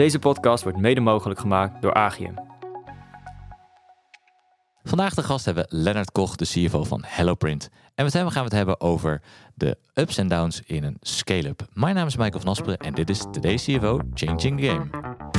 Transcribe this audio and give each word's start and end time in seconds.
Deze 0.00 0.18
podcast 0.18 0.62
wordt 0.62 0.78
mede 0.78 1.00
mogelijk 1.00 1.40
gemaakt 1.40 1.82
door 1.82 1.94
Agium. 1.94 2.34
Vandaag 4.82 5.14
de 5.14 5.22
gast 5.22 5.44
hebben 5.44 5.66
we 5.68 5.76
Lennart 5.76 6.12
Koch, 6.12 6.36
de 6.36 6.44
CFO 6.44 6.84
van 6.84 7.02
HelloPrint. 7.06 7.68
En 7.94 8.04
met 8.04 8.12
hem 8.12 8.28
gaan 8.28 8.42
we 8.42 8.48
het 8.48 8.52
hebben 8.52 8.80
over 8.80 9.22
de 9.54 9.78
ups 9.94 10.18
en 10.18 10.28
downs 10.28 10.62
in 10.66 10.84
een 10.84 10.96
scale-up. 11.00 11.66
Mijn 11.72 11.94
naam 11.94 12.06
is 12.06 12.16
Michael 12.16 12.40
van 12.40 12.50
Asperen 12.50 12.78
en 12.78 12.94
dit 12.94 13.10
is 13.10 13.18
Today's 13.18 13.64
CFO 13.64 14.00
Changing 14.14 14.60
the 14.60 14.66
Game. 14.66 15.29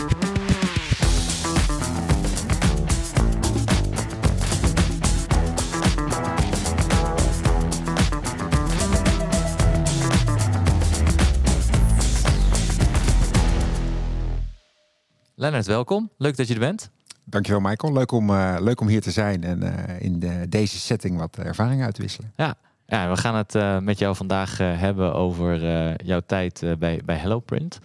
Lennart, 15.41 15.65
welkom. 15.65 16.09
Leuk 16.17 16.37
dat 16.37 16.47
je 16.47 16.53
er 16.53 16.59
bent. 16.59 16.89
Dankjewel 17.23 17.61
Michael. 17.61 17.93
Leuk 17.93 18.11
om, 18.11 18.29
uh, 18.29 18.55
leuk 18.59 18.81
om 18.81 18.87
hier 18.87 19.01
te 19.01 19.11
zijn 19.11 19.43
en 19.43 19.63
uh, 19.63 20.01
in 20.01 20.19
de, 20.19 20.45
deze 20.49 20.79
setting 20.79 21.17
wat 21.17 21.37
ervaring 21.37 21.83
uit 21.83 21.95
te 21.95 22.01
wisselen. 22.01 22.33
Ja, 22.35 22.55
ja 22.85 23.09
we 23.09 23.17
gaan 23.17 23.35
het 23.35 23.55
uh, 23.55 23.79
met 23.79 23.99
jou 23.99 24.15
vandaag 24.15 24.57
hebben 24.57 25.13
over 25.13 25.59
jouw 26.05 26.19
tijd 26.25 26.63
bij, 26.79 27.01
bij 27.05 27.15
HelloPrint. 27.15 27.79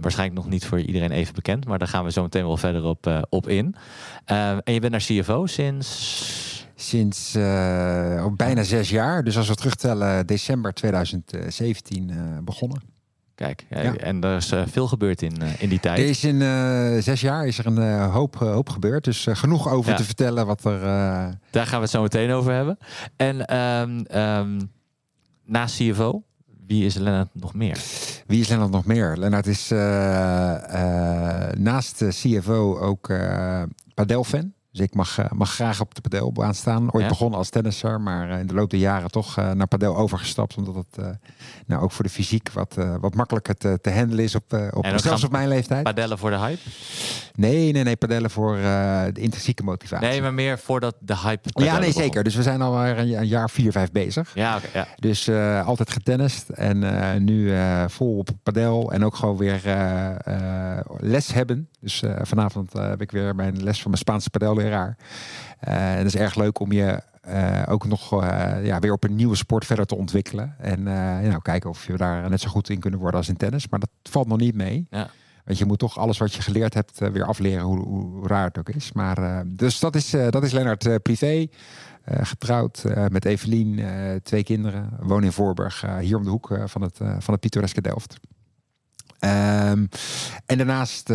waarschijnlijk 0.00 0.34
nog 0.34 0.48
niet 0.48 0.66
voor 0.66 0.80
iedereen 0.80 1.10
even 1.10 1.34
bekend, 1.34 1.66
maar 1.66 1.78
daar 1.78 1.88
gaan 1.88 2.04
we 2.04 2.12
zo 2.12 2.22
meteen 2.22 2.46
wel 2.46 2.56
verder 2.56 2.84
op, 2.84 3.26
op 3.28 3.48
in. 3.48 3.74
en 4.24 4.72
je 4.72 4.80
bent 4.80 4.92
naar 4.92 5.00
CFO 5.00 5.46
sinds... 5.46 6.66
Sinds 6.74 7.32
bijna 8.36 8.62
zes 8.62 8.90
jaar. 8.90 9.24
Dus 9.24 9.36
als 9.36 9.48
we 9.48 9.54
terugtellen, 9.54 10.26
december 10.26 10.72
2017 10.72 12.40
begonnen. 12.44 12.97
Kijk, 13.38 13.66
ja. 13.70 13.96
en 13.96 14.24
er 14.24 14.36
is 14.36 14.52
uh, 14.52 14.62
veel 14.66 14.86
gebeurd 14.86 15.22
in, 15.22 15.42
uh, 15.42 15.62
in 15.62 15.68
die 15.68 15.80
tijd. 15.80 15.98
Er 15.98 16.04
is 16.04 16.24
in 16.24 16.40
uh, 16.40 16.96
zes 16.98 17.20
jaar 17.20 17.46
is 17.46 17.58
er 17.58 17.66
een 17.66 18.00
hoop, 18.10 18.34
hoop 18.34 18.68
gebeurd. 18.68 19.04
Dus 19.04 19.26
genoeg 19.30 19.68
over 19.68 19.90
ja. 19.90 19.96
te 19.96 20.04
vertellen 20.04 20.46
wat 20.46 20.64
er... 20.64 20.80
Daar 21.50 21.66
gaan 21.66 21.76
we 21.76 21.82
het 21.82 21.90
zo 21.90 22.02
meteen 22.02 22.30
over 22.30 22.52
hebben. 22.52 22.78
En 23.16 23.56
um, 23.56 24.04
um, 24.14 24.70
naast 25.44 25.76
CFO, 25.76 26.22
wie 26.66 26.84
is 26.84 26.94
Lennart 26.94 27.28
nog 27.32 27.54
meer? 27.54 27.78
Wie 28.26 28.40
is 28.40 28.48
Lennart 28.48 28.70
nog 28.70 28.84
meer? 28.84 29.16
Lennart 29.16 29.46
is 29.46 29.68
naast 31.58 32.04
CFO 32.08 32.78
ook 32.78 33.12
padelfan. 33.94 34.52
Dus 34.70 34.80
ik 34.80 34.94
mag, 34.94 35.18
eh, 35.18 35.30
mag 35.30 35.54
graag 35.54 35.80
op 35.80 35.94
de 35.94 36.00
padelbaan 36.00 36.54
staan. 36.54 36.92
Ooit 36.92 37.08
begonnen 37.08 37.38
als 37.38 37.48
tennisser, 37.48 38.00
maar 38.00 38.30
eh, 38.30 38.38
in 38.38 38.46
de 38.46 38.54
loop 38.54 38.70
der 38.70 38.78
jaren 38.80 39.10
toch 39.10 39.38
eh, 39.38 39.50
naar 39.50 39.66
padel 39.66 39.96
overgestapt. 39.96 40.56
Omdat 40.56 40.74
het 40.74 41.18
nou, 41.66 41.82
ook 41.82 41.92
voor 41.92 42.04
de 42.04 42.10
fysiek 42.10 42.52
wat, 42.52 42.76
wat 43.00 43.14
makkelijker 43.14 43.56
te, 43.56 43.78
te 43.82 43.90
handelen 43.90 44.24
is 44.24 44.34
op, 44.34 44.70
op 44.72 44.86
zelfs 44.96 45.24
op 45.24 45.30
mijn 45.30 45.48
leeftijd. 45.48 45.82
Padellen 45.82 46.18
voor 46.18 46.30
de 46.30 46.38
hype? 46.38 46.60
Nee, 47.34 47.72
nee, 47.72 47.82
nee, 47.82 47.96
padellen 47.96 48.30
voor 48.30 48.56
de 48.56 49.20
intrinsieke 49.20 49.62
motivatie. 49.62 50.08
Nee, 50.08 50.22
maar 50.22 50.34
meer 50.34 50.58
voordat 50.58 50.96
de 51.00 51.16
hype. 51.16 51.48
Ja, 51.52 51.78
nee, 51.78 51.92
zeker. 51.92 52.24
Dus 52.24 52.34
we 52.34 52.42
zijn 52.42 52.62
al 52.62 52.86
een, 52.86 53.26
jaar 53.26 53.50
vier, 53.50 53.72
vijf 53.72 53.92
bezig. 53.92 54.30
Ja, 54.34 54.56
okay, 54.56 54.70
ja. 54.72 54.86
Dus 54.96 55.30
altijd 55.64 55.90
getennist 55.90 56.48
en 56.48 57.24
nu 57.24 57.52
vol 57.86 58.18
op 58.18 58.28
padel 58.42 58.92
en 58.92 59.04
ook 59.04 59.14
gewoon 59.14 59.36
weer 59.36 59.60
les 60.98 61.32
hebben. 61.32 61.68
Dus 61.80 62.02
vanavond 62.22 62.72
heb 62.72 63.00
ik 63.00 63.10
weer 63.10 63.34
mijn 63.34 63.62
les 63.62 63.82
van 63.82 63.90
mijn 63.90 64.02
Spaanse 64.02 64.30
padelleraar 64.30 64.57
raar. 64.64 64.96
Uh, 65.68 65.94
het 65.94 66.06
is 66.06 66.16
erg 66.16 66.34
leuk 66.34 66.60
om 66.60 66.72
je 66.72 67.02
uh, 67.28 67.62
ook 67.68 67.86
nog 67.86 68.22
uh, 68.22 68.54
ja, 68.62 68.78
weer 68.78 68.92
op 68.92 69.04
een 69.04 69.14
nieuwe 69.14 69.36
sport 69.36 69.66
verder 69.66 69.86
te 69.86 69.96
ontwikkelen. 69.96 70.54
En 70.58 70.82
nou, 70.82 71.42
kijken 71.42 71.70
of 71.70 71.86
je 71.86 71.96
daar 71.96 72.30
net 72.30 72.40
zo 72.40 72.48
goed 72.48 72.68
in 72.68 72.80
kunnen 72.80 73.00
worden 73.00 73.18
als 73.18 73.28
in 73.28 73.36
tennis. 73.36 73.68
Maar 73.68 73.80
dat 73.80 73.90
valt 74.02 74.28
nog 74.28 74.38
niet 74.38 74.54
mee. 74.54 74.86
Ja. 74.90 75.10
Want 75.44 75.58
je 75.58 75.64
moet 75.64 75.78
toch 75.78 75.98
alles 75.98 76.18
wat 76.18 76.34
je 76.34 76.42
geleerd 76.42 76.74
hebt 76.74 76.98
weer 76.98 77.24
afleren, 77.24 77.64
hoe, 77.64 77.78
hoe 77.78 78.26
raar 78.28 78.44
het 78.44 78.58
ook 78.58 78.68
is. 78.68 78.92
Maar, 78.92 79.44
dus 79.46 79.80
dat 79.80 79.94
is, 79.94 80.10
dat 80.10 80.44
is 80.44 80.52
Lennart 80.52 81.02
privé. 81.02 81.46
getrouwd 82.04 82.84
met 83.08 83.24
Evelien, 83.24 83.80
twee 84.22 84.44
kinderen. 84.44 84.90
Woon 85.00 85.24
in 85.24 85.32
Voorburg, 85.32 85.84
hier 86.00 86.16
om 86.16 86.24
de 86.24 86.30
hoek 86.30 86.60
van, 86.64 86.82
het, 86.82 86.96
van 86.96 87.32
het 87.32 87.40
pittoreske 87.40 87.80
Delft. 87.80 88.16
Um, 89.20 89.88
en 90.46 90.56
daarnaast 90.56 91.08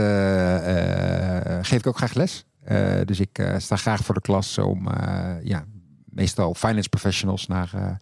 geef 1.61 1.79
ik 1.79 1.87
ook 1.87 1.97
graag 1.97 2.13
les. 2.13 2.45
Uh, 2.71 3.01
dus 3.05 3.19
ik 3.19 3.39
uh, 3.39 3.57
sta 3.57 3.75
graag 3.75 4.03
voor 4.03 4.15
de 4.15 4.21
klas 4.21 4.57
om 4.57 4.87
uh, 4.87 5.33
ja, 5.43 5.65
meestal 6.05 6.53
finance 6.53 6.89
professionals 6.89 7.47
naar, 7.47 7.97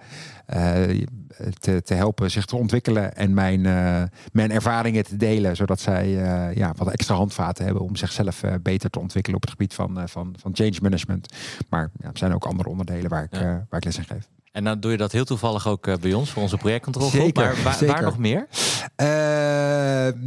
te, 1.59 1.81
te 1.81 1.93
helpen 1.93 2.31
zich 2.31 2.45
te 2.45 2.55
ontwikkelen 2.55 3.15
en 3.15 3.33
mijn, 3.33 3.61
mijn 4.31 4.51
ervaringen 4.51 5.03
te 5.03 5.17
delen, 5.17 5.55
zodat 5.55 5.79
zij 5.79 6.09
ja, 6.55 6.73
wat 6.77 6.91
extra 6.91 7.15
handvaten 7.15 7.65
hebben 7.65 7.83
om 7.83 7.95
zichzelf 7.95 8.43
beter 8.61 8.89
te 8.89 8.99
ontwikkelen 8.99 9.37
op 9.37 9.41
het 9.41 9.51
gebied 9.51 9.73
van, 9.73 10.09
van, 10.09 10.35
van 10.39 10.55
change 10.55 10.77
management. 10.81 11.33
Maar 11.69 11.89
ja, 11.99 12.07
er 12.07 12.17
zijn 12.17 12.33
ook 12.33 12.45
andere 12.45 12.69
onderdelen 12.69 13.09
waar 13.09 13.23
ik, 13.23 13.35
ja. 13.35 13.65
waar 13.69 13.79
ik 13.79 13.85
les 13.85 13.97
in 13.97 14.05
geef. 14.05 14.29
En 14.51 14.63
dan 14.63 14.79
doe 14.79 14.91
je 14.91 14.97
dat 14.97 15.11
heel 15.11 15.25
toevallig 15.25 15.67
ook 15.67 15.87
uh, 15.87 15.95
bij 15.95 16.13
ons 16.13 16.29
voor 16.29 16.41
onze 16.41 16.57
projectcontrolegroep. 16.57 17.35
Maar 17.35 17.55
waar, 17.63 17.73
zeker. 17.73 17.93
waar 17.93 18.03
nog 18.03 18.17
meer? 18.17 18.47
Uh, 19.01 19.07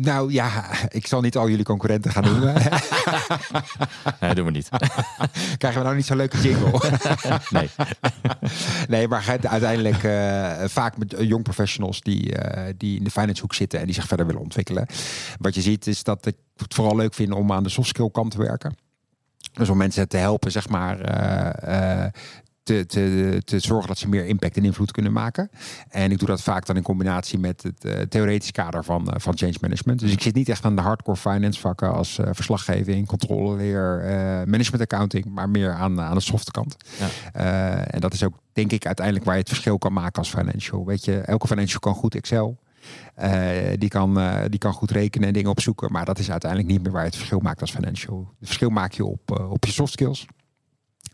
nou 0.02 0.32
ja, 0.32 0.64
ik 0.88 1.06
zal 1.06 1.20
niet 1.20 1.36
al 1.36 1.48
jullie 1.48 1.64
concurrenten 1.64 2.10
gaan 2.10 2.24
noemen. 2.24 2.54
nee, 4.20 4.34
doen 4.34 4.44
we 4.44 4.50
niet. 4.50 4.68
Krijgen 5.58 5.80
we 5.80 5.86
nou 5.86 5.96
niet 5.96 6.06
zo'n 6.06 6.16
leuke 6.16 6.40
jingle? 6.40 6.80
nee. 7.50 7.70
nee, 8.88 9.08
maar 9.08 9.38
uiteindelijk 9.42 10.02
uh, 10.02 10.64
vaak 10.64 10.96
met 10.96 11.14
jong 11.18 11.42
professionals 11.42 12.00
die, 12.00 12.34
die 12.76 12.98
in 12.98 13.04
de 13.04 13.10
finance 13.10 13.42
hoek 13.42 13.54
zitten 13.54 13.78
en 13.80 13.84
die 13.84 13.94
zich 13.94 14.06
verder 14.06 14.26
willen 14.26 14.40
ontwikkelen. 14.40 14.86
Wat 15.38 15.54
je 15.54 15.60
ziet 15.60 15.86
is 15.86 16.02
dat 16.02 16.26
ik 16.26 16.36
het 16.56 16.74
vooral 16.74 16.96
leuk 16.96 17.14
vind 17.14 17.32
om 17.32 17.52
aan 17.52 17.62
de 17.62 17.68
soft 17.68 17.88
skill 17.88 18.10
kant 18.10 18.30
te 18.30 18.38
werken. 18.38 18.76
Dus 19.52 19.68
om 19.68 19.76
mensen 19.76 20.08
te 20.08 20.16
helpen, 20.16 20.50
zeg 20.50 20.68
maar, 20.68 20.98
uh, 21.00 22.02
uh, 22.02 22.06
te, 22.64 22.86
te, 22.86 23.42
te 23.44 23.58
zorgen 23.58 23.88
dat 23.88 23.98
ze 23.98 24.08
meer 24.08 24.26
impact 24.26 24.56
en 24.56 24.64
invloed 24.64 24.90
kunnen 24.90 25.12
maken. 25.12 25.50
En 25.88 26.10
ik 26.10 26.18
doe 26.18 26.28
dat 26.28 26.42
vaak 26.42 26.66
dan 26.66 26.76
in 26.76 26.82
combinatie 26.82 27.38
met 27.38 27.62
het 27.62 27.84
uh, 27.84 27.92
theoretisch 27.92 28.50
kader 28.50 28.84
van, 28.84 29.08
uh, 29.08 29.14
van 29.16 29.36
change 29.36 29.54
management. 29.60 30.00
Dus 30.00 30.12
ik 30.12 30.22
zit 30.22 30.34
niet 30.34 30.48
echt 30.48 30.64
aan 30.64 30.76
de 30.76 30.82
hardcore 30.82 31.16
finance 31.16 31.60
vakken 31.60 31.94
als 31.94 32.18
uh, 32.18 32.26
verslaggeving, 32.32 33.06
controleleer, 33.06 33.82
management 34.46 34.80
accounting, 34.80 35.24
maar 35.24 35.48
meer 35.48 35.72
aan, 35.72 36.00
aan 36.00 36.14
de 36.14 36.20
softe 36.20 36.50
kant. 36.50 36.76
Ja. 37.32 37.84
en 37.84 38.00
dat 38.00 38.12
is 38.12 38.24
ook 38.24 38.34
denk 38.52 38.72
ik 38.72 38.86
uiteindelijk 38.86 39.24
waar 39.24 39.34
je 39.34 39.40
het 39.40 39.48
verschil 39.48 39.78
kan 39.78 39.92
maken 39.92 40.18
als 40.18 40.30
financial. 40.30 40.86
Weet 40.86 41.04
je, 41.04 41.18
elke 41.18 41.46
financial 41.46 41.80
kan 41.80 41.94
goed 41.94 42.14
Excel. 42.14 42.58
Uh, 43.18 43.48
die, 43.78 43.88
kan, 43.88 44.18
uh, 44.18 44.40
die 44.48 44.58
kan 44.58 44.72
goed 44.72 44.90
rekenen 44.90 45.28
en 45.28 45.34
dingen 45.34 45.50
opzoeken. 45.50 45.92
Maar 45.92 46.04
dat 46.04 46.18
is 46.18 46.30
uiteindelijk 46.30 46.70
niet 46.70 46.82
meer 46.82 46.92
waar 46.92 47.00
je 47.00 47.06
het 47.06 47.16
verschil 47.16 47.38
maakt 47.38 47.60
als 47.60 47.70
financial. 47.70 48.18
Het 48.18 48.46
verschil 48.46 48.70
maak 48.70 48.92
je 48.92 49.04
op, 49.04 49.38
uh, 49.38 49.50
op 49.50 49.64
je 49.64 49.72
soft 49.72 49.92
skills. 49.92 50.26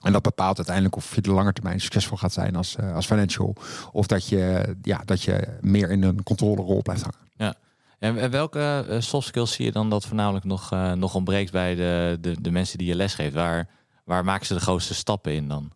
En 0.00 0.12
dat 0.12 0.22
bepaalt 0.22 0.56
uiteindelijk 0.56 0.96
of 0.96 1.14
je 1.14 1.20
de 1.20 1.30
lange 1.30 1.52
termijn 1.52 1.80
succesvol 1.80 2.16
gaat 2.16 2.32
zijn 2.32 2.56
als, 2.56 2.76
uh, 2.80 2.94
als 2.94 3.06
financial. 3.06 3.56
Of 3.92 4.06
dat 4.06 4.28
je, 4.28 4.76
ja, 4.82 5.02
dat 5.04 5.22
je 5.22 5.58
meer 5.60 5.90
in 5.90 6.02
een 6.02 6.22
controlerol 6.22 6.82
blijft 6.82 7.02
hangen. 7.02 7.18
Ja. 7.36 7.54
En 7.98 8.30
welke 8.30 8.86
uh, 8.88 9.00
soft 9.00 9.26
skills 9.26 9.52
zie 9.52 9.64
je 9.64 9.72
dan 9.72 9.90
dat 9.90 10.06
voornamelijk 10.06 10.44
nog, 10.44 10.72
uh, 10.72 10.92
nog 10.92 11.14
ontbreekt 11.14 11.52
bij 11.52 11.74
de, 11.74 12.18
de, 12.20 12.40
de 12.40 12.50
mensen 12.50 12.78
die 12.78 12.86
je 12.86 12.94
lesgeeft? 12.94 13.34
Waar, 13.34 13.68
waar 14.04 14.24
maken 14.24 14.46
ze 14.46 14.54
de 14.54 14.60
grootste 14.60 14.94
stappen 14.94 15.34
in 15.34 15.48
dan? 15.48 15.72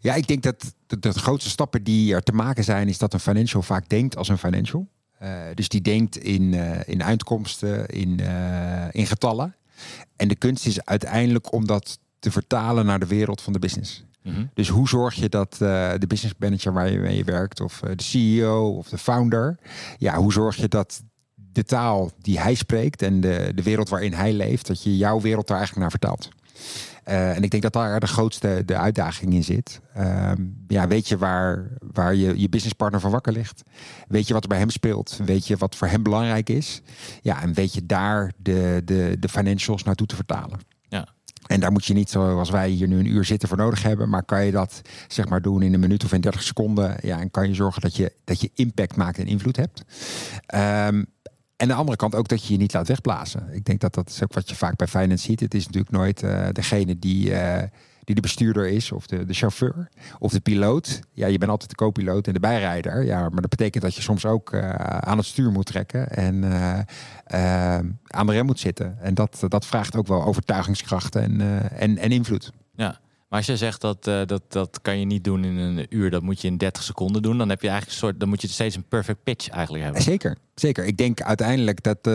Ja, 0.00 0.14
ik 0.14 0.26
denk 0.26 0.42
dat 0.42 0.74
de, 0.86 0.98
de 0.98 1.12
grootste 1.12 1.50
stappen 1.50 1.82
die 1.82 2.14
er 2.14 2.22
te 2.22 2.32
maken 2.32 2.64
zijn, 2.64 2.88
is 2.88 2.98
dat 2.98 3.12
een 3.12 3.20
financial 3.20 3.62
vaak 3.62 3.88
denkt 3.88 4.16
als 4.16 4.28
een 4.28 4.38
financial. 4.38 4.88
dus 5.54 5.68
die 5.68 5.80
denkt 5.80 6.16
in, 6.16 6.54
in 6.86 7.02
uitkomsten, 7.02 7.86
in, 7.86 8.20
in 8.90 9.06
getallen. 9.06 9.54
En 10.16 10.28
de 10.28 10.36
kunst 10.36 10.66
is 10.66 10.84
uiteindelijk 10.84 11.52
om 11.52 11.66
dat 11.66 11.98
te 12.20 12.30
vertalen 12.30 12.86
naar 12.86 12.98
de 12.98 13.06
wereld 13.06 13.42
van 13.42 13.52
de 13.52 13.58
business. 13.58 14.04
Mhm. 14.22 14.44
Dus 14.54 14.68
hoe 14.68 14.88
zorg 14.88 15.14
je 15.14 15.28
dat 15.28 15.58
uh, 15.62 15.92
de 15.98 16.06
business 16.06 16.34
manager 16.38 16.72
waar 16.72 16.90
je 16.90 16.98
mee 16.98 17.24
werkt, 17.24 17.60
of 17.60 17.80
uh, 17.84 17.90
de 17.96 18.02
CEO 18.02 18.68
of 18.68 18.88
de 18.88 18.98
founder, 18.98 19.58
ja, 19.98 20.16
hoe 20.16 20.32
zorg 20.32 20.56
je 20.56 20.68
dat 20.68 21.02
de 21.52 21.64
taal 21.64 22.10
die 22.18 22.40
hij 22.40 22.54
spreekt 22.54 23.02
en 23.02 23.20
de, 23.20 23.52
de 23.54 23.62
wereld 23.62 23.88
waarin 23.88 24.12
hij 24.12 24.32
leeft, 24.32 24.66
dat 24.66 24.82
je 24.82 24.96
jouw 24.96 25.20
wereld 25.20 25.46
daar 25.46 25.56
eigenlijk 25.56 25.90
naar 25.90 25.98
vertaalt. 26.00 26.28
Uh, 27.08 27.36
en 27.36 27.42
ik 27.42 27.50
denk 27.50 27.62
dat 27.62 27.72
daar 27.72 28.00
de 28.00 28.06
grootste 28.06 28.62
de 28.64 28.76
uitdaging 28.76 29.34
in 29.34 29.44
zit. 29.44 29.80
Ehm, 29.94 30.42
ja, 30.68 30.88
weet 30.88 31.08
je 31.08 31.18
waar, 31.18 31.68
waar 31.92 32.14
je, 32.14 32.40
je 32.40 32.48
businesspartner 32.48 33.00
van 33.00 33.10
wakker 33.10 33.32
ligt? 33.32 33.62
Weet 34.08 34.26
je 34.26 34.32
wat 34.32 34.42
er 34.42 34.48
bij 34.48 34.58
hem 34.58 34.70
speelt? 34.70 35.18
Weet 35.24 35.46
je 35.46 35.56
wat 35.56 35.76
voor 35.76 35.88
hem 35.88 36.02
belangrijk 36.02 36.48
is? 36.48 36.82
Ja, 37.22 37.42
en 37.42 37.52
weet 37.54 37.74
je 37.74 37.86
daar 37.86 38.32
de, 38.36 38.82
de, 38.84 39.16
de 39.18 39.28
financials 39.28 39.82
naartoe 39.82 40.06
te 40.06 40.16
vertalen? 40.16 40.60
En 41.50 41.60
daar 41.60 41.72
moet 41.72 41.84
je 41.84 41.94
niet 41.94 42.10
zoals 42.10 42.50
wij 42.50 42.68
hier 42.68 42.88
nu 42.88 42.98
een 42.98 43.12
uur 43.12 43.24
zitten 43.24 43.48
voor 43.48 43.56
nodig 43.56 43.82
hebben. 43.82 44.08
Maar 44.08 44.24
kan 44.24 44.44
je 44.44 44.50
dat 44.50 44.80
zeg 45.08 45.28
maar 45.28 45.42
doen 45.42 45.62
in 45.62 45.74
een 45.74 45.80
minuut 45.80 46.04
of 46.04 46.12
in 46.12 46.20
30 46.20 46.42
seconden. 46.42 46.96
Ja, 47.02 47.20
en 47.20 47.30
kan 47.30 47.48
je 47.48 47.54
zorgen 47.54 47.82
dat 47.82 47.96
je, 47.96 48.12
dat 48.24 48.40
je 48.40 48.50
impact 48.54 48.96
maakt 48.96 49.18
en 49.18 49.26
invloed 49.26 49.56
hebt. 49.56 49.84
Um, 50.54 51.06
en 51.56 51.68
de 51.68 51.74
andere 51.74 51.96
kant 51.96 52.14
ook 52.14 52.28
dat 52.28 52.44
je 52.44 52.52
je 52.52 52.58
niet 52.58 52.72
laat 52.72 52.88
wegblazen. 52.88 53.48
Ik 53.52 53.64
denk 53.64 53.80
dat 53.80 53.94
dat 53.94 54.08
is 54.08 54.22
ook 54.22 54.32
wat 54.32 54.48
je 54.48 54.54
vaak 54.54 54.76
bij 54.76 54.86
finance 54.86 55.24
ziet. 55.24 55.40
Het 55.40 55.54
is 55.54 55.64
natuurlijk 55.64 55.92
nooit 55.92 56.22
uh, 56.22 56.48
degene 56.52 56.98
die, 56.98 57.30
uh, 57.30 57.62
die 58.04 58.14
de 58.14 58.20
bestuurder 58.20 58.68
is, 58.68 58.92
of 58.92 59.06
de, 59.06 59.24
de 59.24 59.34
chauffeur, 59.34 59.88
of 60.18 60.32
de 60.32 60.40
piloot. 60.40 61.00
Ja, 61.12 61.26
je 61.26 61.38
bent 61.38 61.50
altijd 61.50 61.70
de 61.70 61.76
co-piloot 61.76 62.26
en 62.26 62.32
de 62.32 62.40
bijrijder. 62.40 63.04
Ja, 63.04 63.20
maar 63.20 63.40
dat 63.40 63.50
betekent 63.50 63.84
dat 63.84 63.94
je 63.94 64.02
soms 64.02 64.24
ook 64.24 64.52
uh, 64.52 64.74
aan 64.74 65.16
het 65.16 65.26
stuur 65.26 65.50
moet 65.50 65.66
trekken 65.66 66.10
en 66.10 66.44
aan 68.04 68.20
aan 68.20 68.26
de 68.26 68.32
rem 68.32 68.46
moet 68.46 68.60
zitten. 68.60 68.98
En 69.00 69.14
dat, 69.14 69.44
dat 69.48 69.66
vraagt 69.66 69.96
ook 69.96 70.06
wel 70.06 70.24
overtuigingskracht 70.24 71.16
en, 71.16 71.40
eh, 71.40 71.82
en, 71.82 71.98
en 71.98 72.12
invloed. 72.12 72.52
Ja, 72.74 73.00
maar 73.28 73.38
als 73.38 73.46
je 73.46 73.56
zegt 73.56 73.80
dat, 73.80 74.04
dat 74.04 74.42
dat 74.48 74.78
kan 74.82 74.98
je 74.98 75.04
niet 75.04 75.24
doen 75.24 75.44
in 75.44 75.56
een 75.56 75.86
uur, 75.88 76.10
dat 76.10 76.22
moet 76.22 76.40
je 76.40 76.48
in 76.48 76.56
30 76.56 76.82
seconden 76.82 77.22
doen, 77.22 77.38
dan 77.38 77.48
heb 77.48 77.62
je 77.62 77.68
eigenlijk 77.68 77.98
een 77.98 78.06
soort, 78.06 78.20
dan 78.20 78.28
moet 78.28 78.42
je 78.42 78.48
steeds 78.48 78.76
een 78.76 78.88
perfect 78.88 79.22
pitch 79.22 79.48
eigenlijk 79.48 79.84
hebben. 79.84 80.02
Zeker, 80.02 80.36
zeker. 80.54 80.84
Ik 80.84 80.96
denk 80.96 81.22
uiteindelijk 81.22 81.82
dat, 81.82 82.06
uh, 82.06 82.14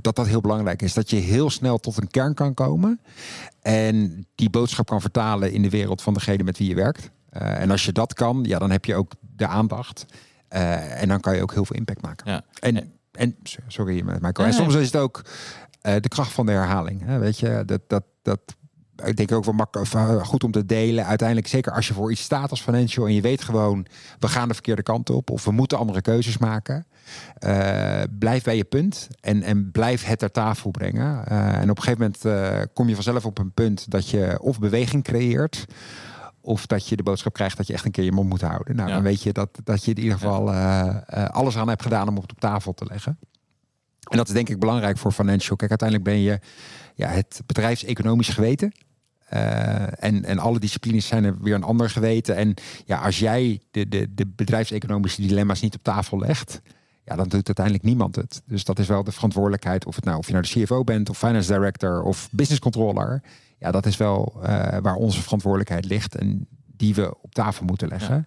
dat 0.00 0.16
dat 0.16 0.26
heel 0.26 0.40
belangrijk 0.40 0.82
is. 0.82 0.94
Dat 0.94 1.10
je 1.10 1.16
heel 1.16 1.50
snel 1.50 1.78
tot 1.78 1.96
een 1.96 2.10
kern 2.10 2.34
kan 2.34 2.54
komen 2.54 3.00
en 3.62 4.26
die 4.34 4.50
boodschap 4.50 4.86
kan 4.86 5.00
vertalen 5.00 5.52
in 5.52 5.62
de 5.62 5.70
wereld 5.70 6.02
van 6.02 6.14
degene 6.14 6.42
met 6.42 6.58
wie 6.58 6.68
je 6.68 6.74
werkt. 6.74 7.10
Uh, 7.32 7.60
en 7.60 7.70
als 7.70 7.84
je 7.84 7.92
dat 7.92 8.14
kan, 8.14 8.44
ja, 8.46 8.58
dan 8.58 8.70
heb 8.70 8.84
je 8.84 8.94
ook 8.94 9.12
de 9.20 9.46
aandacht. 9.46 10.04
en 10.48 11.08
dan 11.08 11.20
kan 11.20 11.36
je 11.36 11.42
ook 11.42 11.52
heel 11.52 11.64
veel 11.64 11.76
impact 11.76 12.02
maken. 12.02 12.30
Ja. 12.30 12.44
En, 12.60 12.92
en 13.12 13.36
sorry, 13.66 14.02
Michael. 14.02 14.46
En 14.48 14.52
soms 14.52 14.74
is 14.74 14.86
het 14.86 14.96
ook 14.96 15.22
de 15.80 16.08
kracht 16.08 16.32
van 16.32 16.46
de 16.46 16.52
herhaling. 16.52 17.02
Hè? 17.04 17.18
Weet 17.18 17.38
je, 17.38 17.62
dat, 17.66 17.80
dat, 17.86 18.04
dat 18.22 18.40
ik 19.04 19.16
denk 19.16 19.32
ook 19.32 19.44
wel 19.44 19.54
makkelijk, 19.54 19.90
goed 20.26 20.44
om 20.44 20.50
te 20.50 20.66
delen. 20.66 21.06
Uiteindelijk, 21.06 21.48
zeker 21.48 21.72
als 21.72 21.88
je 21.88 21.94
voor 21.94 22.10
iets 22.10 22.22
staat 22.22 22.50
als 22.50 22.62
financial 22.62 23.06
en 23.06 23.14
je 23.14 23.20
weet 23.20 23.42
gewoon, 23.42 23.86
we 24.18 24.28
gaan 24.28 24.48
de 24.48 24.54
verkeerde 24.54 24.82
kant 24.82 25.10
op 25.10 25.30
of 25.30 25.44
we 25.44 25.50
moeten 25.50 25.78
andere 25.78 26.00
keuzes 26.00 26.38
maken. 26.38 26.86
Uh, 27.44 28.02
blijf 28.18 28.42
bij 28.42 28.56
je 28.56 28.64
punt 28.64 29.08
en, 29.20 29.42
en 29.42 29.70
blijf 29.70 30.04
het 30.04 30.18
ter 30.18 30.30
tafel 30.30 30.70
brengen. 30.70 31.24
Uh, 31.28 31.54
en 31.54 31.70
op 31.70 31.76
een 31.76 31.82
gegeven 31.82 32.12
moment 32.24 32.24
uh, 32.24 32.62
kom 32.72 32.88
je 32.88 32.94
vanzelf 32.94 33.24
op 33.24 33.38
een 33.38 33.52
punt 33.52 33.90
dat 33.90 34.08
je 34.08 34.38
of 34.40 34.58
beweging 34.58 35.04
creëert. 35.04 35.64
Of 36.40 36.66
dat 36.66 36.88
je 36.88 36.96
de 36.96 37.02
boodschap 37.02 37.32
krijgt 37.32 37.56
dat 37.56 37.66
je 37.66 37.72
echt 37.72 37.84
een 37.84 37.90
keer 37.90 38.04
je 38.04 38.12
mond 38.12 38.28
moet 38.28 38.40
houden. 38.40 38.76
Nou, 38.76 38.88
ja. 38.88 38.94
dan 38.94 39.02
weet 39.04 39.22
je 39.22 39.32
dat, 39.32 39.60
dat 39.64 39.84
je 39.84 39.90
in 39.90 39.98
ieder 39.98 40.18
geval 40.18 40.50
alles 41.30 41.56
aan 41.56 41.68
hebt 41.68 41.82
gedaan 41.82 42.08
om 42.08 42.14
het 42.14 42.32
op 42.32 42.40
tafel 42.40 42.72
te 42.72 42.84
leggen. 42.88 43.18
En 44.10 44.16
dat 44.16 44.28
is 44.28 44.34
denk 44.34 44.48
ik 44.48 44.58
belangrijk 44.58 44.98
voor 44.98 45.12
financial. 45.12 45.56
Kijk, 45.56 45.70
uiteindelijk 45.70 46.08
ben 46.08 46.20
je 46.20 46.38
ja, 46.94 47.08
het 47.08 47.42
bedrijfseconomisch 47.46 48.28
geweten. 48.28 48.72
Uh, 49.34 50.04
en, 50.04 50.24
en 50.24 50.38
alle 50.38 50.58
disciplines 50.58 51.06
zijn 51.06 51.24
er 51.24 51.36
weer 51.40 51.54
een 51.54 51.62
ander 51.62 51.90
geweten. 51.90 52.36
En 52.36 52.54
ja, 52.84 52.98
als 52.98 53.18
jij 53.18 53.60
de, 53.70 53.88
de, 53.88 54.14
de 54.14 54.26
bedrijfseconomische 54.26 55.20
dilemma's 55.20 55.60
niet 55.60 55.74
op 55.74 55.82
tafel 55.82 56.18
legt, 56.18 56.60
ja, 57.04 57.16
dan 57.16 57.28
doet 57.28 57.46
uiteindelijk 57.46 57.84
niemand 57.84 58.16
het. 58.16 58.42
Dus 58.44 58.64
dat 58.64 58.78
is 58.78 58.86
wel 58.86 59.04
de 59.04 59.12
verantwoordelijkheid. 59.12 59.86
Of 59.86 59.94
het 59.94 60.04
nou 60.04 60.18
of 60.18 60.26
je 60.26 60.32
nou 60.32 60.44
de 60.44 60.62
CFO 60.62 60.84
bent, 60.84 61.10
of 61.10 61.18
finance 61.18 61.52
director, 61.52 62.02
of 62.02 62.28
business 62.32 62.60
controller. 62.60 63.22
Ja, 63.58 63.70
dat 63.70 63.86
is 63.86 63.96
wel 63.96 64.32
uh, 64.36 64.42
waar 64.82 64.94
onze 64.94 65.22
verantwoordelijkheid 65.22 65.84
ligt. 65.84 66.14
En 66.14 66.46
die 66.76 66.94
we 66.94 67.14
op 67.22 67.34
tafel 67.34 67.64
moeten 67.64 67.88
leggen. 67.88 68.26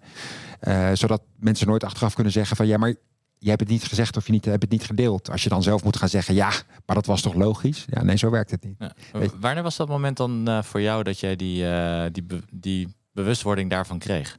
Ja. 0.62 0.90
Uh, 0.90 0.96
zodat 0.96 1.22
mensen 1.36 1.68
nooit 1.68 1.84
achteraf 1.84 2.14
kunnen 2.14 2.34
zeggen 2.34 2.56
van 2.56 2.68
ja, 2.68 2.78
maar 2.78 2.94
je 3.44 3.50
hebt 3.50 3.62
het 3.62 3.70
niet 3.70 3.84
gezegd 3.84 4.18
of 4.18 4.26
je 4.26 4.32
niet, 4.32 4.46
hebt 4.46 4.62
het 4.62 4.72
niet 4.72 4.84
gedeeld. 4.84 5.32
Als 5.32 5.44
je 5.44 5.50
dan 5.50 5.64
zelf 5.64 5.84
moet 5.84 5.98
gaan 5.98 6.10
zeggen, 6.10 6.36
ja, 6.36 6.52
maar 6.86 6.96
dat 6.96 7.06
was 7.06 7.22
toch 7.22 7.34
logisch? 7.34 7.86
Ja, 7.90 8.04
nee, 8.04 8.18
zo 8.18 8.30
werkt 8.30 8.52
het 8.52 8.64
niet. 8.64 8.76
Ja. 8.80 8.94
Wanneer 9.40 9.64
was 9.64 9.76
dat 9.76 9.88
moment 9.88 10.18
dan 10.18 10.50
uh, 10.50 10.64
voor 10.64 10.82
jou 10.82 11.04
dat 11.04 11.20
jij 11.20 11.36
die, 11.36 11.64
uh, 11.64 12.04
die, 12.12 12.24
be 12.24 12.42
die 12.52 12.96
bewustwording 13.12 13.70
daarvan 13.70 14.00
kreeg? 14.00 14.38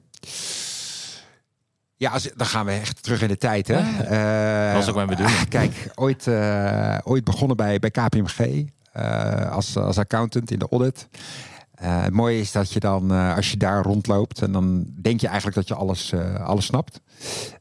Ja, 1.96 2.10
als, 2.10 2.30
dan 2.36 2.46
gaan 2.46 2.66
we 2.66 2.72
echt 2.72 3.02
terug 3.02 3.22
in 3.22 3.28
de 3.28 3.36
tijd. 3.36 3.68
Hè? 3.68 3.78
Ja, 3.78 4.68
uh, 4.70 4.74
was 4.74 4.88
ook 4.88 4.94
mijn 4.94 5.08
bedoeling. 5.08 5.48
kijk, 5.48 5.90
ooit, 5.94 6.28
ooit 7.04 7.24
begonnen 7.24 7.56
bij, 7.56 7.78
bij 7.78 7.90
KPMG 7.90 8.64
als, 9.50 9.76
als 9.76 9.98
accountant 9.98 10.50
in 10.50 10.58
de 10.58 10.68
audit. 10.70 11.08
het 11.74 12.12
mooie 12.12 12.40
is 12.40 12.52
dat 12.52 12.72
je 12.72 12.80
dan, 12.80 13.10
als 13.10 13.50
je 13.50 13.56
daar 13.56 13.82
rondloopt, 13.82 14.42
en 14.42 14.52
dan 14.52 14.86
denk 15.00 15.20
je 15.20 15.26
eigenlijk 15.26 15.56
dat 15.56 15.68
je 15.68 15.74
alles, 15.74 16.14
alles 16.38 16.64
snapt 16.64 17.00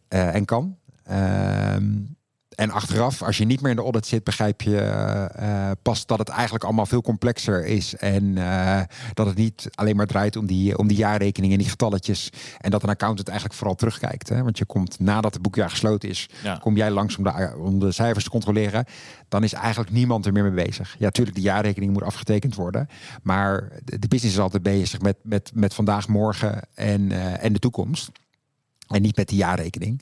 en 0.07 0.45
kan. 0.45 0.77
Um, 1.11 2.15
en 2.55 2.71
achteraf, 2.71 3.21
als 3.21 3.37
je 3.37 3.45
niet 3.45 3.61
meer 3.61 3.69
in 3.69 3.75
de 3.75 3.81
audit 3.81 4.05
zit, 4.05 4.23
begrijp 4.23 4.61
je 4.61 5.29
uh, 5.39 5.71
pas 5.81 6.05
dat 6.05 6.19
het 6.19 6.29
eigenlijk 6.29 6.63
allemaal 6.63 6.85
veel 6.85 7.01
complexer 7.01 7.65
is. 7.65 7.95
En 7.95 8.23
uh, 8.23 8.81
dat 9.13 9.25
het 9.25 9.35
niet 9.35 9.67
alleen 9.73 9.95
maar 9.95 10.07
draait 10.07 10.35
om 10.35 10.45
die, 10.45 10.77
om 10.77 10.87
die 10.87 10.97
jaarrekening 10.97 11.51
en 11.51 11.57
die 11.57 11.69
getalletjes. 11.69 12.29
En 12.59 12.71
dat 12.71 12.83
een 12.83 12.89
accountant 12.89 13.27
eigenlijk 13.27 13.57
vooral 13.57 13.75
terugkijkt. 13.75 14.29
Hè? 14.29 14.43
Want 14.43 14.57
je 14.57 14.65
komt 14.65 14.99
nadat 14.99 15.33
het 15.33 15.41
boekjaar 15.41 15.69
gesloten 15.69 16.09
is, 16.09 16.29
ja. 16.43 16.57
kom 16.57 16.75
jij 16.75 16.91
langs 16.91 17.17
om 17.17 17.23
de, 17.23 17.53
om 17.57 17.79
de 17.79 17.91
cijfers 17.91 18.23
te 18.23 18.29
controleren. 18.29 18.85
Dan 19.27 19.43
is 19.43 19.53
eigenlijk 19.53 19.91
niemand 19.91 20.25
er 20.25 20.33
meer 20.33 20.51
mee 20.51 20.65
bezig. 20.65 20.95
Ja, 20.97 21.05
natuurlijk, 21.05 21.35
de 21.35 21.43
jaarrekening 21.43 21.93
moet 21.93 22.03
afgetekend 22.03 22.55
worden. 22.55 22.87
Maar 23.23 23.69
de, 23.83 23.99
de 23.99 24.07
business 24.07 24.35
is 24.35 24.41
altijd 24.41 24.63
bezig 24.63 25.01
met, 25.01 25.17
met, 25.21 25.51
met 25.53 25.73
vandaag, 25.73 26.07
morgen 26.07 26.61
en, 26.73 27.11
en 27.39 27.53
de 27.53 27.59
toekomst. 27.59 28.11
En 28.87 29.01
niet 29.01 29.15
met 29.15 29.27
die 29.27 29.37
jaarrekening. 29.37 30.01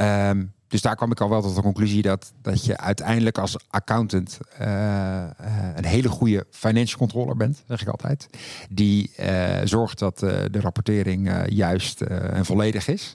Um, 0.00 0.54
dus 0.68 0.80
daar 0.80 0.96
kwam 0.96 1.10
ik 1.10 1.20
al 1.20 1.28
wel 1.28 1.42
tot 1.42 1.54
de 1.54 1.62
conclusie 1.62 2.02
dat, 2.02 2.32
dat 2.42 2.64
je 2.64 2.76
uiteindelijk 2.76 3.38
als 3.38 3.56
accountant 3.68 4.38
uh, 4.60 4.66
uh, 4.66 5.28
een 5.74 5.84
hele 5.84 6.08
goede 6.08 6.46
financial 6.50 6.98
controller 6.98 7.36
bent, 7.36 7.62
zeg 7.68 7.80
ik 7.80 7.88
altijd. 7.88 8.26
Die 8.70 9.12
uh, 9.20 9.58
zorgt 9.64 9.98
dat 9.98 10.18
de 10.18 10.60
rapportering 10.60 11.44
juist 11.48 12.00
en 12.00 12.44
volledig 12.44 12.88
is. 12.88 13.14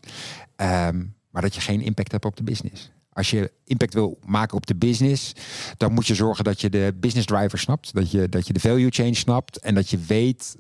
Um, 0.56 1.16
maar 1.30 1.42
dat 1.42 1.56
je 1.56 1.62
geen 1.62 1.82
impact 1.82 2.12
hebt 2.12 2.26
op 2.26 2.36
de 2.36 2.44
business. 2.44 2.92
Als 3.14 3.30
je 3.30 3.52
impact 3.66 3.94
wil 3.94 4.20
maken 4.26 4.58
op 4.58 4.66
de 4.66 4.76
business, 4.76 5.34
dan 5.78 5.94
moet 5.94 6.08
je 6.08 6.16
zorgen 6.16 6.44
dat 6.44 6.62
je 6.62 6.70
de 6.70 6.94
business 6.96 7.28
driver 7.28 7.60
snapt. 7.60 7.94
Dat 7.94 8.12
je, 8.12 8.30
dat 8.30 8.48
je 8.48 8.54
de 8.54 8.60
value 8.60 8.90
chain 8.90 9.16
snapt. 9.16 9.60
En 9.60 9.76
dat 9.76 9.90
je 9.90 9.98
weet 9.98 10.56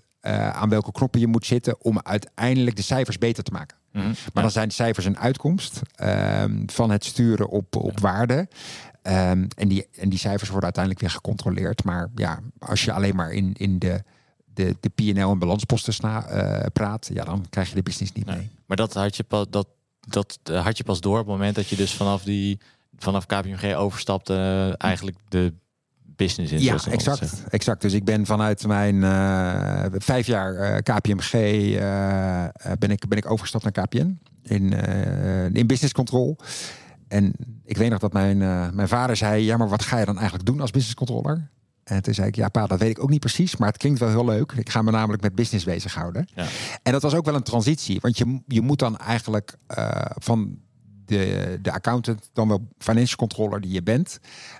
aan 0.51 0.69
welke 0.69 0.91
knoppen 0.91 1.19
je 1.19 1.27
moet 1.27 1.45
zitten 1.45 1.83
om 1.83 1.99
uiteindelijk 2.03 2.75
de 2.75 2.81
cijfers 2.81 3.17
beter 3.17 3.43
te 3.43 3.51
maken. 3.51 3.77
Mm 3.91 4.01
-hmm. 4.01 4.13
Maar 4.33 4.43
dan 4.43 4.51
zijn 4.51 4.67
de 4.67 4.73
cijfers 4.73 5.05
een 5.05 5.17
uitkomst 5.17 5.81
um, 6.03 6.63
van 6.69 6.89
het 6.91 7.05
sturen 7.05 7.49
op, 7.49 7.75
op 7.75 7.95
ja. 7.95 8.01
waarde. 8.01 8.47
Um, 9.03 9.47
en, 9.55 9.67
die, 9.67 9.87
en 9.97 10.09
die 10.09 10.19
cijfers 10.19 10.49
worden 10.49 10.63
uiteindelijk 10.63 11.03
weer 11.03 11.13
gecontroleerd. 11.13 11.83
Maar 11.83 12.09
ja, 12.15 12.39
als 12.59 12.83
je 12.83 12.93
alleen 12.93 13.15
maar 13.15 13.31
in, 13.31 13.53
in 13.53 13.79
de, 13.79 14.03
de, 14.53 14.75
de 14.79 14.89
PL 14.89 15.29
en 15.29 15.39
balansposten 15.39 15.93
sna, 15.93 16.31
uh, 16.31 16.65
praat, 16.73 17.09
ja, 17.13 17.23
dan 17.23 17.45
krijg 17.49 17.69
je 17.69 17.75
de 17.75 17.83
business 17.83 18.11
niet 18.11 18.25
nee. 18.25 18.35
mee. 18.35 18.49
Maar 18.65 18.77
dat 18.77 18.93
had, 18.93 19.15
je 19.15 19.23
pas, 19.23 19.45
dat, 19.49 19.67
dat 20.07 20.39
had 20.43 20.77
je 20.77 20.83
pas 20.83 21.01
door 21.01 21.19
op 21.19 21.25
het 21.25 21.35
moment 21.35 21.55
dat 21.55 21.67
je 21.67 21.75
dus 21.75 21.93
vanaf 21.93 22.23
die 22.23 22.59
vanaf 22.97 23.25
KPMG 23.25 23.75
overstapte, 23.75 24.33
uh, 24.33 24.85
eigenlijk 24.87 25.17
de 25.27 25.53
business 26.23 26.51
in. 26.51 26.61
Ja, 26.61 26.77
exact, 26.89 27.43
exact. 27.49 27.81
Dus 27.81 27.93
ik 27.93 28.03
ben 28.03 28.25
vanuit 28.25 28.67
mijn 28.67 28.95
uh, 28.95 29.85
vijf 29.91 30.27
jaar 30.27 30.53
uh, 30.53 30.77
KPMG 30.77 31.33
uh, 31.33 32.45
ben, 32.79 32.91
ik, 32.91 33.07
ben 33.07 33.17
ik 33.17 33.31
overgestapt 33.31 33.63
naar 33.63 33.85
KPN 33.85 34.19
in, 34.43 34.73
in 35.53 35.67
business 35.67 35.93
control. 35.93 36.37
En 37.07 37.33
ik 37.65 37.77
weet 37.77 37.89
nog 37.89 37.99
dat 37.99 38.13
mijn, 38.13 38.37
mijn 38.75 38.87
vader 38.87 39.15
zei: 39.15 39.43
Ja, 39.43 39.57
maar 39.57 39.69
wat 39.69 39.83
ga 39.83 39.97
je 39.97 40.05
dan 40.05 40.15
eigenlijk 40.15 40.45
doen 40.45 40.61
als 40.61 40.71
business 40.71 40.95
controller? 40.95 41.49
En 41.83 42.01
toen 42.01 42.13
zei 42.13 42.27
ik, 42.27 42.35
ja 42.35 42.49
pa, 42.49 42.67
dat 42.67 42.79
weet 42.79 42.89
ik 42.89 43.03
ook 43.03 43.09
niet 43.09 43.19
precies, 43.19 43.55
maar 43.57 43.67
het 43.67 43.77
klinkt 43.77 43.99
wel 43.99 44.09
heel 44.09 44.25
leuk. 44.25 44.51
Ik 44.51 44.69
ga 44.69 44.81
me 44.81 44.91
namelijk 44.91 45.23
met 45.23 45.35
business 45.35 45.65
bezighouden. 45.65 46.27
Ja. 46.35 46.45
En 46.83 46.91
dat 46.91 47.01
was 47.01 47.13
ook 47.13 47.25
wel 47.25 47.35
een 47.35 47.43
transitie, 47.43 47.99
want 48.01 48.17
je, 48.17 48.41
je 48.47 48.61
moet 48.61 48.79
dan 48.79 48.97
eigenlijk 48.97 49.55
uh, 49.77 50.05
van 50.17 50.57
de, 51.11 51.59
de 51.61 51.71
accountant, 51.71 52.29
dan 52.33 52.47
wel 52.47 52.67
financial 52.77 53.17
controller 53.17 53.61
die 53.61 53.71
je 53.71 53.83
bent, 53.83 54.19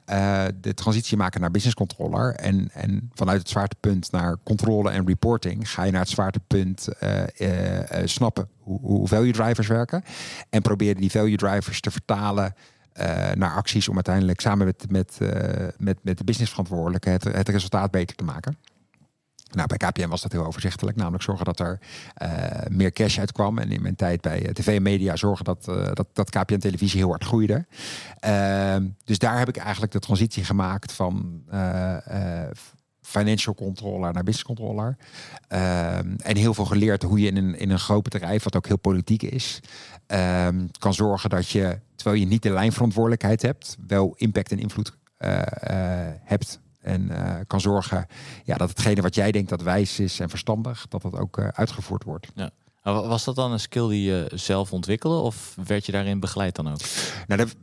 uh, 0.10 0.44
de 0.62 0.74
transitie 0.74 1.18
maken 1.18 1.42
naar 1.42 1.52
business 1.52 1.76
controller. 1.76 2.36
En, 2.36 2.70
en 2.74 3.10
vanuit 3.14 3.40
het 3.40 3.50
zwaartepunt 3.50 4.12
naar 4.12 4.38
controle 4.44 4.90
en 4.90 5.08
reporting 5.08 5.70
ga 5.70 5.84
je 5.84 5.92
naar 5.92 6.02
het 6.02 6.10
zwaartepunt 6.10 6.88
uh, 7.04 8.04
snappen 8.06 8.50
hoe, 8.60 8.80
hoe 8.80 9.08
value 9.08 9.32
drivers 9.32 9.68
werken. 9.68 10.04
En 10.50 10.62
proberen 10.62 11.02
die 11.02 11.12
value 11.12 11.38
drivers 11.38 11.82
te 11.82 11.92
vertalen 11.92 12.56
naar 13.34 13.56
acties 13.56 13.88
om 13.88 13.96
uiteindelijk 13.96 14.40
samen 14.40 14.66
met, 14.66 14.86
met, 14.90 15.18
met, 15.78 15.98
met 16.02 16.18
de 16.18 16.24
businessverantwoordelijke 16.24 17.10
het, 17.10 17.24
het 17.24 17.50
resultaat 17.50 17.92
beter 17.92 18.16
te 18.16 18.24
maken. 18.24 18.58
Nou, 19.52 19.68
bij 19.68 19.78
KPN 19.78 20.08
was 20.08 20.22
dat 20.22 20.32
heel 20.32 20.46
overzichtelijk. 20.46 20.98
Namelijk 20.98 21.24
zorgen 21.24 21.46
dat 21.46 21.60
er 21.60 21.80
uh, 22.22 22.30
meer 22.70 22.92
cash 22.92 23.20
uitkwam. 23.20 23.58
En 23.58 23.72
in 23.72 23.82
mijn 23.82 23.96
tijd 23.96 24.22
bij 24.22 24.46
uh, 24.46 24.50
tv 24.50 24.76
en 24.76 24.82
media 24.82 25.16
zorgen 25.16 25.46
dat, 25.46 25.66
uh, 25.70 25.88
dat, 25.94 26.08
dat 26.14 26.30
KPN 26.30 26.58
televisie 26.58 27.00
heel 27.00 27.10
hard 27.10 27.24
groeide. 27.24 27.66
Ehm, 28.20 28.88
dus 29.04 29.18
daar 29.18 29.40
heb 29.40 29.48
ik 29.48 29.58
eigenlijk 29.58 29.92
de 29.92 30.00
transitie 30.00 30.44
gemaakt 30.44 30.92
van 30.92 31.44
financial 33.02 33.56
controller 33.56 34.14
naar 34.14 34.24
business 34.24 34.44
controller. 34.44 34.98
Ehm, 35.48 36.16
en 36.18 36.38
heel 36.38 36.54
veel 36.54 36.66
geleerd 36.66 37.04
hoe 37.04 37.20
je 37.20 37.28
in 37.28 37.38
een, 37.38 37.56
in 37.56 37.70
een 37.70 37.80
groot 37.80 38.04
bedrijf, 38.04 38.44
wat 38.44 38.56
ook 38.56 38.68
heel 38.68 38.78
politiek 38.78 39.24
is, 39.24 39.60
ehm, 40.08 40.68
kan 40.80 40.94
zorgen 40.94 41.30
dat 41.30 41.50
je, 41.50 41.80
terwijl 41.96 42.20
je 42.20 42.28
niet 42.28 42.44
de 42.44 42.52
lijnverantwoordelijkheid 42.52 43.42
hebt, 43.42 43.78
wel 43.88 44.14
impact 44.18 44.52
en 44.52 44.60
invloed 44.60 45.00
hebt 46.24 46.60
en 46.82 47.12
uh, 47.12 47.36
kan 47.48 47.62
zorgen 47.62 48.08
ja, 48.44 48.56
dat 48.56 48.70
hetgene 48.70 49.02
wat 49.02 49.16
jij 49.16 49.32
denkt 49.32 49.50
dat 49.50 49.62
wijs 49.62 50.00
is 50.00 50.20
en 50.20 50.30
verstandig, 50.30 50.88
dat 50.88 51.02
dat 51.02 51.16
ook 51.16 51.38
uh, 51.38 51.48
uitgevoerd 51.48 52.04
wordt. 52.04 52.28
Ja. 52.36 52.50
Was 52.84 53.24
dat 53.24 53.36
dan 53.36 53.52
een 53.52 53.60
skill 53.60 53.88
die 53.88 54.04
je 54.04 54.32
zelf 54.34 54.74
ontwikkelde 54.74 55.22
of 55.22 55.56
werd 55.66 55.86
je 55.86 55.92
daarin 55.92 56.20
begeleid 56.20 56.56
dan 56.56 56.68
ook? 56.68 56.80
Nou, 57.28 57.46
daar 57.46 57.54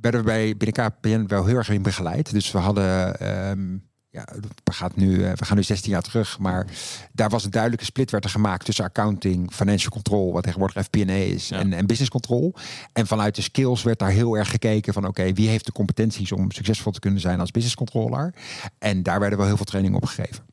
werden 0.00 0.20
we 0.20 0.26
bij 0.26 0.56
binnen 0.56 0.90
KPN 0.90 1.26
wel 1.26 1.44
heel 1.44 1.56
erg 1.56 1.68
in 1.68 1.82
begeleid. 1.82 2.32
Dus 2.32 2.52
we 2.52 2.58
hadden 2.58 3.28
um, 3.50 3.88
ja, 4.14 4.26
we, 4.64 4.72
gaan 4.72 4.90
nu, 4.94 5.18
we 5.18 5.44
gaan 5.44 5.56
nu 5.56 5.62
16 5.62 5.90
jaar 5.90 6.02
terug, 6.02 6.38
maar 6.38 6.66
daar 7.12 7.28
was 7.28 7.44
een 7.44 7.50
duidelijke 7.50 7.84
split 7.84 8.10
werd 8.10 8.24
er 8.24 8.30
gemaakt 8.30 8.64
tussen 8.64 8.84
accounting, 8.84 9.52
financial 9.52 9.90
control, 9.90 10.32
wat 10.32 10.42
tegenwoordig 10.42 10.84
FP&A 10.84 11.12
is, 11.12 11.50
en, 11.50 11.72
en 11.72 11.86
business 11.86 12.10
control. 12.10 12.54
En 12.92 13.06
vanuit 13.06 13.34
de 13.34 13.42
skills 13.42 13.82
werd 13.82 13.98
daar 13.98 14.10
heel 14.10 14.36
erg 14.36 14.50
gekeken 14.50 14.92
van 14.92 15.06
oké, 15.06 15.32
wie 15.32 15.48
heeft 15.48 15.66
de 15.66 15.72
competenties 15.72 16.32
om 16.32 16.50
succesvol 16.50 16.92
te 16.92 17.00
kunnen 17.00 17.20
zijn 17.20 17.40
als 17.40 17.50
business 17.50 17.76
controller? 17.76 18.34
En 18.78 19.02
daar 19.02 19.20
werden 19.20 19.38
wel 19.38 19.46
heel 19.46 19.56
veel 19.56 19.64
training 19.64 19.94
op 19.94 20.04
gegeven. 20.04 20.44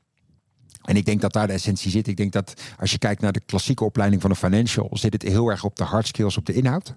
En 0.81 0.95
ik 0.95 1.05
denk 1.05 1.21
dat 1.21 1.33
daar 1.33 1.47
de 1.47 1.53
essentie 1.53 1.91
zit. 1.91 2.07
Ik 2.07 2.17
denk 2.17 2.31
dat 2.31 2.53
als 2.79 2.91
je 2.91 2.97
kijkt 2.97 3.21
naar 3.21 3.31
de 3.31 3.41
klassieke 3.45 3.83
opleiding 3.83 4.21
van 4.21 4.29
een 4.29 4.35
financial, 4.35 4.89
zit 4.91 5.13
het 5.13 5.21
heel 5.21 5.49
erg 5.49 5.63
op 5.63 5.75
de 5.75 5.83
hard 5.83 6.07
skills, 6.07 6.37
op 6.37 6.45
de 6.45 6.53
inhoud. 6.53 6.93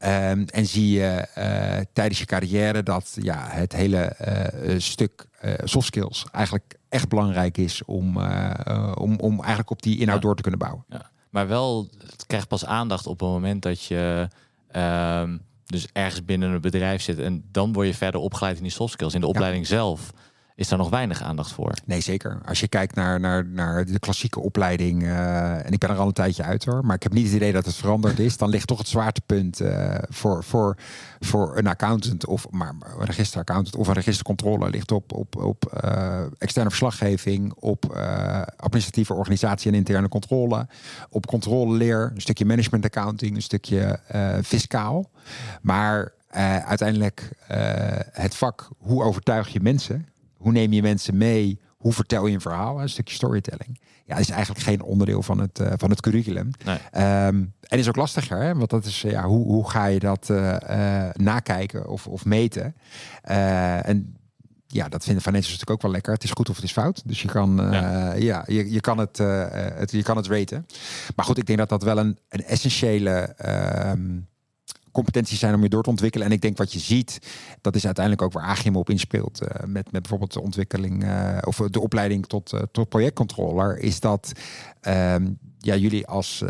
Um, 0.00 0.44
en 0.44 0.66
zie 0.66 0.90
je 0.90 1.28
uh, 1.38 1.84
tijdens 1.92 2.18
je 2.18 2.24
carrière 2.24 2.82
dat 2.82 3.16
ja, 3.20 3.46
het 3.48 3.72
hele 3.72 4.16
uh, 4.64 4.74
stuk 4.78 5.26
uh, 5.44 5.52
soft 5.64 5.86
skills 5.86 6.26
eigenlijk 6.32 6.74
echt 6.88 7.08
belangrijk 7.08 7.58
is 7.58 7.84
om, 7.84 8.16
om, 8.94 9.18
om 9.18 9.36
eigenlijk 9.38 9.70
op 9.70 9.82
die 9.82 9.98
inhoud 9.98 10.16
Ja. 10.16 10.22
door 10.22 10.36
te 10.36 10.42
kunnen 10.42 10.60
bouwen. 10.60 10.84
Ja. 10.88 11.10
Maar 11.30 11.48
wel, 11.48 11.88
het 11.98 12.26
krijgt 12.26 12.48
pas 12.48 12.64
aandacht 12.64 13.06
op 13.06 13.20
het 13.20 13.28
moment 13.28 13.62
dat 13.62 13.84
je 13.84 14.28
ehm, 14.70 15.36
dus 15.66 15.86
ergens 15.92 16.24
binnen 16.24 16.50
een 16.52 16.60
bedrijf 16.60 17.02
zit. 17.02 17.18
En 17.18 17.44
dan 17.50 17.72
word 17.72 17.86
je 17.86 17.94
verder 17.94 18.20
opgeleid 18.20 18.56
in 18.56 18.62
die 18.62 18.72
soft 18.72 18.92
skills. 18.92 19.14
In 19.14 19.20
de 19.20 19.26
opleiding 19.26 19.66
zelf 19.66 20.12
is 20.56 20.68
daar 20.68 20.78
nog 20.78 20.90
weinig 20.90 21.22
aandacht 21.22 21.52
voor. 21.52 21.74
Nee, 21.84 22.00
zeker. 22.00 22.40
Als 22.44 22.60
je 22.60 22.68
kijkt 22.68 22.94
naar, 22.94 23.20
naar, 23.20 23.46
naar 23.46 23.84
de 23.84 23.98
klassieke 23.98 24.40
opleiding, 24.40 25.02
uh, 25.02 25.66
en 25.66 25.72
ik 25.72 25.78
ben 25.78 25.90
er 25.90 25.96
al 25.96 26.06
een 26.06 26.12
tijdje 26.12 26.42
uit 26.42 26.64
hoor, 26.64 26.84
maar 26.84 26.96
ik 26.96 27.02
heb 27.02 27.12
niet 27.12 27.26
het 27.26 27.34
idee 27.34 27.52
dat 27.52 27.66
het 27.66 27.74
veranderd 27.74 28.18
is, 28.18 28.36
dan 28.36 28.48
ligt 28.48 28.66
toch 28.66 28.78
het 28.78 28.88
zwaartepunt 28.88 29.60
uh, 29.60 29.94
voor, 30.08 30.44
voor, 30.44 30.76
voor 31.20 31.58
een 31.58 31.66
accountant 31.66 32.26
of 32.26 32.50
maar 32.50 32.74
een 32.98 33.04
registeraccountant 33.04 33.76
of 33.76 33.88
een 33.88 33.94
registercontroller 33.94 34.70
ligt 34.70 34.92
op, 34.92 35.12
op, 35.12 35.36
op 35.36 35.80
uh, 35.84 36.20
externe 36.38 36.68
verslaggeving, 36.68 37.52
op 37.52 37.84
administratieve 38.56 39.14
organisatie 39.14 39.70
en 39.70 39.76
interne 39.76 40.08
controle, 40.08 40.66
op 41.10 41.26
controleleer, 41.26 42.10
een 42.14 42.20
stukje 42.20 42.44
management 42.44 42.84
accounting, 42.84 43.36
een 43.36 43.42
stukje 43.42 44.00
fiscaal. 44.42 45.10
Maar 45.60 46.12
uiteindelijk 46.64 47.30
het 48.12 48.34
vak, 48.34 48.68
hoe 48.78 49.02
overtuig 49.02 49.48
je 49.48 49.60
mensen? 49.60 50.06
Hoe 50.36 50.52
neem 50.52 50.72
je 50.72 50.82
mensen 50.82 51.16
mee? 51.16 51.60
Hoe 51.76 51.92
vertel 51.92 52.26
je 52.26 52.34
een 52.34 52.40
verhaal? 52.40 52.80
Een 52.80 52.88
stukje 52.88 53.14
storytelling. 53.14 53.80
Ja, 54.06 54.16
is 54.16 54.30
eigenlijk 54.30 54.64
geen 54.64 54.82
onderdeel 54.82 55.22
van 55.22 55.38
het, 55.38 55.58
uh, 55.58 55.72
van 55.76 55.90
het 55.90 56.00
curriculum. 56.00 56.50
Nee. 56.64 56.78
Um, 57.26 57.54
en 57.60 57.78
is 57.78 57.88
ook 57.88 57.96
lastiger, 57.96 58.42
hè? 58.42 58.54
want 58.54 58.70
dat 58.70 58.84
is, 58.84 59.00
ja, 59.00 59.24
hoe, 59.24 59.44
hoe 59.44 59.70
ga 59.70 59.86
je 59.86 59.98
dat 59.98 60.28
uh, 60.30 60.56
uh, 60.70 61.08
nakijken 61.12 61.88
of, 61.88 62.06
of 62.06 62.24
meten? 62.24 62.74
en 63.22 64.16
ja, 64.66 64.88
dat 64.88 65.04
vinden 65.04 65.22
financials 65.22 65.52
natuurlijk 65.52 65.70
ook 65.70 65.82
wel 65.82 65.90
lekker. 65.90 66.12
Het 66.12 66.24
is 66.24 66.30
goed 66.30 66.48
of 66.48 66.54
het 66.54 66.64
is 66.64 66.72
fout. 66.72 67.02
Dus 67.04 67.22
je 67.22 67.28
kan, 67.28 67.56
ja. 67.56 68.14
ja, 68.14 68.44
je, 68.46 68.70
je, 68.70 68.80
kan 68.80 68.98
het, 68.98 69.18
het, 69.18 69.90
je 69.90 70.02
kan 70.02 70.16
het 70.16 70.26
raten. 70.26 70.66
Maar 71.16 71.24
goed, 71.24 71.38
ik 71.38 71.46
denk 71.46 71.58
dat 71.58 71.68
dat 71.68 71.82
wel 71.82 71.98
een, 71.98 72.18
een 72.28 72.44
essentiële 72.44 73.34
um, 73.92 74.28
competenties 74.96 75.38
zijn 75.38 75.54
om 75.54 75.62
je 75.62 75.68
door 75.68 75.82
te 75.82 75.90
ontwikkelen. 75.90 76.26
En 76.26 76.32
ik 76.32 76.40
denk 76.40 76.56
wat 76.56 76.72
je 76.72 76.78
ziet, 76.78 77.18
dat 77.60 77.74
is 77.74 77.84
uiteindelijk 77.84 78.24
ook 78.24 78.32
waar 78.32 78.42
Agium 78.42 78.76
op 78.76 78.90
inspeelt. 78.90 79.42
Uh, 79.42 79.48
met, 79.48 79.92
met 79.92 80.02
bijvoorbeeld 80.02 80.32
de 80.32 80.40
ontwikkeling 80.40 81.04
uh, 81.04 81.38
of 81.44 81.56
de 81.56 81.80
opleiding 81.80 82.26
tot, 82.26 82.52
uh, 82.52 82.60
tot 82.72 82.88
projectcontroller. 82.88 83.78
Is 83.78 84.00
dat 84.00 84.32
um, 84.88 85.38
ja, 85.58 85.76
jullie 85.76 86.06
als, 86.06 86.44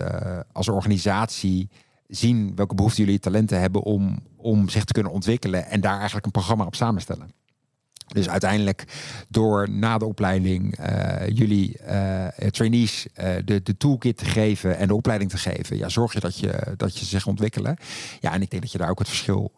als 0.53 0.69
organisatie 0.69 1.69
zien 2.09 2.53
welke 2.55 2.75
behoeften 2.75 3.05
jullie 3.05 3.19
talenten 3.19 3.61
hebben 3.61 3.83
om, 3.83 4.19
om 4.37 4.69
zich 4.69 4.85
te 4.85 4.93
kunnen 4.93 5.13
ontwikkelen. 5.13 5.67
En 5.67 5.81
daar 5.81 5.97
eigenlijk 5.97 6.27
een 6.27 6.33
programma 6.33 6.65
op 6.65 6.75
samenstellen. 6.75 7.31
Dus 8.07 8.29
uiteindelijk 8.29 8.85
door 9.29 9.71
na 9.71 9.99
de 9.99 10.05
opleiding 10.05 10.79
uh, 10.81 11.29
jullie 11.29 11.79
uh, 11.89 12.27
trainees 12.27 13.07
uh, 13.07 13.35
de, 13.45 13.63
de 13.63 13.77
toolkit 13.77 14.17
te 14.17 14.25
geven 14.25 14.77
en 14.77 14.89
de 14.89 14.95
opleiding 14.95 15.31
te 15.31 15.39
geven, 15.39 15.77
ja, 15.77 15.89
zorg 15.89 16.13
je 16.13 16.21
dat 16.21 16.39
je, 16.39 16.75
dat 16.77 16.99
je 16.99 17.05
zich 17.05 17.27
ontwikkelen. 17.27 17.77
Ja, 18.21 18.33
en 18.33 18.43
ik 18.43 18.51
denk 18.51 18.63
dat 18.63 18.73
je 18.73 18.79
daar 18.79 18.91
ook 18.91 18.99
het 18.99 19.09
verschil 19.09 19.53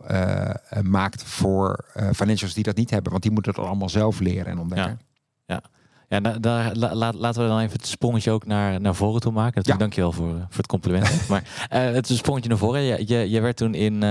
maakt 0.82 1.22
voor 1.22 1.84
financials 2.14 2.54
die 2.54 2.64
dat 2.64 2.76
niet 2.76 2.90
hebben, 2.90 3.10
want 3.10 3.22
die 3.22 3.32
moeten 3.32 3.54
het 3.54 3.64
allemaal 3.64 3.88
zelf 3.88 4.20
leren 4.20 4.46
en 4.46 4.58
ontdekken. 4.58 5.00
Ja, 5.46 5.54
ja. 5.54 5.62
Ja, 6.08 6.20
daar, 6.20 6.40
daar 6.40 6.74
la, 6.74 7.12
laten 7.12 7.42
we 7.42 7.48
dan 7.48 7.60
even 7.60 7.72
het 7.72 7.86
sprongetje 7.86 8.30
ook 8.30 8.46
naar, 8.46 8.80
naar 8.80 8.94
voren 8.94 9.20
toe 9.20 9.32
maken. 9.32 9.62
Natuurlijk, 9.62 9.94
ja. 9.94 10.02
dankjewel 10.02 10.12
voor, 10.12 10.46
voor 10.48 10.56
het 10.56 10.66
compliment. 10.66 11.28
maar 11.28 11.68
het 11.68 12.06
sprongetje 12.06 12.48
naar 12.48 12.58
voren. 12.58 12.82
Je, 12.82 13.04
je, 13.06 13.30
je 13.30 13.40
werd 13.40 13.56
toen 13.56 13.74
in 13.74 14.02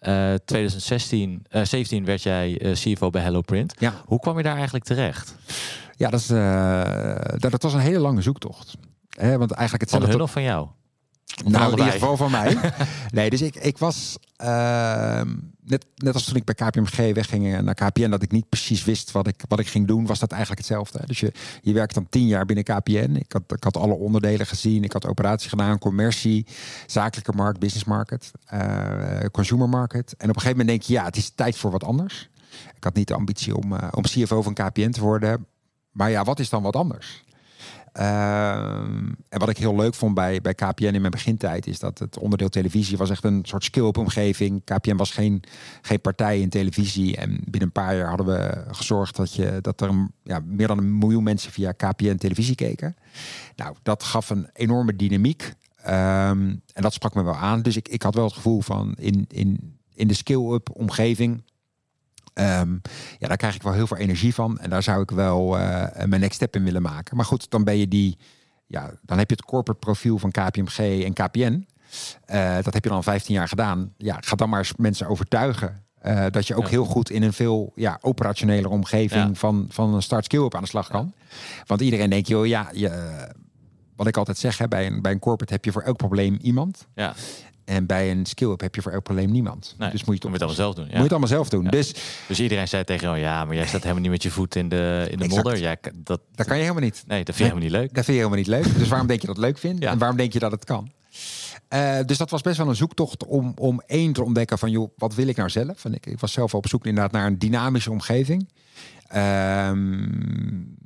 uh, 0.00 0.34
2016, 0.44 1.46
uh, 1.50 1.64
17 1.64 2.04
werd 2.04 2.22
jij 2.22 2.62
uh, 2.62 2.72
CFO 2.72 3.10
bij 3.10 3.22
HelloPrint. 3.22 3.74
Ja. 3.78 3.94
Hoe 4.04 4.20
kwam 4.20 4.36
je 4.36 4.42
daar 4.42 4.54
eigenlijk 4.54 4.84
terecht? 4.84 5.34
Ja, 5.96 6.10
dat, 6.10 6.20
is, 6.20 6.30
uh, 6.30 7.16
dat, 7.36 7.50
dat 7.50 7.62
was 7.62 7.74
een 7.74 7.80
hele 7.80 7.98
lange 7.98 8.22
zoektocht. 8.22 8.76
Hè, 9.08 9.38
want 9.38 9.50
eigenlijk 9.50 9.90
Van 9.90 10.02
hun 10.02 10.20
of 10.20 10.30
van 10.30 10.42
jou? 10.42 10.68
Of 11.44 11.50
nou, 11.50 11.72
in 11.72 11.78
ieder 11.78 11.92
geval 11.92 12.16
van 12.16 12.30
mij. 12.30 12.56
nee, 13.10 13.30
dus 13.30 13.42
ik, 13.42 13.54
ik 13.54 13.78
was 13.78 14.18
uh, 14.44 15.20
net, 15.66 15.86
net 15.96 16.14
als 16.14 16.24
toen 16.24 16.36
ik 16.36 16.44
bij 16.44 16.54
KPMG 16.54 17.14
wegging 17.14 17.60
naar 17.60 17.74
KPN, 17.74 18.10
dat 18.10 18.22
ik 18.22 18.30
niet 18.30 18.48
precies 18.48 18.84
wist 18.84 19.10
wat 19.10 19.26
ik, 19.26 19.42
wat 19.48 19.58
ik 19.58 19.66
ging 19.66 19.86
doen, 19.86 20.06
was 20.06 20.18
dat 20.18 20.30
eigenlijk 20.30 20.60
hetzelfde. 20.60 21.00
Dus 21.06 21.20
je, 21.20 21.32
je 21.62 21.72
werkt 21.72 21.94
dan 21.94 22.08
tien 22.08 22.26
jaar 22.26 22.44
binnen 22.44 22.64
KPN. 22.64 23.14
Ik 23.18 23.32
had, 23.32 23.42
ik 23.52 23.64
had 23.64 23.76
alle 23.76 23.94
onderdelen 23.94 24.46
gezien. 24.46 24.84
Ik 24.84 24.92
had 24.92 25.06
operatie 25.06 25.48
gedaan, 25.48 25.78
commercie, 25.78 26.46
zakelijke 26.86 27.32
markt, 27.32 27.58
business 27.58 27.84
market, 27.84 28.30
uh, 28.54 29.20
consumer 29.32 29.68
market. 29.68 30.14
En 30.16 30.28
op 30.28 30.34
een 30.34 30.40
gegeven 30.40 30.58
moment 30.58 30.68
denk 30.68 30.82
je, 30.82 30.92
ja, 30.92 31.04
het 31.04 31.16
is 31.16 31.30
tijd 31.30 31.56
voor 31.56 31.70
wat 31.70 31.84
anders. 31.84 32.30
Ik 32.76 32.84
had 32.84 32.94
niet 32.94 33.08
de 33.08 33.14
ambitie 33.14 33.56
om, 33.56 33.72
uh, 33.72 33.88
om 33.90 34.02
CFO 34.02 34.42
van 34.42 34.54
KPN 34.54 34.90
te 34.90 35.00
worden. 35.00 35.46
Maar 35.92 36.10
ja, 36.10 36.24
wat 36.24 36.38
is 36.38 36.48
dan 36.48 36.62
wat 36.62 36.76
anders? 36.76 37.24
Uh, 37.98 38.78
en 39.28 39.38
wat 39.38 39.48
ik 39.48 39.56
heel 39.56 39.76
leuk 39.76 39.94
vond 39.94 40.14
bij, 40.14 40.40
bij 40.40 40.54
KPN 40.54 40.84
in 40.84 41.00
mijn 41.00 41.10
begintijd 41.10 41.66
is 41.66 41.78
dat 41.78 41.98
het 41.98 42.18
onderdeel 42.18 42.48
televisie 42.48 42.96
was 42.96 43.10
echt 43.10 43.24
een 43.24 43.40
soort 43.42 43.64
skill-up 43.64 43.98
omgeving. 43.98 44.64
KPN 44.64 44.96
was 44.96 45.10
geen, 45.10 45.42
geen 45.82 46.00
partij 46.00 46.40
in 46.40 46.48
televisie. 46.48 47.16
En 47.16 47.30
binnen 47.30 47.62
een 47.62 47.72
paar 47.72 47.96
jaar 47.96 48.08
hadden 48.08 48.26
we 48.26 48.64
gezorgd 48.70 49.16
dat, 49.16 49.34
je, 49.34 49.58
dat 49.60 49.80
er 49.80 49.90
ja, 50.22 50.40
meer 50.44 50.66
dan 50.66 50.78
een 50.78 50.98
miljoen 50.98 51.22
mensen 51.22 51.52
via 51.52 51.72
KPN 51.72 52.16
televisie 52.16 52.54
keken. 52.54 52.96
Nou, 53.56 53.74
dat 53.82 54.02
gaf 54.02 54.30
een 54.30 54.48
enorme 54.52 54.96
dynamiek. 54.96 55.52
Um, 55.86 55.92
en 56.72 56.82
dat 56.82 56.92
sprak 56.92 57.14
me 57.14 57.22
wel 57.22 57.36
aan. 57.36 57.62
Dus 57.62 57.76
ik, 57.76 57.88
ik 57.88 58.02
had 58.02 58.14
wel 58.14 58.24
het 58.24 58.34
gevoel 58.34 58.60
van 58.60 58.94
in, 58.98 59.24
in, 59.28 59.76
in 59.94 60.08
de 60.08 60.14
skill-up 60.14 60.68
omgeving 60.72 61.42
Um, 62.38 62.80
ja, 63.18 63.28
daar 63.28 63.36
krijg 63.36 63.54
ik 63.54 63.62
wel 63.62 63.72
heel 63.72 63.86
veel 63.86 63.96
energie 63.96 64.34
van. 64.34 64.58
En 64.58 64.70
daar 64.70 64.82
zou 64.82 65.02
ik 65.02 65.10
wel 65.10 65.58
uh, 65.58 65.86
mijn 65.94 66.20
next 66.20 66.34
step 66.34 66.56
in 66.56 66.64
willen 66.64 66.82
maken. 66.82 67.16
Maar 67.16 67.24
goed, 67.24 67.50
dan 67.50 67.64
ben 67.64 67.78
je 67.78 67.88
die. 67.88 68.18
Ja, 68.66 68.90
dan 69.02 69.18
heb 69.18 69.30
je 69.30 69.36
het 69.36 69.44
corporate 69.44 69.86
profiel 69.86 70.18
van 70.18 70.30
KPMG 70.30 71.04
en 71.04 71.12
KPN. 71.12 71.66
Uh, 72.30 72.54
dat 72.62 72.74
heb 72.74 72.84
je 72.84 72.90
dan 72.90 73.02
15 73.02 73.34
jaar 73.34 73.48
gedaan. 73.48 73.92
Ja, 73.96 74.16
ga 74.20 74.36
dan 74.36 74.48
maar 74.48 74.58
eens 74.58 74.76
mensen 74.76 75.08
overtuigen. 75.08 75.84
Uh, 76.06 76.26
dat 76.30 76.46
je 76.46 76.54
ook 76.54 76.62
ja. 76.62 76.68
heel 76.68 76.84
goed 76.84 77.10
in 77.10 77.22
een 77.22 77.32
veel 77.32 77.72
ja, 77.74 77.98
operationele 78.00 78.68
omgeving 78.68 79.28
ja. 79.28 79.34
van, 79.34 79.66
van 79.68 79.94
een 79.94 80.02
start 80.02 80.24
skill 80.24 80.44
up 80.44 80.54
aan 80.54 80.62
de 80.62 80.68
slag 80.68 80.88
kan. 80.88 81.12
Want 81.66 81.80
iedereen 81.80 82.10
denkt, 82.10 82.28
joh, 82.28 82.46
ja, 82.46 82.68
je, 82.72 82.90
wat 83.96 84.06
ik 84.06 84.16
altijd 84.16 84.38
zeg, 84.38 84.58
hè, 84.58 84.68
bij, 84.68 84.86
een, 84.86 85.02
bij 85.02 85.12
een 85.12 85.18
corporate 85.18 85.52
heb 85.52 85.64
je 85.64 85.72
voor 85.72 85.82
elk 85.82 85.96
probleem 85.96 86.38
iemand. 86.42 86.86
Ja. 86.94 87.14
En 87.66 87.86
bij 87.86 88.10
een 88.10 88.26
skill-up 88.26 88.60
heb 88.60 88.74
je 88.74 88.82
voor 88.82 88.92
elk 88.92 89.02
probleem 89.02 89.30
niemand. 89.30 89.74
Nee, 89.78 89.90
dus 89.90 90.04
moet 90.04 90.22
je 90.22 90.28
het, 90.28 90.30
moet 90.30 90.40
je 90.40 90.44
het 90.44 90.56
allemaal 90.56 90.74
zelf 90.74 90.74
doen. 90.74 90.84
Ja. 90.84 90.90
Moet 90.90 90.96
je 90.96 91.02
het 91.02 91.10
allemaal 91.10 91.28
zelf 91.28 91.48
doen. 91.48 91.64
Ja. 91.64 91.70
Dus, 91.70 91.94
dus 92.28 92.40
iedereen 92.40 92.68
zei 92.68 92.84
tegen 92.84 93.06
jou, 93.06 93.18
ja, 93.18 93.44
maar 93.44 93.54
jij 93.54 93.66
staat 93.66 93.82
helemaal 93.82 94.02
niet 94.02 94.10
met 94.10 94.22
je 94.22 94.30
voet 94.30 94.54
in 94.54 94.68
de, 94.68 95.06
in 95.10 95.18
de 95.18 95.24
Exact. 95.24 95.44
modder. 95.44 95.62
Ja, 95.62 95.76
dat, 95.94 96.20
dat 96.34 96.46
kan 96.46 96.56
je 96.56 96.62
helemaal 96.62 96.84
niet. 96.84 97.04
Nee, 97.06 97.24
dat 97.24 97.34
vind 97.34 97.38
je 97.48 97.54
helemaal 97.54 97.62
niet 97.62 97.72
leuk. 97.72 97.94
Dat 97.94 98.04
vind 98.04 98.18
je 98.18 98.24
helemaal 98.24 98.38
niet 98.38 98.46
leuk. 98.46 98.78
Dus 98.78 98.88
waarom 98.88 99.06
denk 99.06 99.20
je 99.20 99.26
dat 99.26 99.38
leuk 99.38 99.58
vindt? 99.58 99.82
Ja. 99.82 99.90
En 99.90 99.98
waarom 99.98 100.16
denk 100.16 100.32
je 100.32 100.38
dat 100.38 100.50
het 100.50 100.64
kan? 100.64 100.90
Uh, 101.74 101.98
dus 102.06 102.18
dat 102.18 102.30
was 102.30 102.42
best 102.42 102.56
wel 102.56 102.68
een 102.68 102.76
zoektocht 102.76 103.24
om, 103.24 103.52
om 103.56 103.82
één 103.86 104.12
te 104.12 104.24
ontdekken 104.24 104.58
van, 104.58 104.70
joh, 104.70 104.90
wat 104.96 105.14
wil 105.14 105.26
ik 105.26 105.36
nou 105.36 105.50
zelf? 105.50 105.84
En 105.84 105.94
ik, 105.94 106.06
ik 106.06 106.20
was 106.20 106.32
zelf 106.32 106.54
op 106.54 106.68
zoek 106.68 106.86
inderdaad 106.86 107.12
naar 107.12 107.26
een 107.26 107.38
dynamische 107.38 107.90
omgeving. 107.90 108.48
Um, 109.16 110.76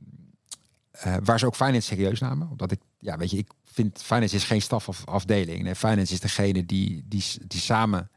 uh, 1.07 1.15
waar 1.25 1.39
ze 1.39 1.47
ook 1.47 1.57
finance 1.57 1.81
serieus 1.81 2.21
namen. 2.21 2.49
Omdat 2.51 2.73
ik, 2.73 2.81
ja, 2.99 3.17
weet 3.17 3.31
je, 3.31 3.37
ik 3.37 3.49
vind 3.73 4.03
finance 4.03 4.35
is 4.35 4.45
geen 4.45 4.63
stafafdeling. 4.63 5.63
Nee, 5.63 5.75
finance 5.75 6.13
is 6.13 6.21
degene 6.21 6.67
die, 6.67 7.05
die, 7.09 7.25
die 7.47 7.61
samen 7.61 8.11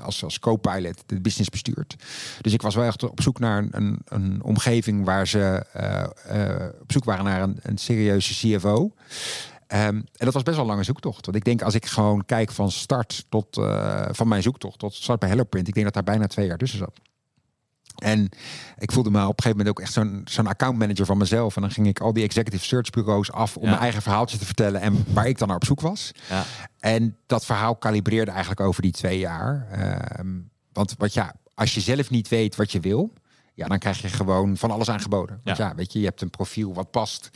als, 0.00 0.24
als 0.24 0.38
co-pilot 0.38 1.02
de 1.06 1.20
business 1.20 1.48
bestuurt. 1.48 1.94
Dus 2.40 2.52
ik 2.52 2.62
was 2.62 2.74
wel 2.74 2.84
echt 2.84 3.02
op 3.02 3.22
zoek 3.22 3.38
naar 3.38 3.58
een, 3.58 3.68
een, 3.70 3.98
een 4.04 4.42
omgeving 4.42 5.04
waar 5.04 5.26
ze 5.26 5.66
uh, 5.76 6.36
uh, 6.36 6.66
op 6.80 6.92
zoek 6.92 7.04
waren 7.04 7.24
naar 7.24 7.42
een, 7.42 7.58
een 7.62 7.78
serieuze 7.78 8.34
CFO. 8.34 8.82
Um, 8.82 8.90
en 9.68 10.04
dat 10.16 10.32
was 10.32 10.42
best 10.42 10.56
wel 10.56 10.64
een 10.64 10.70
lange 10.70 10.84
zoektocht. 10.84 11.24
Want 11.24 11.36
ik 11.36 11.44
denk 11.44 11.62
als 11.62 11.74
ik 11.74 11.86
gewoon 11.86 12.24
kijk 12.24 12.50
van 12.50 12.70
start 12.70 13.24
tot 13.28 13.56
uh, 13.56 14.06
van 14.10 14.28
mijn 14.28 14.42
zoektocht 14.42 14.78
tot 14.78 14.94
start 14.94 15.20
bij 15.20 15.28
HelloPrint, 15.28 15.68
ik 15.68 15.74
denk 15.74 15.84
dat 15.84 15.94
daar 15.94 16.14
bijna 16.14 16.26
twee 16.26 16.46
jaar 16.46 16.58
tussen 16.58 16.78
zat. 16.78 17.00
En 17.94 18.28
ik 18.78 18.92
voelde 18.92 19.10
me 19.10 19.18
op 19.22 19.28
een 19.28 19.42
gegeven 19.42 19.56
moment 19.56 19.68
ook 19.68 19.80
echt 19.80 19.92
zo'n 19.92 20.20
zo'n 20.24 20.46
accountmanager 20.46 21.06
van 21.06 21.18
mezelf. 21.18 21.56
En 21.56 21.62
dan 21.62 21.70
ging 21.70 21.86
ik 21.86 22.00
al 22.00 22.12
die 22.12 22.24
executive 22.24 22.64
search 22.64 22.90
bureaus 22.90 23.32
af 23.32 23.56
om 23.56 23.62
Ja. 23.62 23.68
mijn 23.68 23.82
eigen 23.82 24.02
verhaaltje 24.02 24.38
te 24.38 24.44
vertellen 24.44 24.80
en 24.80 25.04
waar 25.12 25.26
ik 25.26 25.38
dan 25.38 25.48
naar 25.48 25.56
op 25.56 25.64
zoek 25.64 25.80
was. 25.80 26.12
Ja. 26.28 26.44
En 26.80 27.16
dat 27.26 27.44
verhaal 27.44 27.76
kalibreerde 27.76 28.30
eigenlijk 28.30 28.60
over 28.60 28.82
die 28.82 28.92
twee 28.92 29.18
jaar. 29.18 29.66
Ehm, 29.70 30.28
want 30.72 30.94
wat 30.98 31.12
ja, 31.14 31.34
als 31.54 31.74
je 31.74 31.80
zelf 31.80 32.10
niet 32.10 32.28
weet 32.28 32.56
wat 32.56 32.72
je 32.72 32.80
wil, 32.80 33.12
ja, 33.54 33.66
dan 33.66 33.78
krijg 33.78 34.02
je 34.02 34.08
gewoon 34.08 34.56
van 34.56 34.70
alles 34.70 34.90
aangeboden. 34.90 35.40
Want 35.44 35.56
ja, 35.56 35.74
weet 35.74 35.92
je, 35.92 35.98
je 35.98 36.04
hebt 36.04 36.20
een 36.20 36.30
profiel 36.30 36.74
wat 36.74 36.90
past. 36.90 37.30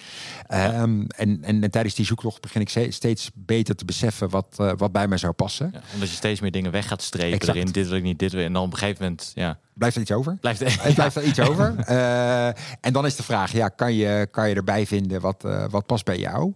Ehm, 0.47 1.05
en, 1.07 1.45
en, 1.45 1.71
tijdens 1.71 1.95
die 1.95 2.05
zoektocht 2.05 2.41
begin 2.41 2.61
ik 2.61 2.93
steeds 2.93 3.31
beter 3.35 3.75
te 3.75 3.85
beseffen 3.85 4.29
wat, 4.29 4.57
uh, 4.61 4.73
wat 4.77 4.93
bij 4.93 5.09
mij 5.09 5.19
zou 5.19 5.33
passen. 5.33 5.71
Ja, 5.73 5.81
omdat 5.95 6.09
je 6.09 6.15
steeds 6.15 6.41
meer 6.41 6.51
dingen 6.51 6.71
weg 6.71 6.89
gaat 6.89 7.03
strepen 7.03 7.49
erin. 7.49 7.67
Dit 7.67 7.89
wil 7.89 7.97
ik 7.97 8.03
niet, 8.03 8.19
dit 8.19 8.33
wil 8.33 8.45
En 8.45 8.53
dan 8.53 8.63
op 8.63 8.73
een 8.73 8.79
gegeven 8.79 9.03
moment, 9.03 9.33
ja. 9.35 9.59
Blijft 9.75 9.97
er 9.97 10.03
iets 10.03 10.13
over? 10.13 10.37
Blijft 10.41 10.61
er, 10.61 10.93
blijft 10.95 11.17
er 11.17 11.25
iets 11.25 11.41
over. 11.41 11.75
Uh, 11.89 12.47
en 12.81 12.93
dan 12.93 13.07
is 13.07 13.17
de 13.17 13.23
vraag, 13.23 13.53
ja, 13.53 13.69
kan 13.69 13.95
je, 13.95 14.29
kan 14.31 14.49
je 14.49 14.55
erbij 14.55 14.87
vinden 14.87 15.21
wat, 15.21 15.45
uh, 15.45 15.65
wat 15.71 15.87
past 15.87 16.05
bij 16.05 16.19
jou? 16.19 16.55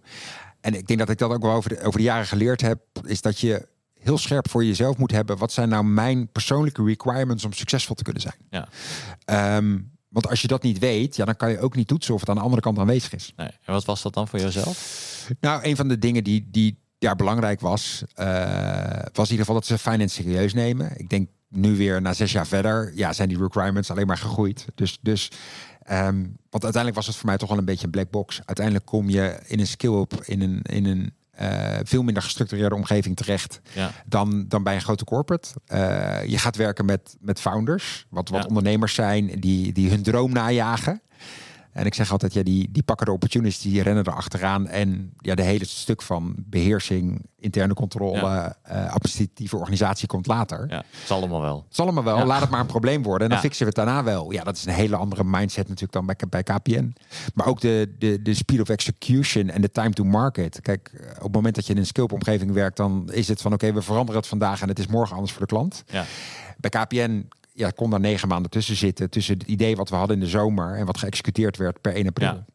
En 0.61 0.73
ik 0.73 0.87
denk 0.87 0.99
dat 0.99 1.09
ik 1.09 1.17
dat 1.17 1.31
ook 1.31 1.41
wel 1.41 1.51
over 1.51 1.69
de, 1.69 1.81
over 1.81 1.99
de 1.99 2.05
jaren 2.05 2.25
geleerd 2.25 2.61
heb, 2.61 2.79
is 3.05 3.21
dat 3.21 3.39
je 3.39 3.67
heel 4.03 4.17
scherp 4.17 4.49
voor 4.49 4.65
jezelf 4.65 4.97
moet 4.97 5.11
hebben. 5.11 5.37
Wat 5.37 5.51
zijn 5.51 5.69
nou 5.69 5.83
mijn 5.83 6.31
persoonlijke 6.31 6.83
requirements 6.83 7.45
om 7.45 7.53
succesvol 7.53 7.95
te 7.95 8.03
kunnen 8.03 8.21
zijn? 8.21 8.35
Ja. 8.49 8.67
Ehm, 9.25 9.77
want 10.09 10.29
als 10.29 10.41
je 10.41 10.47
dat 10.47 10.63
niet 10.63 10.79
weet, 10.79 11.15
ja, 11.15 11.25
dan 11.25 11.35
kan 11.35 11.49
je 11.49 11.59
ook 11.59 11.75
niet 11.75 11.87
toetsen 11.87 12.13
of 12.13 12.19
het 12.19 12.29
aan 12.29 12.35
de 12.35 12.41
andere 12.41 12.61
kant 12.61 12.79
aanwezig 12.79 13.13
is. 13.13 13.33
Nee. 13.35 13.47
En 13.47 13.73
wat 13.73 13.85
was 13.85 14.01
dat 14.01 14.13
dan 14.13 14.27
voor 14.27 14.39
jezelf? 14.39 15.29
Nou, 15.39 15.63
een 15.63 15.75
van 15.75 15.87
de 15.87 15.99
dingen 15.99 16.23
die, 16.23 16.47
die 16.51 16.79
ja, 16.97 17.15
belangrijk 17.15 17.59
was, 17.59 18.03
uh, 18.15 18.25
was 19.13 19.25
in 19.25 19.31
ieder 19.31 19.45
geval 19.45 19.53
dat 19.55 19.65
ze 19.65 19.77
finance 19.77 20.15
serieus 20.15 20.53
nemen. 20.53 20.99
Ik 20.99 21.09
denk 21.09 21.29
nu 21.49 21.77
weer 21.77 22.01
na 22.01 22.13
zes 22.13 22.31
jaar 22.31 22.47
verder, 22.47 22.91
ja, 22.95 23.13
zijn 23.13 23.29
die 23.29 23.37
requirements 23.37 23.91
alleen 23.91 24.07
maar 24.07 24.17
gegroeid. 24.17 24.65
Dus, 24.75 24.97
dus 25.01 25.31
um, 25.91 26.37
want 26.49 26.63
uiteindelijk 26.63 26.95
was 26.95 27.07
het 27.07 27.15
voor 27.15 27.25
mij 27.25 27.37
toch 27.37 27.49
wel 27.49 27.57
een 27.57 27.65
beetje 27.65 27.85
een 27.85 27.91
black 27.91 28.09
box. 28.09 28.41
Uiteindelijk 28.45 28.85
kom 28.85 29.09
je 29.09 29.39
in 29.47 29.59
een 29.59 29.67
skill-up, 29.67 30.13
in 30.25 30.41
een, 30.41 30.61
in 30.61 30.85
een 30.85 31.13
uh, 31.41 31.77
veel 31.83 32.03
minder 32.03 32.23
gestructureerde 32.23 32.75
omgeving 32.75 33.15
terecht 33.15 33.61
ja. 33.73 33.91
dan, 34.05 34.45
dan 34.47 34.63
bij 34.63 34.75
een 34.75 34.81
grote 34.81 35.03
corporate. 35.03 35.49
Uh, 35.67 36.25
je 36.25 36.37
gaat 36.37 36.55
werken 36.55 36.85
met, 36.85 37.15
met 37.19 37.39
founders, 37.39 38.05
wat, 38.09 38.29
wat 38.29 38.41
ja. 38.41 38.47
ondernemers 38.47 38.93
zijn 38.93 39.39
die, 39.39 39.73
die 39.73 39.89
hun 39.89 40.03
droom 40.03 40.31
najagen. 40.31 41.01
En 41.73 41.85
ik 41.85 41.93
zeg 41.93 42.11
altijd, 42.11 42.33
ja, 42.33 42.43
die, 42.43 42.71
die 42.71 42.83
pakken 42.83 43.05
de 43.05 43.11
opportunities, 43.11 43.61
die 43.61 43.81
rennen 43.81 44.03
er 44.03 44.13
achteraan. 44.13 44.67
En 44.67 45.13
ja, 45.17 45.35
de 45.35 45.41
hele 45.41 45.65
stuk 45.65 46.01
van 46.01 46.35
beheersing, 46.37 47.25
interne 47.39 47.73
controle, 47.73 48.19
ja. 48.19 48.55
uh, 48.71 48.85
administratieve 48.85 49.57
organisatie 49.57 50.07
komt 50.07 50.27
later. 50.27 50.65
Ja, 50.69 50.75
het 50.75 51.07
zal 51.07 51.17
allemaal 51.17 51.41
wel. 51.41 51.63
Het 51.67 51.75
zal 51.75 51.85
allemaal 51.85 52.03
wel. 52.03 52.17
Ja. 52.17 52.25
Laat 52.25 52.41
het 52.41 52.49
maar 52.49 52.59
een 52.59 52.65
probleem 52.65 53.03
worden. 53.03 53.27
En 53.27 53.33
dan 53.33 53.41
fixen 53.41 53.59
we 53.59 53.65
het 53.75 53.75
daarna 53.75 54.03
wel. 54.03 54.31
Ja, 54.31 54.43
dat 54.43 54.55
is 54.55 54.65
een 54.65 54.73
hele 54.73 54.95
andere 54.95 55.23
mindset 55.23 55.67
natuurlijk 55.67 55.93
dan 55.93 56.05
bij, 56.05 56.15
bij 56.29 56.43
KPN. 56.43 56.95
Maar 57.33 57.47
ook 57.47 57.61
de, 57.61 57.95
de, 57.99 58.21
de 58.21 58.33
speed 58.33 58.61
of 58.61 58.69
execution 58.69 59.49
en 59.49 59.61
de 59.61 59.71
time 59.71 59.93
to 59.93 60.03
market. 60.03 60.61
Kijk, 60.61 60.91
op 61.17 61.23
het 61.23 61.33
moment 61.33 61.55
dat 61.55 61.67
je 61.67 61.73
in 61.73 61.79
een 61.79 61.85
skilp-omgeving 61.85 62.51
werkt, 62.51 62.77
dan 62.77 63.09
is 63.11 63.27
het 63.27 63.41
van 63.41 63.53
oké, 63.53 63.73
we 63.73 63.81
veranderen 63.81 64.19
het 64.19 64.29
vandaag 64.29 64.61
en 64.61 64.67
het 64.67 64.79
is 64.79 64.87
morgen 64.87 65.13
anders 65.15 65.31
voor 65.31 65.41
de 65.41 65.47
klant. 65.47 65.83
Ja. 65.87 66.05
Bij 66.57 66.69
KPN 66.69 67.27
ja, 67.53 67.69
kon 67.69 67.89
daar 67.89 67.99
negen 67.99 68.27
maanden 68.27 68.51
tussen 68.51 68.75
zitten. 68.75 69.09
Tussen 69.09 69.37
het 69.37 69.47
idee 69.47 69.75
wat 69.75 69.89
we 69.89 69.95
hadden 69.95 70.15
in 70.15 70.23
de 70.23 70.29
zomer 70.29 70.75
en 70.75 70.85
wat 70.85 70.97
geëxecuteerd 70.97 71.57
werd 71.57 71.81
per 71.81 71.93
1 71.93 72.07
april. 72.07 72.27
Ja. 72.27 72.45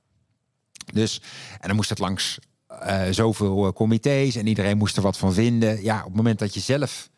Dus, 0.93 1.23
en 1.61 1.67
dan 1.67 1.77
moest 1.77 1.89
het 1.91 1.99
langs 1.99 2.39
uh, 2.73 3.03
zoveel 3.11 3.67
uh, 3.67 3.73
comité's 3.73 4.37
en 4.37 4.47
iedereen 4.47 4.77
moest 4.79 4.97
er 4.97 5.03
wat 5.03 5.19
van 5.19 5.33
vinden. 5.33 5.83
Ja, 5.83 5.99
op 5.99 6.05
het 6.05 6.15
moment 6.17 6.39
dat 6.39 6.55
je 6.55 6.61
zelf 6.61 7.09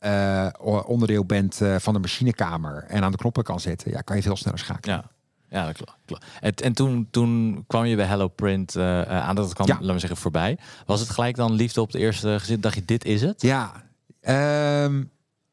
uh, 0.00 0.48
onderdeel 0.86 1.24
bent 1.24 1.60
van 1.78 1.92
de 1.92 1.98
machinekamer 2.00 2.84
en 2.88 3.02
aan 3.02 3.10
de 3.10 3.16
knoppen 3.18 3.42
kan 3.44 3.60
zitten, 3.60 3.90
ja, 3.90 4.00
kan 4.00 4.16
je 4.16 4.22
veel 4.22 4.36
sneller 4.36 4.58
schakelen. 4.58 4.96
Ja. 4.96 5.12
Ja, 5.48 5.66
dat 5.66 5.76
klopt. 5.76 6.24
En, 6.40 6.54
en 6.54 6.72
toen, 6.72 7.08
toen 7.10 7.64
kwam 7.66 7.84
je 7.84 7.96
bij 7.96 8.06
Hello 8.06 8.28
Print 8.28 8.76
aan 8.76 9.34
dat 9.34 9.44
het 9.44 9.54
kwam, 9.54 9.66
Ja. 9.66 9.74
laten 9.74 9.92
we 9.92 9.98
zeggen, 9.98 10.18
voorbij. 10.18 10.58
Was 10.86 11.00
het 11.00 11.10
gelijk 11.10 11.36
dan 11.36 11.52
liefde 11.52 11.80
op 11.80 11.92
de 11.92 11.98
eerste 11.98 12.38
gezin? 12.38 12.60
Dacht 12.60 12.74
je, 12.74 12.84
dit 12.84 13.04
is 13.04 13.22
het? 13.22 13.42
Ja, 13.42 13.72
ehm, 14.20 15.02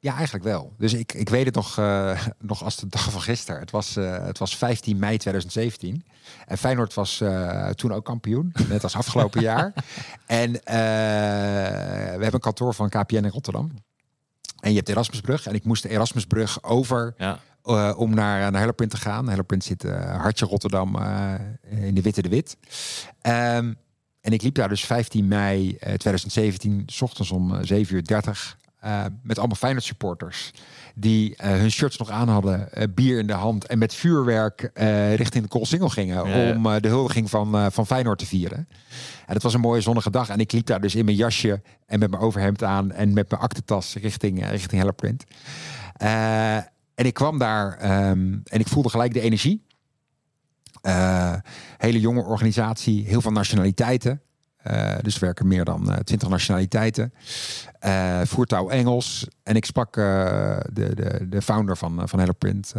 ja, 0.01 0.15
eigenlijk 0.15 0.43
wel. 0.43 0.73
Dus 0.77 0.93
ik, 0.93 1.13
ik 1.13 1.29
weet 1.29 1.45
het 1.45 1.55
nog, 1.55 1.77
uh, 1.77 2.21
nog 2.39 2.63
als 2.63 2.75
de 2.75 2.87
dag 2.87 3.11
van 3.11 3.21
gisteren. 3.21 3.59
Het 3.59 3.71
was, 3.71 3.97
uh, 3.97 4.25
het 4.25 4.37
was 4.37 4.57
15 4.57 4.97
mei 4.99 5.17
2017. 5.17 6.05
En 6.45 6.57
Feyenoord 6.57 6.93
was 6.93 7.21
uh, 7.21 7.69
toen 7.69 7.93
ook 7.93 8.05
kampioen, 8.05 8.53
net 8.69 8.83
als 8.83 8.95
afgelopen 8.95 9.41
jaar. 9.41 9.73
En 10.25 10.51
we 10.51 10.71
hebben 12.11 12.33
een 12.33 12.39
kantoor 12.39 12.73
van 12.73 12.89
KPN 12.89 13.15
in 13.15 13.27
Rotterdam. 13.27 13.71
En 14.59 14.69
je 14.69 14.75
hebt 14.75 14.89
Erasmusbrug. 14.89 15.45
En 15.45 15.53
ik 15.53 15.63
moest 15.63 15.83
de 15.83 15.89
Erasmusbrug 15.89 16.63
over 16.63 17.13
Ja. 17.17 17.39
om 17.93 18.13
naar, 18.13 18.51
naar 18.51 18.59
Hellerprint 18.59 18.91
te 18.91 18.97
gaan. 18.97 19.29
Hellerprint 19.29 19.63
zit 19.63 19.83
hartje 20.17 20.45
Rotterdam 20.45 20.97
in 21.69 21.95
de 21.95 22.01
Witte 22.01 22.21
de 22.21 22.29
Wit. 22.29 22.57
Ehm, 23.21 23.73
en 24.21 24.33
ik 24.33 24.41
liep 24.41 24.55
daar 24.55 24.69
dus 24.69 24.85
15 24.85 25.27
mei 25.27 25.77
2017, 25.77 26.83
s 26.85 27.01
ochtends 27.01 27.31
om 27.31 27.63
7.30 27.63 27.89
uur 27.89 28.03
30 28.05 28.59
uh, 28.85 29.05
met 29.23 29.37
allemaal 29.37 29.55
Feyenoord 29.55 29.85
supporters. 29.85 30.51
Die 30.95 31.29
uh, 31.29 31.49
hun 31.49 31.71
shirts 31.71 31.97
nog 31.97 32.09
aan 32.09 32.27
hadden, 32.27 32.69
uh, 32.73 32.83
bier 32.93 33.19
in 33.19 33.27
de 33.27 33.33
hand. 33.33 33.65
En 33.65 33.77
met 33.77 33.93
vuurwerk 33.93 34.69
richting 35.15 35.43
de 35.43 35.49
Koolsingel 35.49 35.89
gingen. 35.89 36.29
Ja, 36.29 36.53
om 36.53 36.63
de 36.81 36.87
huldiging 36.87 37.29
van, 37.29 37.71
van 37.71 37.85
Feyenoord 37.85 38.19
te 38.19 38.25
vieren. 38.25 38.67
En 39.25 39.33
het 39.33 39.43
was 39.43 39.53
een 39.53 39.59
mooie 39.59 39.81
zonnige 39.81 40.11
dag. 40.11 40.29
En 40.29 40.39
ik 40.39 40.51
liep 40.51 40.65
daar 40.65 40.81
dus 40.81 40.95
in 40.95 41.05
mijn 41.05 41.17
jasje 41.17 41.61
en 41.85 41.99
met 41.99 42.09
mijn 42.09 42.21
overhemd 42.21 42.63
aan. 42.63 42.91
En 42.91 43.13
met 43.13 43.29
mijn 43.29 43.41
aktentas 43.41 43.95
richting, 43.95 44.49
richting 44.49 44.81
Hellerprint. 44.81 45.23
en 46.95 47.05
ik 47.05 47.13
kwam 47.13 47.37
daar 47.37 47.71
um, 48.09 48.41
en 48.43 48.59
ik 48.59 48.67
voelde 48.67 48.89
gelijk 48.89 49.13
de 49.13 49.21
energie. 49.21 49.65
hele 51.77 51.99
jonge 51.99 52.23
organisatie, 52.23 53.05
heel 53.07 53.21
veel 53.21 53.31
nationaliteiten. 53.31 54.21
Uh, 54.67 54.95
dus 55.01 55.19
werken 55.19 55.47
meer 55.47 55.65
dan 55.65 55.89
uh, 55.89 55.95
20 55.95 56.29
nationaliteiten. 56.29 57.13
Uh, 57.85 58.21
voertaal 58.23 58.71
Engels. 58.71 59.27
En 59.43 59.55
ik 59.55 59.65
sprak 59.65 59.93
de, 59.93 60.61
de, 60.73 61.25
de 61.29 61.41
founder 61.41 61.77
van, 61.77 62.09
van 62.09 62.19
Helloprint, 62.19 62.73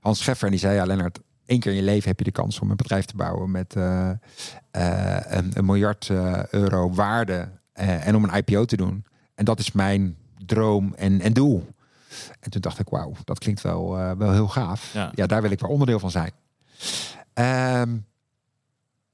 Hans 0.00 0.18
Scheffer. 0.18 0.44
En 0.44 0.50
die 0.50 0.60
zei, 0.60 0.74
ja 0.74 0.84
Lennart, 0.84 1.20
één 1.46 1.60
keer 1.60 1.70
in 1.70 1.78
je 1.78 1.84
leven 1.84 2.08
heb 2.08 2.18
je 2.18 2.24
de 2.24 2.30
kans 2.30 2.60
om 2.60 2.70
een 2.70 2.76
bedrijf 2.76 3.04
te 3.04 3.16
bouwen 3.16 3.50
met 3.50 3.74
een, 3.74 4.20
een, 5.58 5.64
miljard 5.64 6.08
euro 6.50 6.92
waarde. 6.92 7.48
en 7.72 8.14
om 8.14 8.24
een 8.24 8.36
IPO 8.36 8.64
te 8.64 8.76
doen. 8.76 9.04
En 9.34 9.44
dat 9.44 9.58
is 9.58 9.72
mijn 9.72 10.16
droom 10.46 10.94
en, 10.94 11.20
en 11.20 11.32
doel. 11.32 11.68
En 12.40 12.50
toen 12.50 12.60
dacht 12.60 12.78
ik, 12.78 12.88
wauw, 12.88 13.12
dat 13.24 13.38
klinkt 13.38 13.60
wel, 13.60 14.16
wel 14.16 14.32
heel 14.32 14.48
gaaf. 14.48 14.92
Ja. 14.92 15.10
ja. 15.14 15.26
daar 15.26 15.42
wil 15.42 15.50
ik 15.50 15.60
wel 15.60 15.70
onderdeel 15.70 15.98
van 15.98 16.10
zijn. 16.10 16.32
Um, 17.34 18.06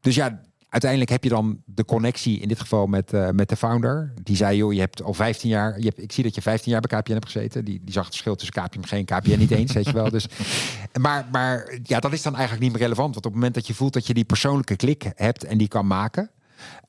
dus 0.07 0.15
ja, 0.15 0.41
uiteindelijk 0.77 1.11
heb 1.11 1.25
je 1.25 1.29
dan 1.29 1.63
de 1.65 1.85
connectie 1.85 2.41
in 2.41 2.49
dit 2.49 2.61
geval 2.61 2.87
met, 2.87 3.13
uh, 3.13 3.29
met 3.31 3.49
de 3.49 3.57
founder. 3.57 4.13
Die 4.23 4.37
zei, 4.37 4.57
joh, 4.57 4.73
je 4.73 4.81
hebt 4.81 5.03
al 5.03 5.15
15 5.15 5.51
jaar... 5.51 5.79
Je 5.79 5.85
hebt, 5.85 6.03
ik 6.03 6.13
zie 6.13 6.25
dat 6.25 6.35
je 6.35 6.43
15 6.43 6.73
jaar 6.73 6.81
bij 6.81 7.01
KPN 7.01 7.13
hebt 7.13 7.25
gezeten. 7.25 7.65
Die, 7.65 7.81
die 7.83 7.93
zag 7.93 8.05
het 8.05 8.13
verschil 8.13 8.37
tussen 8.37 8.63
KPN 8.63 8.95
en 8.95 9.05
KPN 9.05 9.39
niet 9.39 9.51
eens, 9.51 9.73
weet 9.73 9.87
je 9.87 9.93
wel. 9.93 10.11
Dus, 10.11 10.27
maar, 11.01 11.27
maar 11.33 11.79
ja, 11.83 12.01
dat 12.01 12.13
is 12.13 12.23
dan 12.23 12.33
eigenlijk 12.35 12.63
niet 12.63 12.73
meer 12.73 12.83
relevant. 12.83 13.15
Want 13.15 13.27
op 13.27 13.33
het 13.33 13.35
moment 13.35 13.55
dat 13.55 13.67
je 13.67 13.75
voelt 13.75 13.93
dat 13.93 14.07
je 14.07 14.15
die 14.15 14.25
persoonlijke 14.25 14.77
klik 14.77 15.13
hebt... 15.15 15.45
en 15.45 15.59
die 15.59 15.69
kan 15.69 15.87
maken... 15.87 16.31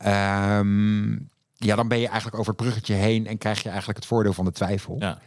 Um, 0.05 1.29
ja, 1.57 1.75
dan 1.75 1.87
ben 1.87 1.99
je 1.99 2.07
eigenlijk 2.07 2.37
over 2.39 2.53
het 2.53 2.61
bruggetje 2.61 2.93
heen... 2.93 3.27
en 3.27 3.37
krijg 3.37 3.63
je 3.63 3.69
eigenlijk 3.69 3.99
het 3.99 4.07
voordeel 4.07 4.33
van 4.33 4.45
de 4.45 4.51
twijfel. 4.51 4.95
Ja. 4.99 5.19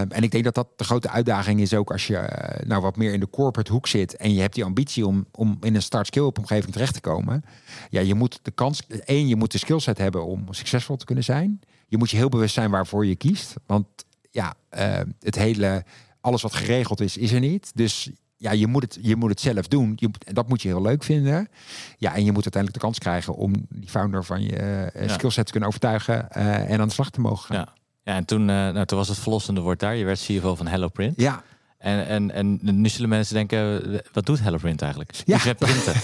Um, 0.00 0.10
en 0.10 0.22
ik 0.22 0.30
denk 0.30 0.44
dat 0.44 0.54
dat 0.54 0.68
de 0.76 0.84
grote 0.84 1.08
uitdaging 1.08 1.60
is 1.60 1.74
ook 1.74 1.92
als 1.92 2.06
je 2.06 2.14
uh, 2.14 2.66
nou 2.66 2.82
wat 2.82 2.96
meer 2.96 3.12
in 3.12 3.20
de 3.20 3.30
corporate 3.30 3.72
hoek 3.72 3.86
zit 3.86 4.16
en 4.16 4.34
je 4.34 4.40
hebt 4.40 4.54
die 4.54 4.64
ambitie 4.64 5.06
om, 5.06 5.26
om 5.32 5.58
in 5.60 5.74
een 5.74 5.82
start-skill-up 5.82 6.38
omgeving 6.38 6.72
terecht 6.72 6.94
te 6.94 7.00
komen. 7.00 7.44
Ja, 7.90 8.00
je 8.00 8.14
moet 8.14 8.38
de 8.42 8.50
kans, 8.50 8.86
één, 9.04 9.28
je 9.28 9.36
moet 9.36 9.52
de 9.52 9.58
skillset 9.58 9.98
hebben 9.98 10.26
om 10.26 10.46
succesvol 10.50 10.96
te 10.96 11.04
kunnen 11.04 11.24
zijn. 11.24 11.60
Je 11.86 11.96
moet 11.96 12.10
je 12.10 12.16
heel 12.16 12.28
bewust 12.28 12.54
zijn 12.54 12.70
waarvoor 12.70 13.06
je 13.06 13.16
kiest. 13.16 13.54
Want 13.66 13.86
ja, 14.30 14.54
uh, 14.78 15.00
het 15.20 15.34
hele, 15.34 15.84
alles 16.20 16.42
wat 16.42 16.54
geregeld 16.54 17.00
is, 17.00 17.16
is 17.16 17.32
er 17.32 17.40
niet. 17.40 17.70
Dus 17.74 18.10
ja, 18.40 18.50
je 18.52 18.66
moet 18.66 18.82
het, 18.82 18.98
je 19.02 19.16
moet 19.16 19.30
het 19.30 19.40
zelf 19.40 19.68
doen. 19.68 19.92
Je, 19.96 20.10
dat 20.32 20.48
moet 20.48 20.62
je 20.62 20.68
heel 20.68 20.82
leuk 20.82 21.02
vinden. 21.02 21.48
Ja, 21.96 22.14
en 22.14 22.24
je 22.24 22.32
moet 22.32 22.42
uiteindelijk 22.42 22.72
de 22.72 22.86
kans 22.86 22.98
krijgen 22.98 23.34
om 23.34 23.52
die 23.68 23.88
founder 23.88 24.24
van 24.24 24.42
je 24.42 24.90
uh, 24.96 25.06
Ja. 25.06 25.12
skillset 25.12 25.44
te 25.44 25.50
kunnen 25.50 25.68
overtuigen 25.68 26.28
uh, 26.36 26.70
en 26.70 26.80
aan 26.80 26.88
de 26.88 26.94
slag 26.94 27.10
te 27.10 27.20
mogen 27.20 27.46
gaan. 27.46 27.56
Ja. 27.56 27.68
Ja, 28.02 28.14
en 28.14 28.24
toen, 28.24 28.40
uh, 28.40 28.46
nou, 28.46 28.86
toen 28.86 28.98
was 28.98 29.08
het 29.08 29.18
verlossende 29.18 29.60
woord 29.60 29.80
daar. 29.80 29.96
Je 29.96 30.04
werd 30.04 30.20
CFO 30.20 30.54
van 30.54 30.66
HelloPrint. 30.66 31.20
Ja, 31.20 31.42
En, 31.78 32.06
en, 32.06 32.30
en 32.30 32.58
nu 32.80 32.88
zullen 32.88 33.08
mensen 33.08 33.34
denken, 33.34 33.82
wat 34.12 34.26
doet 34.26 34.40
HelloPrint 34.40 34.82
eigenlijk? 34.82 35.12
Ja. 35.24 35.36
Iets 35.36 35.44
met 35.44 35.58
printen. 35.58 35.94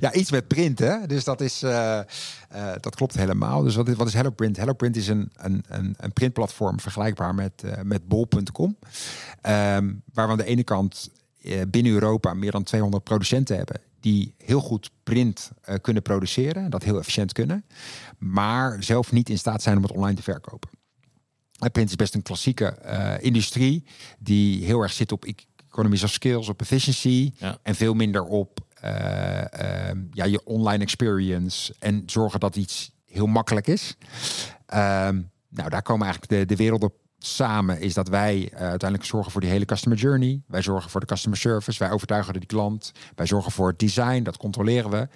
ja, 0.00 0.12
iets 0.12 0.30
met 0.30 0.48
printen. 0.48 1.08
Dus 1.08 1.24
dat 1.24 1.40
is 1.40 1.62
uh, 1.62 1.70
uh, 1.70 2.72
dat 2.80 2.94
klopt 2.94 3.14
helemaal. 3.14 3.62
Dus 3.62 3.74
wat 3.74 3.88
is, 3.88 3.94
wat 3.94 4.06
is 4.06 4.14
HelloPrint? 4.14 4.56
HelloPrint 4.56 4.96
is 4.96 5.08
een, 5.08 5.30
een, 5.36 5.64
een, 5.96 6.12
printplatform 6.12 6.80
vergelijkbaar 6.80 7.34
met, 7.34 7.62
uh, 7.64 7.72
met 7.82 8.08
bol.com. 8.08 8.76
Um, 9.46 10.02
waar 10.12 10.26
we 10.26 10.32
aan 10.32 10.36
de 10.36 10.44
ene 10.44 10.64
kant 10.64 11.10
binnen 11.68 11.92
Europa 11.92 12.34
meer 12.34 12.50
dan 12.50 12.62
200 12.62 13.04
producenten 13.04 13.56
hebben 13.56 13.80
die 14.02 14.34
heel 14.38 14.60
goed 14.60 14.90
print 15.02 15.50
uh, 15.68 15.74
kunnen 15.80 16.02
produceren, 16.02 16.70
dat 16.70 16.82
heel 16.82 16.98
efficiënt 16.98 17.32
kunnen, 17.32 17.64
maar 18.18 18.82
zelf 18.82 19.12
niet 19.12 19.28
in 19.28 19.38
staat 19.38 19.62
zijn 19.62 19.76
om 19.76 19.82
het 19.82 19.92
online 19.92 20.16
te 20.16 20.22
verkopen. 20.22 20.70
Print 21.72 21.88
is 21.88 21.96
best 21.96 22.14
een 22.14 22.22
klassieke 22.22 22.78
uh, 22.84 23.14
industrie 23.20 23.84
die 24.18 24.64
heel 24.64 24.80
erg 24.80 24.92
zit 24.92 25.12
op 25.12 25.24
economies 25.68 26.02
of 26.02 26.10
skills, 26.10 26.48
op 26.48 26.60
efficiency 26.60 27.32
Ja. 27.36 27.58
en 27.62 27.74
veel 27.74 27.94
minder 27.94 28.24
op 28.24 28.60
uh, 28.84 28.90
ja, 30.10 30.24
je 30.24 30.44
online 30.44 30.82
experience 30.82 31.74
en 31.78 32.02
zorgen 32.06 32.40
dat 32.40 32.56
iets 32.56 32.92
heel 33.04 33.26
makkelijk 33.26 33.66
is. 33.66 33.96
Um, 34.74 35.30
nou, 35.48 35.68
daar 35.68 35.82
komen 35.82 36.06
eigenlijk 36.06 36.32
de, 36.32 36.46
de 36.46 36.56
werelden 36.56 36.92
samen 37.26 37.80
is 37.80 37.94
dat 37.94 38.08
wij 38.08 38.50
eh, 38.52 38.58
uiteindelijk 38.58 39.10
zorgen 39.10 39.32
voor 39.32 39.40
die 39.40 39.50
hele 39.50 39.64
customer 39.64 39.98
journey. 39.98 40.42
Wij 40.46 40.62
zorgen 40.62 40.90
voor 40.90 41.00
de 41.00 41.06
customer 41.06 41.38
service. 41.38 41.78
Wij 41.78 41.90
overtuigen 41.90 42.32
die 42.32 42.46
klant. 42.46 42.92
Wij 43.14 43.26
zorgen 43.26 43.52
voor 43.52 43.68
het 43.68 43.78
design. 43.78 44.22
Dat 44.22 44.36
controleren 44.36 44.90
we. 44.90 45.08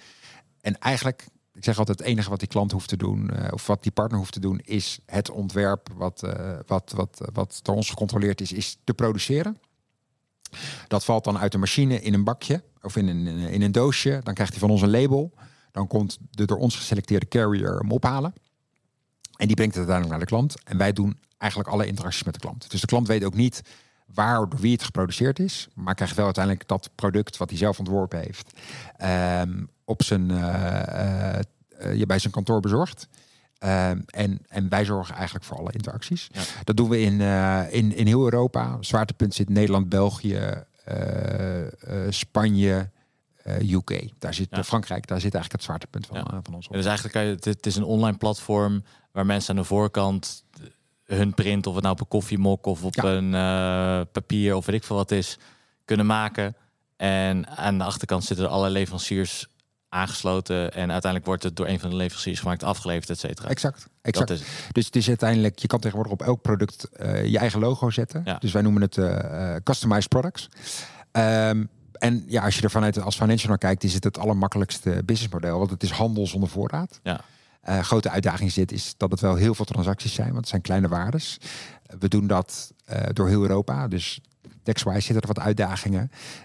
En 0.61 0.77
eigenlijk, 0.79 1.27
ik 1.53 1.63
zeg 1.63 1.77
altijd, 1.77 1.99
het 1.99 2.07
enige 2.07 2.29
wat 2.29 2.39
die 2.39 2.47
klant 2.47 2.71
hoeft 2.71 2.89
te 2.89 2.97
doen, 2.97 3.31
uh, 3.33 3.47
of 3.51 3.67
wat 3.67 3.83
die 3.83 3.91
partner 3.91 4.19
hoeft 4.19 4.33
te 4.33 4.39
doen, 4.39 4.59
is 4.63 4.99
het 5.05 5.29
ontwerp 5.29 5.89
wat, 5.95 6.23
uh, 6.25 6.59
wat, 6.65 6.93
wat, 6.95 7.29
wat 7.33 7.59
door 7.61 7.75
ons 7.75 7.89
gecontroleerd 7.89 8.41
is, 8.41 8.51
is 8.51 8.77
te 8.83 8.93
produceren. 8.93 9.57
Dat 10.87 11.05
valt 11.05 11.23
dan 11.23 11.37
uit 11.37 11.51
de 11.51 11.57
machine 11.57 12.01
in 12.01 12.13
een 12.13 12.23
bakje 12.23 12.63
of 12.81 12.95
in 12.95 13.07
een, 13.07 13.27
in 13.27 13.61
een 13.61 13.71
doosje. 13.71 14.19
Dan 14.23 14.33
krijgt 14.33 14.51
hij 14.51 14.61
van 14.61 14.69
ons 14.69 14.81
een 14.81 14.89
label. 14.89 15.33
Dan 15.71 15.87
komt 15.87 16.17
de 16.29 16.45
door 16.45 16.57
ons 16.57 16.75
geselecteerde 16.75 17.27
carrier 17.27 17.77
hem 17.77 17.91
ophalen. 17.91 18.33
En 19.37 19.47
die 19.47 19.55
brengt 19.55 19.75
het 19.75 19.89
uiteindelijk 19.89 20.09
naar 20.09 20.19
de 20.19 20.35
klant. 20.35 20.63
En 20.63 20.77
wij 20.77 20.93
doen 20.93 21.19
eigenlijk 21.37 21.71
alle 21.71 21.85
interacties 21.85 22.23
met 22.23 22.33
de 22.33 22.39
klant. 22.39 22.71
Dus 22.71 22.81
de 22.81 22.87
klant 22.87 23.07
weet 23.07 23.23
ook 23.23 23.35
niet 23.35 23.61
waar 24.13 24.49
door 24.49 24.59
wie 24.59 24.71
het 24.71 24.83
geproduceerd 24.83 25.39
is, 25.39 25.67
maar 25.73 25.95
krijgt 25.95 26.15
wel 26.15 26.25
uiteindelijk 26.25 26.67
dat 26.67 26.89
product 26.95 27.37
wat 27.37 27.49
hij 27.49 27.57
zelf 27.57 27.79
ontworpen 27.79 28.19
heeft 28.19 28.53
um, 29.41 29.69
op 29.85 30.03
zijn, 30.03 30.31
uh, 30.31 31.39
uh, 31.93 32.05
bij 32.05 32.19
zijn 32.19 32.33
kantoor 32.33 32.59
bezorgd. 32.59 33.07
Um, 33.59 34.03
en, 34.05 34.39
en 34.47 34.69
wij 34.69 34.85
zorgen 34.85 35.15
eigenlijk 35.15 35.45
voor 35.45 35.57
alle 35.57 35.71
interacties. 35.71 36.27
Ja. 36.31 36.41
Dat 36.63 36.77
doen 36.77 36.89
we 36.89 36.99
in, 36.99 37.19
uh, 37.19 37.73
in, 37.73 37.95
in 37.95 38.07
heel 38.07 38.23
Europa. 38.23 38.77
Zwaartepunt 38.79 39.33
zit 39.33 39.49
Nederland, 39.49 39.89
België, 39.89 40.63
Spanje, 42.09 42.89
UK. 43.61 44.09
Daar 44.19 44.33
zit 44.33 44.47
ja. 44.49 44.63
Frankrijk, 44.63 45.07
daar 45.07 45.21
zit 45.21 45.33
eigenlijk 45.33 45.53
het 45.53 45.63
zwaartepunt 45.63 46.05
van, 46.05 46.17
ja. 46.17 46.39
van 46.43 46.53
ons. 46.53 46.67
Op. 46.67 46.73
dus 46.73 46.85
eigenlijk 46.85 47.15
kan 47.15 47.25
je, 47.25 47.31
het, 47.31 47.45
het 47.45 47.65
is 47.65 47.75
een 47.75 47.83
online 47.83 48.17
platform 48.17 48.83
waar 49.17 49.25
mensen 49.25 49.55
aan 49.55 49.61
de 49.61 49.67
voorkant 49.67 50.43
hun 51.03 51.33
print, 51.33 51.67
of 51.67 51.73
het 51.73 51.83
nou 51.83 51.95
op 51.95 52.01
een 52.01 52.07
koffiemok 52.07 52.65
of 52.65 52.83
op 52.83 52.95
ja. 52.95 53.03
een 53.03 53.33
uh, 53.33 54.05
papier 54.11 54.55
of 54.55 54.65
weet 54.65 54.75
ik 54.75 54.83
veel 54.83 54.95
wat 54.95 55.11
is, 55.11 55.37
kunnen 55.85 56.05
maken. 56.05 56.55
En 56.95 57.47
aan 57.47 57.77
de 57.77 57.83
achterkant 57.83 58.23
zitten 58.23 58.49
alle 58.49 58.69
leveranciers 58.69 59.47
aangesloten. 59.89 60.73
En 60.73 60.91
uiteindelijk 60.91 61.25
wordt 61.25 61.43
het 61.43 61.55
door 61.55 61.67
een 61.67 61.79
van 61.79 61.89
de 61.89 61.95
leveranciers 61.95 62.39
gemaakt, 62.39 62.63
afgeleverd, 62.63 63.09
et 63.09 63.19
cetera. 63.19 63.49
Exact. 63.49 63.87
exact. 64.01 64.29
Is 64.29 64.43
dus 64.71 64.85
het 64.85 64.95
is 64.95 65.07
uiteindelijk, 65.07 65.59
je 65.59 65.67
kan 65.67 65.79
tegenwoordig 65.79 66.13
op 66.13 66.21
elk 66.21 66.41
product 66.41 66.89
uh, 66.99 67.25
je 67.25 67.37
eigen 67.37 67.59
logo 67.59 67.89
zetten. 67.89 68.21
Ja. 68.25 68.37
Dus 68.37 68.51
wij 68.51 68.61
noemen 68.61 68.81
het 68.81 68.97
uh, 68.97 69.55
customized 69.63 70.09
products. 70.09 70.49
Um, 71.11 71.69
en 71.91 72.23
ja, 72.27 72.43
als 72.43 72.55
je 72.55 72.61
er 72.61 72.71
vanuit 72.71 73.01
als 73.01 73.15
financial 73.15 73.49
naar 73.49 73.57
kijkt, 73.57 73.83
is 73.83 73.93
het 73.93 74.03
het 74.03 74.17
allermakkelijkste 74.17 75.01
businessmodel. 75.05 75.57
Want 75.57 75.69
het 75.69 75.83
is 75.83 75.91
handel 75.91 76.27
zonder 76.27 76.49
voorraad. 76.49 76.99
Ja. 77.03 77.21
Uh, 77.69 77.79
grote 77.79 78.09
uitdaging 78.09 78.51
zit, 78.51 78.71
is 78.71 78.93
dat 78.97 79.11
het 79.11 79.19
wel 79.19 79.35
heel 79.35 79.55
veel 79.55 79.65
transacties 79.65 80.13
zijn, 80.13 80.27
want 80.27 80.39
het 80.39 80.47
zijn 80.47 80.61
kleine 80.61 80.87
waardes. 80.87 81.37
we 81.99 82.07
doen 82.07 82.27
dat 82.27 82.73
uh, 82.89 83.01
door 83.13 83.27
heel 83.27 83.41
Europa. 83.41 83.87
Dus 83.87 84.21
tax-wise 84.63 85.01
zitten 85.01 85.21
er 85.21 85.33
wat 85.33 85.39
uitdagingen. 85.39 86.01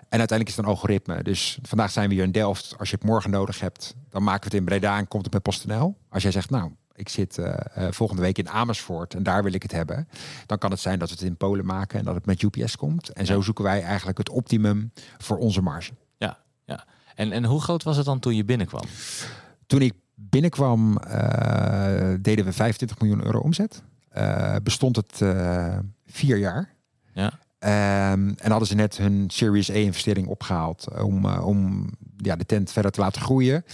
En 0.08 0.18
uiteindelijk 0.18 0.48
is 0.48 0.56
het 0.56 0.64
een 0.64 0.70
algoritme. 0.70 1.22
Dus 1.22 1.58
vandaag 1.62 1.90
zijn 1.90 2.08
we 2.08 2.14
hier 2.14 2.24
in 2.24 2.32
Delft. 2.32 2.74
Als 2.78 2.90
je 2.90 2.96
het 2.96 3.04
morgen 3.04 3.30
nodig 3.30 3.60
hebt, 3.60 3.94
dan 4.08 4.22
maken 4.22 4.40
we 4.40 4.44
het 4.44 4.54
in 4.54 4.64
Breda 4.64 4.98
en 4.98 5.08
komt 5.08 5.24
het 5.24 5.32
met 5.32 5.42
PostNL. 5.42 5.96
Als 6.08 6.22
jij 6.22 6.32
zegt, 6.32 6.50
nou, 6.50 6.70
ik 6.94 7.08
zit 7.08 7.38
uh, 7.38 7.54
volgende 7.90 8.22
week 8.22 8.38
in 8.38 8.48
Amersfoort 8.48 9.14
en 9.14 9.22
daar 9.22 9.42
wil 9.42 9.52
ik 9.52 9.62
het 9.62 9.72
hebben. 9.72 10.08
Dan 10.46 10.58
kan 10.58 10.70
het 10.70 10.80
zijn 10.80 10.98
dat 10.98 11.08
we 11.08 11.14
het 11.14 11.24
in 11.24 11.36
Polen 11.36 11.66
maken 11.66 11.98
en 11.98 12.04
dat 12.04 12.14
het 12.14 12.26
met 12.26 12.42
UPS 12.42 12.76
komt. 12.76 13.08
En 13.08 13.26
zo 13.26 13.40
zoeken 13.40 13.64
wij 13.64 13.82
eigenlijk 13.82 14.18
het 14.18 14.28
optimum 14.28 14.92
voor 15.18 15.38
onze 15.38 15.62
marge. 15.62 15.92
Ja, 16.16 16.38
ja. 16.64 16.84
En, 17.14 17.32
en 17.32 17.44
hoe 17.44 17.60
groot 17.60 17.82
was 17.82 17.96
het 17.96 18.06
dan 18.06 18.18
toen 18.18 18.36
je 18.36 18.44
binnenkwam? 18.44 18.84
Toen 19.66 19.80
ik 19.80 19.94
binnenkwam, 20.30 20.98
uh, 21.06 22.14
deden 22.20 22.44
we 22.44 22.52
25 22.52 23.00
miljoen 23.00 23.24
euro 23.24 23.38
omzet. 23.38 23.82
Uh, 24.16 24.56
bestond 24.62 24.96
het 24.96 25.20
uh, 25.22 25.78
vier 26.06 26.36
jaar. 26.36 26.74
Ja. 27.12 27.32
Um, 28.12 28.34
en 28.38 28.50
hadden 28.50 28.68
ze 28.68 28.74
net 28.74 28.96
hun 28.96 29.30
Series 29.30 29.70
A 29.70 29.74
investering 29.74 30.26
opgehaald 30.26 31.00
om, 31.02 31.26
om 31.26 31.90
ja, 32.16 32.36
de 32.36 32.46
tent 32.46 32.72
verder 32.72 32.90
te 32.90 33.00
laten 33.00 33.22
groeien. 33.22 33.64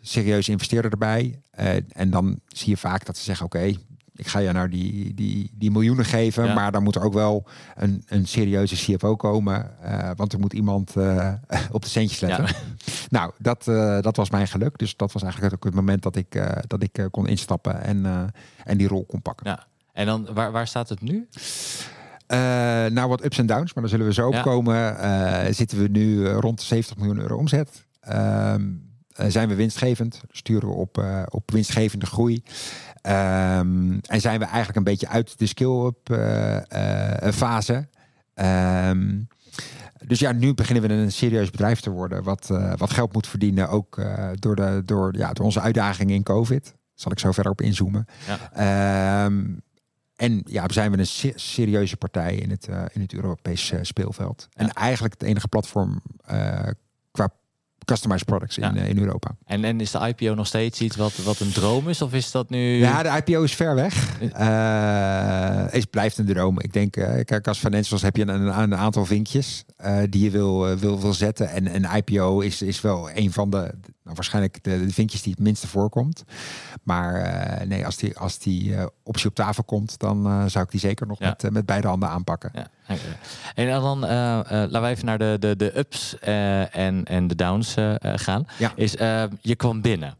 Serieuze 0.00 0.50
investeerder 0.50 0.90
erbij. 0.90 1.40
en 1.88 2.10
dan 2.10 2.40
zie 2.48 2.70
je 2.70 2.76
vaak 2.76 3.04
dat 3.06 3.16
ze 3.16 3.24
zeggen: 3.24 3.46
Oké, 3.46 3.56
okay, 3.56 3.78
ik 4.16 4.26
ga 4.26 4.38
je 4.38 4.52
nou 4.52 4.68
die, 4.68 5.14
die, 5.14 5.50
die 5.54 5.70
miljoenen 5.70 6.04
geven, 6.04 6.44
ja. 6.44 6.54
maar 6.54 6.72
dan 6.72 6.82
moet 6.82 6.94
er 6.94 7.02
ook 7.02 7.12
wel 7.12 7.46
een, 7.74 8.02
een 8.06 8.26
serieuze 8.26 8.74
CFO 8.74 9.16
komen, 9.16 9.70
uh, 9.84 10.10
want 10.16 10.32
er 10.32 10.38
moet 10.38 10.52
iemand 10.52 10.96
uh, 10.96 11.32
op 11.70 11.82
de 11.82 11.88
centjes 11.88 12.20
letten. 12.20 12.44
Ja. 12.44 12.52
nou, 13.18 13.32
dat, 13.38 13.66
uh, 13.66 14.00
dat 14.00 14.16
was 14.16 14.30
mijn 14.30 14.48
geluk. 14.48 14.78
Dus 14.78 14.96
dat 14.96 15.12
was 15.12 15.22
eigenlijk 15.22 15.54
ook 15.54 15.64
het 15.64 15.74
moment 15.74 16.02
dat 16.02 16.16
ik, 16.16 16.42
dat 16.66 16.82
ik 16.82 17.08
kon 17.10 17.26
instappen 17.26 17.82
en, 17.82 18.32
en 18.64 18.76
die 18.76 18.88
rol 18.88 19.04
kon 19.04 19.22
pakken. 19.22 19.50
Ja. 19.50 19.66
En 19.92 20.06
dan, 20.06 20.28
waar, 20.32 20.52
waar 20.52 20.66
staat 20.66 20.88
het 20.88 21.00
nu? 21.00 21.28
nou, 22.88 23.08
wat 23.08 23.24
ups 23.24 23.38
en 23.38 23.46
downs, 23.46 23.74
maar 23.74 23.82
daar 23.82 23.92
zullen 23.92 24.06
we 24.06 24.12
zo 24.12 24.28
opkomen. 24.28 24.96
zitten 25.54 25.78
we 25.78 25.88
nu 25.88 26.28
rond 26.28 26.58
de 26.58 26.64
70 26.64 26.96
miljoen 26.96 27.18
euro 27.18 27.36
omzet. 27.36 27.84
Ehm, 28.00 28.62
zijn 29.14 29.48
we 29.48 29.54
winstgevend? 29.54 30.20
Sturen 30.30 30.68
we 30.68 30.74
op, 30.74 31.04
op 31.28 31.50
winstgevende 31.50 32.06
groei. 32.06 32.42
Um, 33.06 34.00
en 34.00 34.20
zijn 34.20 34.38
we 34.38 34.44
eigenlijk 34.44 34.76
een 34.76 34.84
beetje 34.84 35.08
uit 35.08 35.38
de 35.38 35.46
skill-up 35.46 36.10
uh, 36.10 36.56
uh, 36.56 37.32
fase. 37.32 37.88
Um, 38.34 39.28
dus 40.06 40.18
ja, 40.18 40.32
nu 40.32 40.54
beginnen 40.54 40.88
we 40.88 40.94
een 40.94 41.12
serieus 41.12 41.50
bedrijf 41.50 41.80
te 41.80 41.90
worden, 41.90 42.22
wat, 42.22 42.48
uh, 42.52 42.72
wat 42.76 42.90
geld 42.90 43.12
moet 43.12 43.26
verdienen, 43.26 43.68
ook 43.68 44.02
door, 44.34 44.56
de, 44.56 44.82
door, 44.84 45.16
ja, 45.16 45.32
door 45.32 45.44
onze 45.44 45.60
uitdagingen 45.60 46.14
in 46.14 46.22
COVID. 46.22 46.74
Zal 46.94 47.12
ik 47.12 47.18
zo 47.18 47.32
verder 47.32 47.52
op 47.52 47.60
inzoomen. 47.60 48.06
Ja. 48.56 49.24
Um, 49.24 49.62
en 50.16 50.42
ja, 50.44 50.64
zijn 50.68 50.90
we 50.90 50.98
een 50.98 51.06
se 51.06 51.32
serieuze 51.34 51.96
partij 51.96 52.34
in 52.34 52.50
het, 52.50 52.68
in 52.92 53.00
het 53.00 53.12
Europese 53.12 53.78
speelveld. 53.82 54.46
Ja. 54.50 54.62
En 54.62 54.72
eigenlijk 54.72 55.14
het 55.18 55.28
enige 55.28 55.48
platform 55.48 56.02
customized 57.84 58.24
products 58.24 58.58
in, 58.58 58.74
ja. 58.74 58.82
in 58.82 58.98
Europa. 58.98 59.36
En, 59.46 59.64
en 59.64 59.80
is 59.80 59.90
de 59.90 59.98
IPO 59.98 60.34
nog 60.34 60.46
steeds 60.46 60.80
iets 60.80 60.96
wat, 60.96 61.16
wat 61.16 61.40
een 61.40 61.52
droom 61.52 61.88
is? 61.88 62.02
Of 62.02 62.12
is 62.12 62.30
dat 62.30 62.50
nu... 62.50 62.78
Ja, 62.78 63.02
de 63.02 63.22
IPO 63.24 63.42
is 63.42 63.54
ver 63.54 63.74
weg. 63.74 64.20
Uh, 64.20 65.74
is, 65.74 65.84
blijft 65.84 66.18
een 66.18 66.26
droom. 66.26 66.60
Ik 66.60 66.72
denk, 66.72 66.96
uh, 66.96 67.20
kijk, 67.24 67.48
als 67.48 67.58
financials 67.58 68.02
heb 68.02 68.16
je 68.16 68.28
een, 68.28 68.60
een 68.60 68.76
aantal 68.76 69.04
vinkjes 69.04 69.64
uh, 69.84 69.98
die 70.10 70.22
je 70.22 70.30
wil, 70.30 70.76
wil, 70.76 71.00
wil 71.00 71.12
zetten. 71.12 71.48
En 71.48 71.74
een 71.74 71.86
IPO 71.96 72.40
is, 72.40 72.62
is 72.62 72.80
wel 72.80 73.10
een 73.14 73.32
van 73.32 73.50
de, 73.50 73.74
nou, 74.04 74.16
waarschijnlijk 74.16 74.62
de, 74.62 74.86
de, 74.86 74.92
vinkjes 74.92 75.22
die 75.22 75.32
het 75.32 75.42
minste 75.42 75.68
voorkomt. 75.68 76.24
Maar 76.82 77.66
nee, 77.66 77.86
als 77.86 77.96
die, 77.96 78.18
als 78.18 78.38
die 78.38 78.74
optie 79.02 79.28
op 79.28 79.34
tafel 79.34 79.64
komt, 79.64 79.98
dan 79.98 80.50
zou 80.50 80.64
ik 80.64 80.70
die 80.70 80.80
zeker 80.80 81.06
nog 81.06 81.18
ja. 81.18 81.28
met, 81.28 81.52
met 81.52 81.66
beide 81.66 81.86
handen 81.86 82.08
aanpakken. 82.08 82.50
Ja. 82.54 82.96
En 83.54 83.68
dan 83.68 83.98
laten 83.98 84.82
we 84.82 84.88
even 84.88 85.06
naar 85.06 85.18
de, 85.18 85.36
de, 85.40 85.56
de 85.56 85.78
ups 85.78 86.18
en, 86.18 87.04
en 87.04 87.26
de 87.26 87.34
downs 87.34 87.74
gaan. 88.00 88.46
Ja. 88.58 88.72
Is, 88.76 88.92
je 89.40 89.54
kwam 89.56 89.80
binnen. 89.80 90.16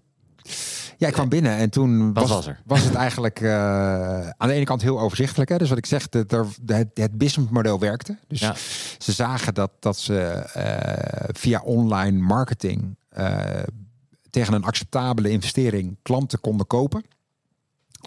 Ja, 0.96 1.06
ik 1.06 1.12
kwam 1.12 1.28
binnen 1.28 1.56
en 1.56 1.70
toen 1.70 2.12
was, 2.12 2.30
was, 2.30 2.46
er? 2.46 2.60
was 2.64 2.84
het 2.84 2.94
eigenlijk 2.94 3.40
uh, 3.40 4.28
aan 4.28 4.48
de 4.48 4.52
ene 4.52 4.64
kant 4.64 4.82
heel 4.82 5.00
overzichtelijk. 5.00 5.50
Hè? 5.50 5.56
Dus 5.56 5.68
wat 5.68 5.78
ik 5.78 5.86
zeg, 5.86 6.08
de, 6.08 6.26
de, 6.26 6.74
het, 6.74 6.90
het 6.94 7.18
businessmodel 7.18 7.78
werkte. 7.78 8.18
Dus 8.28 8.40
ja. 8.40 8.54
ze 8.98 9.12
zagen 9.12 9.54
dat, 9.54 9.70
dat 9.80 9.98
ze 9.98 10.46
uh, 10.56 11.28
via 11.32 11.60
online 11.60 12.18
marketing 12.18 12.96
tegen 14.30 14.54
een 14.54 14.64
acceptabele 14.64 15.30
investering 15.30 15.96
klanten 16.02 16.40
konden 16.40 16.66
kopen. 16.66 17.04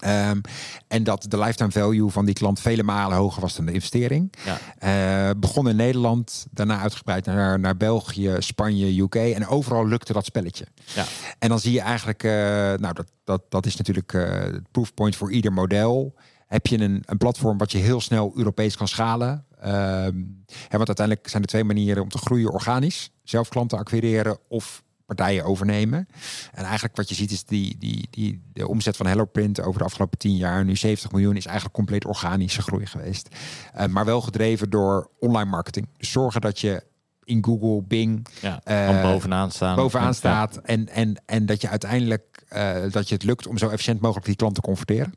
Um, 0.05 0.41
en 0.87 1.03
dat 1.03 1.25
de 1.27 1.39
lifetime 1.39 1.71
value 1.71 2.09
van 2.09 2.25
die 2.25 2.33
klant 2.33 2.59
vele 2.59 2.83
malen 2.83 3.17
hoger 3.17 3.41
was 3.41 3.55
dan 3.55 3.65
de 3.65 3.71
investering. 3.71 4.33
Ja. 4.45 5.29
Uh, 5.29 5.39
begon 5.39 5.69
in 5.69 5.75
Nederland, 5.75 6.47
daarna 6.51 6.79
uitgebreid 6.79 7.25
naar, 7.25 7.59
naar 7.59 7.77
België, 7.77 8.35
Spanje, 8.39 9.01
UK. 9.01 9.15
En 9.15 9.47
overal 9.47 9.87
lukte 9.87 10.13
dat 10.13 10.25
spelletje. 10.25 10.65
Ja. 10.95 11.05
En 11.39 11.49
dan 11.49 11.59
zie 11.59 11.71
je 11.71 11.81
eigenlijk, 11.81 12.23
uh, 12.23 12.31
nou 12.31 12.93
dat, 12.93 13.11
dat, 13.23 13.41
dat 13.49 13.65
is 13.65 13.75
natuurlijk 13.75 14.13
uh, 14.13 14.29
het 14.29 14.71
proofpoint 14.71 15.15
voor 15.15 15.31
ieder 15.31 15.53
model. 15.53 16.15
Heb 16.47 16.67
je 16.67 16.79
een, 16.79 17.03
een 17.05 17.17
platform 17.17 17.57
wat 17.57 17.71
je 17.71 17.77
heel 17.77 18.01
snel 18.01 18.33
Europees 18.35 18.75
kan 18.77 18.87
schalen. 18.87 19.45
Um, 19.65 20.45
want 20.69 20.87
uiteindelijk 20.87 21.27
zijn 21.27 21.41
er 21.41 21.49
twee 21.49 21.63
manieren 21.63 22.03
om 22.03 22.09
te 22.09 22.17
groeien 22.17 22.51
organisch. 22.51 23.11
Zelf 23.23 23.49
klanten 23.49 23.77
acquireren 23.77 24.37
of 24.47 24.83
partijen 25.07 25.43
overnemen. 25.43 26.07
En 26.51 26.63
eigenlijk 26.63 26.95
wat 26.95 27.09
je 27.09 27.15
ziet 27.15 27.31
is 27.31 27.43
die, 27.43 27.77
die, 27.77 28.07
die, 28.09 28.41
de 28.53 28.67
omzet 28.67 28.97
van 28.97 29.05
HelloPrint 29.05 29.61
over 29.61 29.79
de 29.79 29.85
afgelopen 29.85 30.17
tien 30.17 30.35
jaar, 30.35 30.65
nu 30.65 30.75
70 30.75 31.11
miljoen, 31.11 31.35
is 31.35 31.45
eigenlijk 31.45 31.75
compleet 31.75 32.05
organische 32.05 32.61
groei 32.61 32.85
geweest. 32.85 33.35
Uh, 33.77 33.85
maar 33.85 34.05
wel 34.05 34.21
gedreven 34.21 34.69
door 34.69 35.09
online 35.19 35.49
marketing. 35.49 35.87
Dus 35.97 36.11
zorgen 36.11 36.41
dat 36.41 36.59
je 36.59 36.83
in 37.23 37.43
Google, 37.45 37.83
Bing, 37.83 38.27
ja, 38.41 38.61
uh, 38.65 39.01
bovenaan, 39.01 39.51
staan. 39.51 39.75
bovenaan 39.75 40.13
staat. 40.13 40.57
En, 40.57 40.89
en, 40.89 41.21
en 41.25 41.45
dat 41.45 41.61
je 41.61 41.69
uiteindelijk 41.69 42.45
uh, 42.55 42.91
dat 42.91 43.07
je 43.07 43.13
het 43.13 43.23
lukt 43.23 43.47
om 43.47 43.57
zo 43.57 43.69
efficiënt 43.69 44.01
mogelijk 44.01 44.25
die 44.25 44.35
klant 44.35 44.55
te 44.55 44.61
converteren. 44.61 45.13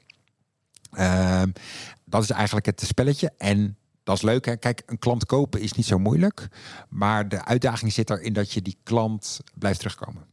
Ehm, 0.91 1.51
dat 2.05 2.23
is 2.23 2.31
eigenlijk 2.31 2.67
het 2.67 2.81
spelletje. 2.81 3.33
En 3.39 3.77
dat 4.11 4.19
is 4.19 4.31
leuk. 4.31 4.45
Hè? 4.45 4.57
Kijk, 4.57 4.83
een 4.87 4.99
klant 4.99 5.27
kopen 5.27 5.61
is 5.61 5.73
niet 5.73 5.87
zo 5.87 5.99
moeilijk. 5.99 6.49
Maar 6.89 7.29
de 7.29 7.45
uitdaging 7.45 7.93
zit 7.93 8.11
erin 8.11 8.33
dat 8.33 8.53
je 8.53 8.63
die 8.63 8.79
klant 8.83 9.41
blijft 9.55 9.79
terugkomen. 9.79 10.25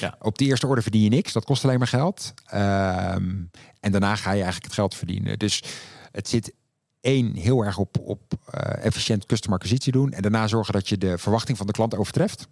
Ja. 0.00 0.16
Op 0.20 0.38
de 0.38 0.44
eerste 0.44 0.66
orde 0.66 0.82
verdien 0.82 1.02
je 1.02 1.08
niks. 1.08 1.32
Dat 1.32 1.44
kost 1.44 1.64
alleen 1.64 1.78
maar 1.78 1.86
geld. 1.86 2.34
Um, 2.54 3.50
en 3.80 3.92
daarna 3.92 4.16
ga 4.16 4.30
je 4.30 4.42
eigenlijk 4.42 4.64
het 4.64 4.74
geld 4.74 4.94
verdienen. 4.94 5.38
Dus 5.38 5.62
het 6.10 6.28
zit 6.28 6.52
één, 7.00 7.34
heel 7.34 7.64
erg 7.64 7.78
op, 7.78 7.98
op 8.00 8.34
uh, 8.54 8.84
efficiënt 8.84 9.26
customer 9.26 9.58
acquisitie 9.58 9.92
doen. 9.92 10.12
En 10.12 10.22
daarna 10.22 10.46
zorgen 10.46 10.72
dat 10.72 10.88
je 10.88 10.98
de 10.98 11.18
verwachting 11.18 11.56
van 11.56 11.66
de 11.66 11.72
klant 11.72 11.96
overtreft. 11.96 12.48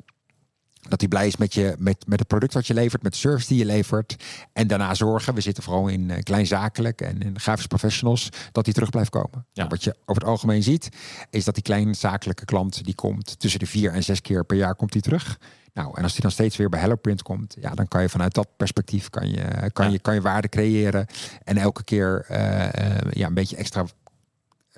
Dat 0.89 1.01
hij 1.01 1.09
blij 1.09 1.27
is 1.27 1.37
met, 1.37 1.55
je, 1.55 1.75
met, 1.79 2.07
met 2.07 2.19
het 2.19 2.29
product 2.29 2.55
wat 2.55 2.67
je 2.67 2.75
levert, 2.75 3.03
met 3.03 3.13
de 3.13 3.19
service 3.19 3.49
die 3.49 3.59
je 3.59 3.65
levert. 3.65 4.17
En 4.53 4.67
daarna 4.67 4.95
zorgen, 4.95 5.35
we 5.35 5.41
zitten 5.41 5.63
vooral 5.63 5.89
in 5.89 6.09
uh, 6.09 6.17
kleinzakelijk 6.19 7.01
en 7.01 7.21
in 7.21 7.41
grafisch 7.41 7.67
professionals, 7.67 8.29
dat 8.53 8.65
die 8.65 8.75
terug 8.75 8.91
blijft 8.91 9.11
komen. 9.11 9.47
Ja. 9.53 9.67
Wat 9.67 9.85
je 9.85 9.97
over 10.05 10.23
het 10.23 10.31
algemeen 10.31 10.63
ziet, 10.63 10.89
is 11.31 11.45
dat 11.45 11.55
die 11.55 11.63
kleinzakelijke 11.63 12.45
klant, 12.45 12.85
die 12.85 12.95
komt 12.95 13.39
tussen 13.39 13.61
de 13.61 13.67
vier 13.67 13.93
en 13.93 14.05
zes 14.05 14.21
keer 14.21 14.45
per 14.45 14.57
jaar 14.57 14.75
komt 14.75 14.93
die 14.93 15.03
terug. 15.03 15.39
Nou, 15.75 15.97
en 15.97 16.03
als 16.03 16.13
die 16.13 16.23
dan 16.23 16.31
steeds 16.31 16.57
weer 16.57 16.69
bij 16.69 16.81
HelloPrint 16.81 17.23
komt, 17.23 17.57
ja, 17.61 17.71
dan 17.71 17.89
kan 17.89 18.03
je 18.03 18.09
vanuit 18.09 18.35
dat 18.35 18.49
perspectief 18.57 19.11
kan 19.11 19.29
je, 19.29 19.71
kan 19.73 19.93
je, 19.93 19.99
kan 19.99 20.15
je 20.15 20.21
waarde 20.21 20.49
creëren. 20.49 21.07
En 21.45 21.57
elke 21.57 21.85
keer 21.85 22.27
uh, 22.31 22.39
uh, 22.39 22.69
ja, 23.11 23.27
een 23.27 23.35
beetje 23.35 23.57
extra 23.57 23.87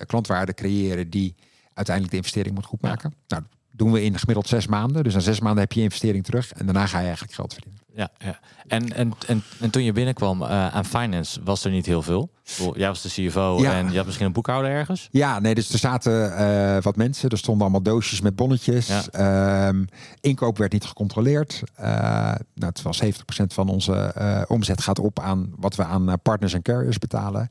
klantwaarde 0.06 0.54
creëren 0.54 1.10
die 1.10 1.34
uiteindelijk 1.74 2.10
de 2.10 2.16
investering 2.16 2.54
moet 2.54 2.66
goedmaken. 2.66 3.14
Ja. 3.26 3.36
Nou, 3.36 3.42
doen 3.76 3.92
we 3.92 4.02
in 4.02 4.18
gemiddeld 4.18 4.48
zes 4.48 4.66
maanden. 4.66 5.04
Dus 5.04 5.14
na 5.14 5.20
zes 5.20 5.40
maanden 5.40 5.62
heb 5.62 5.72
je 5.72 5.80
investering 5.80 6.24
terug 6.24 6.52
en 6.52 6.64
daarna 6.64 6.86
ga 6.86 6.98
je 6.98 7.04
eigenlijk 7.04 7.34
geld 7.34 7.52
verdienen. 7.52 7.82
Ja, 7.94 8.10
ja. 8.18 8.38
En, 8.66 8.92
en, 8.92 9.12
en, 9.26 9.42
en 9.60 9.70
toen 9.70 9.82
je 9.82 9.92
binnenkwam 9.92 10.42
uh, 10.42 10.74
aan 10.74 10.84
finance, 10.84 11.40
was 11.44 11.64
er 11.64 11.70
niet 11.70 11.86
heel 11.86 12.02
veel. 12.02 12.30
Jij 12.74 12.88
was 12.88 13.02
de 13.02 13.08
CFO 13.08 13.58
ja. 13.60 13.72
en 13.72 13.90
je 13.90 13.96
had 13.96 14.04
misschien 14.04 14.26
een 14.26 14.32
boekhouder 14.32 14.70
ergens? 14.70 15.08
Ja, 15.10 15.40
nee, 15.40 15.54
dus 15.54 15.72
er 15.72 15.78
zaten 15.78 16.40
uh, 16.40 16.82
wat 16.82 16.96
mensen. 16.96 17.28
Er 17.28 17.38
stonden 17.38 17.62
allemaal 17.62 17.82
doosjes 17.82 18.20
met 18.20 18.36
bonnetjes. 18.36 18.86
Ja. 18.86 19.68
Um, 19.68 19.86
inkoop 20.20 20.58
werd 20.58 20.72
niet 20.72 20.84
gecontroleerd. 20.84 21.62
Uh, 21.80 21.86
nou, 21.86 22.36
het 22.54 22.82
was 22.82 23.02
70% 23.04 23.06
van 23.46 23.68
onze 23.68 24.14
omzet 24.48 24.82
gaat 24.82 24.98
op 24.98 25.20
aan 25.20 25.52
wat 25.56 25.76
we 25.76 25.84
aan 25.84 26.20
partners 26.22 26.52
en 26.52 26.62
carriers 26.62 26.98
betalen. 26.98 27.48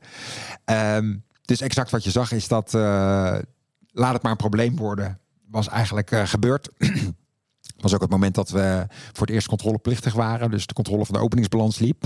Um, 0.64 1.24
dus 1.44 1.60
exact 1.60 1.90
wat 1.90 2.04
je 2.04 2.10
zag 2.10 2.32
is 2.32 2.48
dat 2.48 2.72
laat 3.92 4.12
het 4.12 4.22
maar 4.22 4.32
een 4.32 4.36
probleem 4.36 4.76
worden 4.76 5.18
was 5.54 5.68
eigenlijk 5.68 6.10
uh, 6.10 6.26
gebeurd. 6.26 6.68
was 7.76 7.94
ook 7.94 8.00
het 8.00 8.10
moment 8.10 8.34
dat 8.34 8.50
we 8.50 8.86
voor 9.12 9.26
het 9.26 9.34
eerst 9.34 9.48
controleplichtig 9.48 10.12
waren. 10.12 10.50
Dus 10.50 10.66
de 10.66 10.74
controle 10.74 11.06
van 11.06 11.14
de 11.14 11.20
openingsbalans 11.20 11.78
liep. 11.78 12.04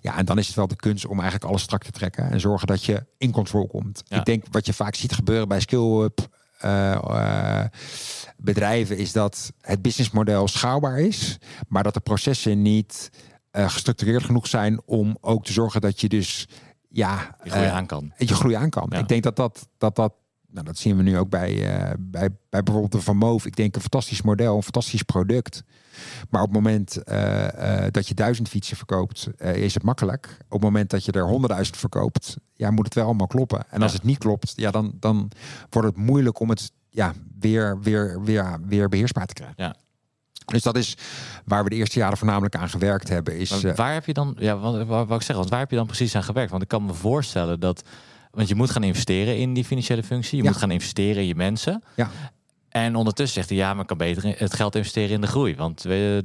Ja, 0.00 0.16
en 0.16 0.24
dan 0.24 0.38
is 0.38 0.46
het 0.46 0.56
wel 0.56 0.66
de 0.66 0.76
kunst 0.76 1.06
om 1.06 1.20
eigenlijk 1.20 1.50
alles 1.50 1.62
strak 1.62 1.82
te 1.82 1.90
trekken. 1.90 2.30
En 2.30 2.40
zorgen 2.40 2.66
dat 2.66 2.84
je 2.84 3.06
in 3.18 3.30
control 3.30 3.66
komt. 3.66 4.02
Ja. 4.04 4.18
Ik 4.18 4.24
denk 4.24 4.44
wat 4.50 4.66
je 4.66 4.72
vaak 4.72 4.94
ziet 4.94 5.12
gebeuren 5.12 5.48
bij 5.48 5.60
skill-up 5.60 6.28
uh, 6.64 6.98
uh, 7.10 7.64
bedrijven... 8.36 8.96
is 8.96 9.12
dat 9.12 9.52
het 9.60 9.82
businessmodel 9.82 10.48
schaalbaar 10.48 10.98
is. 10.98 11.38
Maar 11.68 11.82
dat 11.82 11.94
de 11.94 12.00
processen 12.00 12.62
niet 12.62 13.10
gestructureerd 13.52 14.24
genoeg 14.24 14.46
zijn... 14.46 14.80
om 14.84 15.16
ook 15.20 15.44
te 15.44 15.52
zorgen 15.52 15.80
dat 15.80 16.00
je 16.00 16.08
dus... 16.08 16.48
Ja, 16.88 17.36
je 17.42 17.50
groei 17.50 17.66
aan 17.66 17.86
kan. 17.86 18.12
Je 18.16 18.34
groei 18.34 18.54
aan 18.54 18.70
kan. 18.70 18.86
Ja. 18.90 18.98
Ik 18.98 19.08
denk 19.08 19.22
dat 19.22 19.36
dat, 19.36 19.68
dat, 19.78 19.96
dat 19.96 20.12
nou, 20.50 20.66
dat 20.66 20.78
zien 20.78 20.96
we 20.96 21.02
nu 21.02 21.18
ook 21.18 21.28
bij, 21.28 21.52
uh, 21.52 21.90
bij, 21.98 22.28
bij 22.48 22.62
bijvoorbeeld 22.62 22.92
de 22.92 23.00
Van 23.00 23.16
Moof. 23.16 23.46
Ik 23.46 23.56
denk 23.56 23.74
een 23.74 23.80
fantastisch 23.80 24.22
model, 24.22 24.56
een 24.56 24.62
fantastisch 24.62 25.02
product. 25.02 25.62
Maar 26.30 26.42
op 26.42 26.46
het 26.46 26.56
moment 26.56 26.98
uh, 27.08 27.44
uh, 27.44 27.84
dat 27.90 28.08
je 28.08 28.14
duizend 28.14 28.48
fietsen 28.48 28.76
verkoopt, 28.76 29.28
is 29.38 29.74
het 29.74 29.82
makkelijk. 29.82 30.36
Op 30.44 30.52
het 30.52 30.62
moment 30.62 30.90
dat 30.90 31.04
je 31.04 31.12
er 31.12 31.26
honderdduizend 31.26 31.76
verkoopt, 31.76 32.36
ja, 32.54 32.70
moet 32.70 32.84
het 32.84 32.94
wel 32.94 33.04
allemaal 33.04 33.26
kloppen. 33.26 33.64
En 33.70 33.82
als 33.82 33.92
het 33.92 34.02
niet 34.02 34.18
klopt, 34.18 34.52
ja, 34.56 34.70
dan, 34.70 34.92
dan 35.00 35.30
wordt 35.70 35.88
het 35.88 35.96
moeilijk 35.96 36.40
om 36.40 36.50
het 36.50 36.72
ja, 36.88 37.12
weer, 37.38 37.80
weer, 37.80 38.22
weer, 38.22 38.60
weer 38.66 38.88
beheersbaar 38.88 39.26
te 39.26 39.34
krijgen. 39.34 39.62
Ja. 39.62 39.74
Dus 40.44 40.62
dat 40.62 40.76
is 40.76 40.96
waar 41.44 41.64
we 41.64 41.70
de 41.70 41.76
eerste 41.76 41.98
jaren 41.98 42.18
voornamelijk 42.18 42.56
aan 42.56 42.68
gewerkt 42.68 43.08
hebben. 43.08 43.38
Is, 43.38 43.62
maar 43.62 43.74
waar 43.74 43.92
heb 43.92 44.06
je 44.06 44.12
dan, 44.12 44.36
ja, 44.38 44.58
wat, 44.58 44.86
wat, 44.86 45.08
wat 45.08 45.20
ik 45.20 45.26
zeg, 45.26 45.36
want 45.36 45.48
waar 45.48 45.58
heb 45.58 45.70
je 45.70 45.76
dan 45.76 45.86
precies 45.86 46.16
aan 46.16 46.22
gewerkt? 46.22 46.50
Want 46.50 46.62
ik 46.62 46.68
kan 46.68 46.84
me 46.84 46.94
voorstellen 46.94 47.60
dat 47.60 47.82
want 48.30 48.48
je 48.48 48.54
moet 48.54 48.70
gaan 48.70 48.82
investeren 48.82 49.38
in 49.38 49.54
die 49.54 49.64
financiële 49.64 50.02
functie. 50.02 50.36
Je 50.36 50.42
Ja. 50.42 50.50
moet 50.50 50.58
gaan 50.58 50.70
investeren 50.70 51.22
in 51.22 51.28
je 51.28 51.34
mensen. 51.34 51.82
Ja. 51.96 52.10
En 52.68 52.96
ondertussen 52.96 53.34
zegt 53.34 53.48
hij, 53.48 53.58
ja, 53.58 53.72
maar 53.72 53.80
ik 53.82 53.86
kan 53.86 53.96
beter 53.96 54.38
het 54.38 54.54
geld 54.54 54.74
investeren 54.74 55.10
in 55.10 55.20
de 55.20 55.26
groei. 55.26 55.56
Want 55.56 55.82
we, 55.82 56.24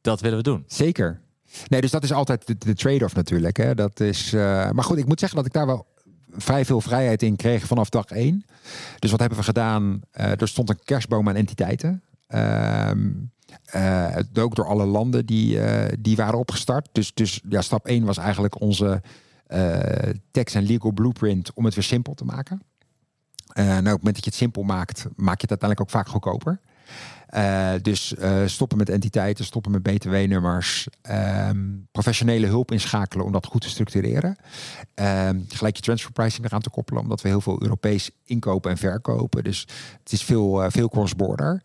dat 0.00 0.20
willen 0.20 0.36
we 0.36 0.42
doen. 0.42 0.64
Zeker. 0.66 1.20
Nee, 1.68 1.80
dus 1.80 1.90
dat 1.90 2.02
is 2.04 2.12
altijd 2.12 2.46
de, 2.46 2.56
de 2.58 2.74
trade-off 2.74 3.14
natuurlijk. 3.14 3.56
Hè. 3.56 3.74
Dat 3.74 4.00
is, 4.00 4.32
uh, 4.32 4.40
maar 4.70 4.84
goed, 4.84 4.98
ik 4.98 5.06
moet 5.06 5.18
zeggen 5.20 5.38
dat 5.38 5.46
ik 5.46 5.52
daar 5.52 5.66
wel 5.66 5.86
vrij 6.30 6.64
veel 6.64 6.80
vrijheid 6.80 7.22
in 7.22 7.36
kreeg 7.36 7.64
vanaf 7.66 7.88
dag 7.88 8.04
één. 8.04 8.44
Dus 8.98 9.10
wat 9.10 9.20
hebben 9.20 9.38
we 9.38 9.44
gedaan? 9.44 10.00
Uh, 10.20 10.40
er 10.40 10.48
stond 10.48 10.68
een 10.68 10.78
kerstboom 10.84 11.28
aan 11.28 11.36
entiteiten. 11.36 12.02
Uh, 12.28 12.90
uh, 13.74 14.16
ook 14.34 14.54
door 14.54 14.66
alle 14.66 14.84
landen 14.84 15.26
die, 15.26 15.58
die 16.00 16.16
waren 16.16 16.38
opgestart. 16.38 16.88
Dus, 16.92 17.14
dus 17.14 17.40
ja, 17.48 17.60
stap 17.62 17.86
één 17.86 18.04
was 18.04 18.18
eigenlijk 18.18 18.60
onze 18.60 19.02
tax 20.30 20.54
en 20.54 20.62
legal 20.62 20.92
blueprint 20.92 21.52
om 21.54 21.64
het 21.64 21.74
weer 21.74 21.84
simpel 21.84 22.14
te 22.14 22.24
maken. 22.24 22.62
Uh, 23.54 23.64
nou, 23.64 23.78
op 23.78 23.84
het 23.84 23.84
moment 23.84 24.14
dat 24.14 24.24
je 24.24 24.30
het 24.30 24.38
simpel 24.38 24.62
maakt, 24.62 25.06
maak 25.16 25.40
je 25.40 25.46
het 25.48 25.50
uiteindelijk 25.50 25.80
ook 25.80 25.90
vaak 25.90 26.08
goedkoper. 26.08 26.60
Uh, 27.34 27.70
dus 27.82 28.14
uh, 28.18 28.42
stoppen 28.46 28.78
met 28.78 28.88
entiteiten, 28.88 29.44
stoppen 29.44 29.72
met 29.72 29.82
btw-nummers, 29.82 30.88
um, 31.10 31.88
professionele 31.92 32.46
hulp 32.46 32.72
inschakelen 32.72 33.24
om 33.24 33.32
dat 33.32 33.46
goed 33.46 33.60
te 33.60 33.68
structureren. 33.68 34.36
Um, 34.94 35.46
gelijk 35.48 35.76
je 35.76 35.82
transfer 35.82 36.12
pricing 36.12 36.46
eraan 36.46 36.60
te 36.60 36.70
koppelen, 36.70 37.02
omdat 37.02 37.22
we 37.22 37.28
heel 37.28 37.40
veel 37.40 37.62
Europees 37.62 38.10
inkopen 38.24 38.70
en 38.70 38.76
verkopen. 38.76 39.44
Dus 39.44 39.60
het 40.02 40.12
is 40.12 40.22
veel, 40.22 40.64
uh, 40.64 40.70
veel 40.70 40.88
cross-border. 40.88 41.62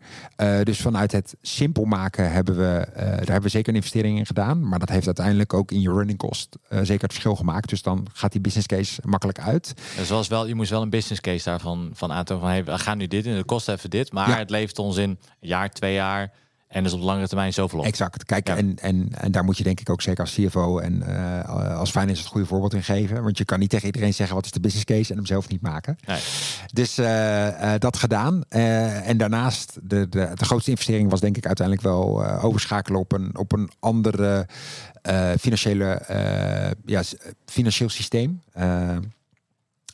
dus 0.62 0.80
vanuit 0.80 1.12
het 1.12 1.34
simpel 1.42 1.84
maken 1.84 2.32
hebben 2.32 2.56
we, 2.56 2.88
daar 2.94 3.16
hebben 3.16 3.42
we 3.42 3.48
zeker 3.48 3.68
een 3.68 3.74
investering 3.74 4.18
in 4.18 4.26
gedaan. 4.26 4.68
Maar 4.68 4.78
dat 4.78 4.88
heeft 4.88 5.06
uiteindelijk 5.06 5.54
ook 5.54 5.70
in 5.70 5.80
je 5.80 5.92
running 5.92 6.18
cost 6.18 6.56
zeker 6.68 7.02
het 7.02 7.12
verschil 7.12 7.36
gemaakt. 7.36 7.68
Dus 7.68 7.82
dan 7.82 8.06
gaat 8.12 8.32
die 8.32 8.40
business 8.40 8.66
case 8.66 9.00
makkelijk 9.04 9.40
uit. 9.40 9.74
Dus 9.96 10.08
was 10.08 10.28
wel, 10.28 10.46
je 10.46 10.54
moest 10.54 10.70
wel 10.70 10.82
een 10.82 10.90
business 10.90 11.20
case 11.20 11.44
daarvan 11.44 11.90
van 11.94 12.12
aantonen 12.12 12.42
van 12.42 12.52
hey, 12.52 12.64
we 12.64 12.78
gaan 12.78 12.98
nu 12.98 13.06
dit 13.06 13.26
in, 13.26 13.36
de 13.36 13.44
kost 13.44 13.68
even 13.68 13.90
dit, 13.90 14.12
maar 14.12 14.28
ja. 14.28 14.36
het 14.36 14.50
levert 14.50 14.78
ons 14.78 14.96
in 14.96 15.18
jaar, 15.54 15.70
twee 15.70 15.94
jaar. 15.94 16.32
En 16.74 16.82
dus 16.82 16.92
op 16.92 17.00
langere 17.00 17.28
termijn 17.28 17.52
zoveel 17.52 17.78
op. 17.78 17.84
Exact. 17.84 18.24
Kijk, 18.24 18.48
ja. 18.48 18.56
en, 18.56 18.76
en, 18.78 19.08
en 19.10 19.32
daar 19.32 19.44
moet 19.44 19.56
je 19.58 19.64
denk 19.64 19.80
ik 19.80 19.90
ook 19.90 20.02
zeker 20.02 20.20
als 20.20 20.34
CFO 20.34 20.78
en 20.78 21.02
uh, 21.08 21.78
als 21.78 21.90
finance 21.90 22.22
het 22.22 22.30
goede 22.30 22.46
voorbeeld 22.46 22.74
in 22.74 22.82
geven. 22.82 23.22
Want 23.22 23.38
je 23.38 23.44
kan 23.44 23.58
niet 23.58 23.70
tegen 23.70 23.86
iedereen 23.86 24.14
zeggen 24.14 24.34
wat 24.34 24.44
is 24.44 24.50
de 24.50 24.60
business 24.60 24.84
case 24.84 25.10
en 25.10 25.16
hem 25.16 25.26
zelf 25.26 25.48
niet 25.48 25.60
maken. 25.60 25.96
Nee. 26.06 26.20
Dus 26.72 26.98
uh, 26.98 27.46
uh, 27.46 27.72
dat 27.78 27.96
gedaan. 27.96 28.44
en 28.48 29.16
daarnaast, 29.16 29.78
de, 29.82 30.08
de, 30.08 30.30
de 30.34 30.44
grootste 30.44 30.70
investering 30.70 31.10
was 31.10 31.20
denk 31.20 31.36
ik 31.36 31.46
uiteindelijk 31.46 31.86
wel 31.86 32.26
overschakelen 32.26 33.00
op 33.00 33.12
een, 33.12 33.38
op 33.38 33.52
een 33.52 33.70
andere 33.78 34.46
financiële, 35.38 36.02
ja, 36.84 37.02
financieel 37.46 37.88
systeem. 37.88 38.42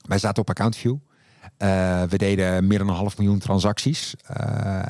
wij 0.07 0.19
zaten 0.19 0.43
op 0.43 0.49
AccountView. 0.49 0.97
Uh, 1.63 2.03
we 2.03 2.19
deden 2.19 2.67
meer 2.67 2.79
dan 2.79 2.89
een 2.89 2.95
half 2.95 3.19
miljoen 3.19 3.39
transacties. 3.39 4.15
Uh, 4.41 4.83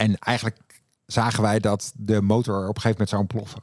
en 0.00 0.18
eigenlijk 0.18 0.56
zagen 1.06 1.42
wij 1.42 1.58
dat 1.58 1.92
de 1.94 2.20
motor 2.20 2.68
op 2.68 2.76
een 2.76 2.80
gegeven 2.80 2.90
moment 2.90 3.08
zou 3.08 3.20
ontploffen. 3.20 3.62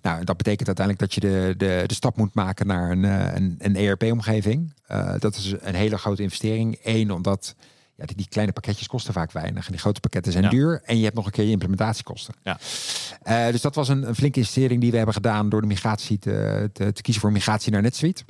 Nou, 0.00 0.24
dat 0.24 0.36
betekent 0.36 0.66
uiteindelijk 0.66 0.98
dat 0.98 1.14
je 1.14 1.20
de, 1.20 1.54
de, 1.56 1.84
de 1.86 1.94
stap 1.94 2.16
moet 2.16 2.34
maken 2.34 2.66
naar 2.66 2.90
een, 2.90 3.02
een, 3.36 3.54
een 3.58 3.76
ERP-omgeving. 3.76 4.74
Uh, 4.88 5.14
dat 5.18 5.36
is 5.36 5.54
een 5.60 5.74
hele 5.74 5.98
grote 5.98 6.22
investering. 6.22 6.78
Eén, 6.82 7.10
omdat 7.10 7.54
ja, 7.94 8.04
die, 8.04 8.16
die, 8.16 8.28
kleine 8.28 8.52
pakketjes 8.52 8.86
kosten 8.86 9.12
vaak 9.12 9.32
weinig. 9.32 9.66
En 9.66 9.72
die 9.72 9.80
grote 9.80 10.00
pakketten 10.00 10.32
zijn 10.32 10.44
ja. 10.44 10.50
duur. 10.50 10.82
En 10.84 10.96
je 10.96 11.04
hebt 11.04 11.16
nog 11.16 11.26
een 11.26 11.32
keer 11.32 11.44
je 11.44 11.50
implementatiekosten. 11.50 12.34
Ja. 12.42 12.58
Uh, 13.26 13.52
dus 13.52 13.60
dat 13.60 13.74
was 13.74 13.88
een, 13.88 14.08
een, 14.08 14.14
flinke 14.14 14.38
investering 14.38 14.80
die 14.80 14.90
we 14.90 14.96
hebben 14.96 15.14
gedaan 15.14 15.48
door 15.48 15.60
de 15.60 15.66
migratie 15.66 16.18
te, 16.18 16.70
te, 16.72 16.92
te 16.92 17.02
kiezen 17.02 17.22
voor 17.22 17.32
migratie 17.32 17.72
naar 17.72 17.82
NetSuite. 17.82 18.24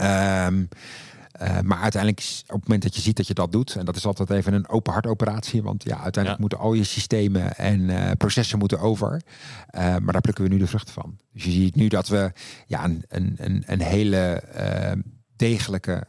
Um, 0.00 0.68
uh, 1.42 1.60
maar 1.60 1.78
uiteindelijk, 1.78 2.42
op 2.42 2.54
het 2.54 2.62
moment 2.62 2.82
dat 2.82 2.94
je 2.94 3.00
ziet 3.00 3.16
dat 3.16 3.26
je 3.26 3.34
dat 3.34 3.52
doet, 3.52 3.76
en 3.76 3.84
dat 3.84 3.96
is 3.96 4.06
altijd 4.06 4.30
even 4.30 4.52
een 4.52 4.68
open 4.68 4.92
hart 4.92 5.06
operatie, 5.06 5.62
want 5.62 5.82
ja, 5.82 6.00
uiteindelijk 6.02 6.34
ja. 6.34 6.40
moeten 6.40 6.58
al 6.58 6.72
je 6.72 6.84
systemen 6.84 7.56
en 7.56 7.80
uh, 7.80 8.10
processen 8.18 8.58
moeten 8.58 8.80
over. 8.80 9.12
Uh, 9.12 9.80
maar 9.80 10.12
daar 10.12 10.20
plukken 10.20 10.44
we 10.44 10.50
nu 10.50 10.58
de 10.58 10.66
vruchten 10.66 10.94
van. 10.94 11.18
Dus 11.32 11.44
je 11.44 11.50
ziet 11.50 11.74
nu 11.74 11.88
dat 11.88 12.08
we 12.08 12.32
ja, 12.66 12.84
een, 12.84 13.04
een, 13.08 13.62
een 13.66 13.82
hele 13.82 14.42
degelijke 15.36 16.06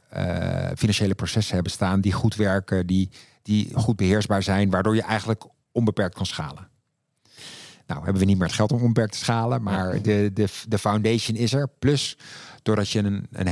financiële 0.77 1.15
processen 1.15 1.53
hebben 1.53 1.71
staan 1.71 2.01
die 2.01 2.11
goed 2.11 2.35
werken, 2.35 2.87
die, 2.87 3.09
die 3.41 3.69
goed 3.73 3.95
beheersbaar 3.95 4.43
zijn, 4.43 4.69
waardoor 4.69 4.95
je 4.95 5.01
eigenlijk 5.01 5.43
onbeperkt 5.71 6.15
kan 6.15 6.25
schalen. 6.25 6.69
Nou, 7.87 8.03
hebben 8.03 8.21
we 8.21 8.27
niet 8.27 8.37
meer 8.37 8.47
het 8.47 8.55
geld 8.55 8.71
om 8.71 8.81
onbeperkt 8.81 9.11
te 9.11 9.17
schalen, 9.17 9.63
maar 9.63 10.01
de, 10.01 10.31
de, 10.33 10.47
de 10.67 10.77
foundation 10.77 11.37
is 11.37 11.53
er. 11.53 11.69
Plus 11.79 12.17
doordat 12.61 12.89
je 12.89 12.99
een, 12.99 13.27
een, 13.31 13.47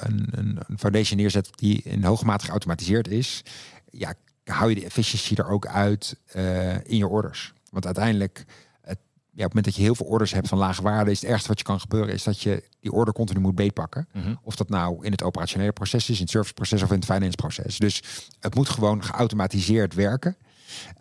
een, 0.00 0.58
een 0.66 0.78
foundation 0.78 1.18
neerzet 1.18 1.50
die 1.54 1.82
in 1.82 2.04
hoge 2.04 2.24
mate 2.24 2.44
geautomatiseerd 2.44 3.08
is, 3.08 3.42
ja, 3.90 4.14
hou 4.44 4.68
je 4.68 4.74
de 4.74 4.84
efficiëntie 4.84 5.36
er 5.36 5.48
ook 5.48 5.66
uit 5.66 6.16
uh, 6.36 6.74
in 6.74 6.96
je 6.96 7.08
orders. 7.08 7.52
Want 7.70 7.86
uiteindelijk, 7.86 8.44
het, 8.80 8.98
ja, 9.08 9.20
op 9.24 9.36
het 9.36 9.38
moment 9.38 9.64
dat 9.64 9.76
je 9.76 9.82
heel 9.82 9.94
veel 9.94 10.06
orders 10.06 10.32
hebt 10.32 10.48
van 10.48 10.58
lage 10.58 10.82
waarde, 10.82 11.10
is 11.10 11.20
het 11.20 11.30
ergste 11.30 11.48
wat 11.48 11.58
je 11.58 11.64
kan 11.64 11.80
gebeuren, 11.80 12.14
is 12.14 12.22
dat 12.22 12.40
je 12.40 12.62
die 12.80 12.92
order 12.92 13.14
continu 13.14 13.40
moet 13.40 13.54
beetpakken. 13.54 14.08
Mhm. 14.08 14.18
Mm 14.18 14.24
-hmm. 14.24 14.40
Of 14.42 14.56
dat 14.56 14.68
nou 14.68 15.04
in 15.04 15.12
het 15.12 15.22
operationele 15.22 15.72
proces 15.72 16.08
is, 16.08 16.16
in 16.16 16.22
het 16.22 16.30
serviceproces 16.30 16.82
of 16.82 16.88
in 16.88 16.96
het 16.96 17.04
finance 17.04 17.36
proces. 17.36 17.78
Dus 17.78 18.02
het 18.40 18.54
moet 18.54 18.68
gewoon 18.68 19.04
geautomatiseerd 19.04 19.94
werken. 19.94 20.36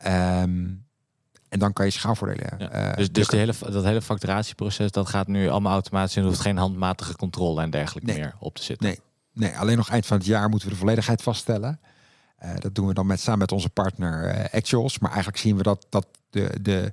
Um, 0.07 0.89
en 1.51 1.59
dan 1.59 1.73
kan 1.73 1.85
je 1.85 1.91
schaalvoordelen. 1.91 2.55
Ja. 2.57 2.89
Uh, 2.89 2.95
dus 2.95 3.11
dus 3.11 3.27
de 3.27 3.37
hele, 3.37 3.53
dat 3.71 3.83
hele 3.83 4.01
facturatieproces, 4.01 4.91
dat 4.91 5.09
gaat 5.09 5.27
nu 5.27 5.49
allemaal 5.49 5.73
automatisch 5.73 6.15
en 6.15 6.21
er 6.21 6.27
hoeft 6.27 6.39
geen 6.39 6.57
handmatige 6.57 7.15
controle 7.15 7.61
en 7.61 7.69
dergelijke 7.69 8.11
nee. 8.11 8.19
meer 8.19 8.35
op 8.39 8.55
te 8.55 8.63
zitten. 8.63 8.87
Nee. 8.87 8.99
Nee, 9.33 9.57
alleen 9.57 9.77
nog 9.77 9.89
eind 9.89 10.05
van 10.05 10.17
het 10.17 10.25
jaar 10.25 10.49
moeten 10.49 10.67
we 10.67 10.73
de 10.73 10.79
volledigheid 10.79 11.21
vaststellen. 11.21 11.79
Uh, 12.43 12.49
dat 12.59 12.75
doen 12.75 12.87
we 12.87 12.93
dan 12.93 13.05
met, 13.05 13.19
samen 13.19 13.39
met 13.39 13.51
onze 13.51 13.69
partner 13.69 14.37
uh, 14.37 14.45
Actuals. 14.51 14.99
Maar 14.99 15.09
eigenlijk 15.09 15.39
zien 15.39 15.57
we 15.57 15.63
dat, 15.63 15.85
dat 15.89 16.07
de, 16.29 16.57
de 16.61 16.91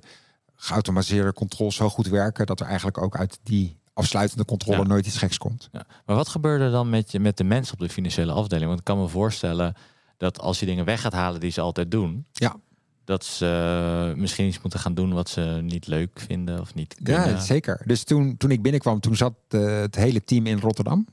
geautomatiseerde 0.55 1.33
controles 1.33 1.75
zo 1.75 1.89
goed 1.89 2.07
werken... 2.07 2.45
dat 2.45 2.59
er 2.59 2.65
eigenlijk 2.65 2.97
ook 2.97 3.17
uit 3.17 3.39
die 3.43 3.77
afsluitende 3.93 4.45
controle 4.45 4.77
Ja. 4.77 4.83
nooit 4.87 5.05
iets 5.05 5.17
geks 5.17 5.37
komt. 5.37 5.69
Ja. 5.71 5.85
Maar 6.05 6.15
wat 6.15 6.29
gebeurde 6.29 6.71
dan 6.71 6.89
met, 6.89 7.11
je, 7.11 7.19
met 7.19 7.37
de 7.37 7.43
mensen 7.43 7.73
op 7.73 7.79
de 7.79 7.89
financiële 7.89 8.31
afdeling? 8.31 8.67
Want 8.67 8.79
ik 8.79 8.85
kan 8.85 8.99
me 8.99 9.07
voorstellen 9.07 9.73
dat 10.17 10.39
als 10.39 10.59
je 10.59 10.65
dingen 10.65 10.85
weg 10.85 11.01
gaat 11.01 11.13
halen 11.13 11.39
die 11.39 11.51
ze 11.51 11.61
altijd 11.61 11.91
doen, 11.91 12.25
Ja. 12.31 12.55
Dat 13.09 13.25
ze 13.25 14.09
eh, 14.11 14.19
misschien 14.19 14.47
iets 14.47 14.61
moeten 14.61 14.79
gaan 14.79 14.93
doen 14.93 15.13
wat 15.13 15.29
ze 15.29 15.59
niet 15.61 15.87
leuk 15.87 16.19
vinden 16.27 16.59
of 16.59 16.73
niet 16.73 16.95
kunnen. 17.03 17.29
Ja, 17.29 17.39
zeker. 17.39 17.81
Dus 17.85 18.03
toen, 18.03 18.37
toen 18.37 18.51
ik 18.51 18.61
binnenkwam, 18.61 18.99
toen 18.99 19.15
zat 19.15 19.33
eh, 19.47 19.79
het 19.79 19.95
hele 19.95 20.23
team 20.23 20.45
in 20.45 20.59
Rotterdam. 20.59 21.07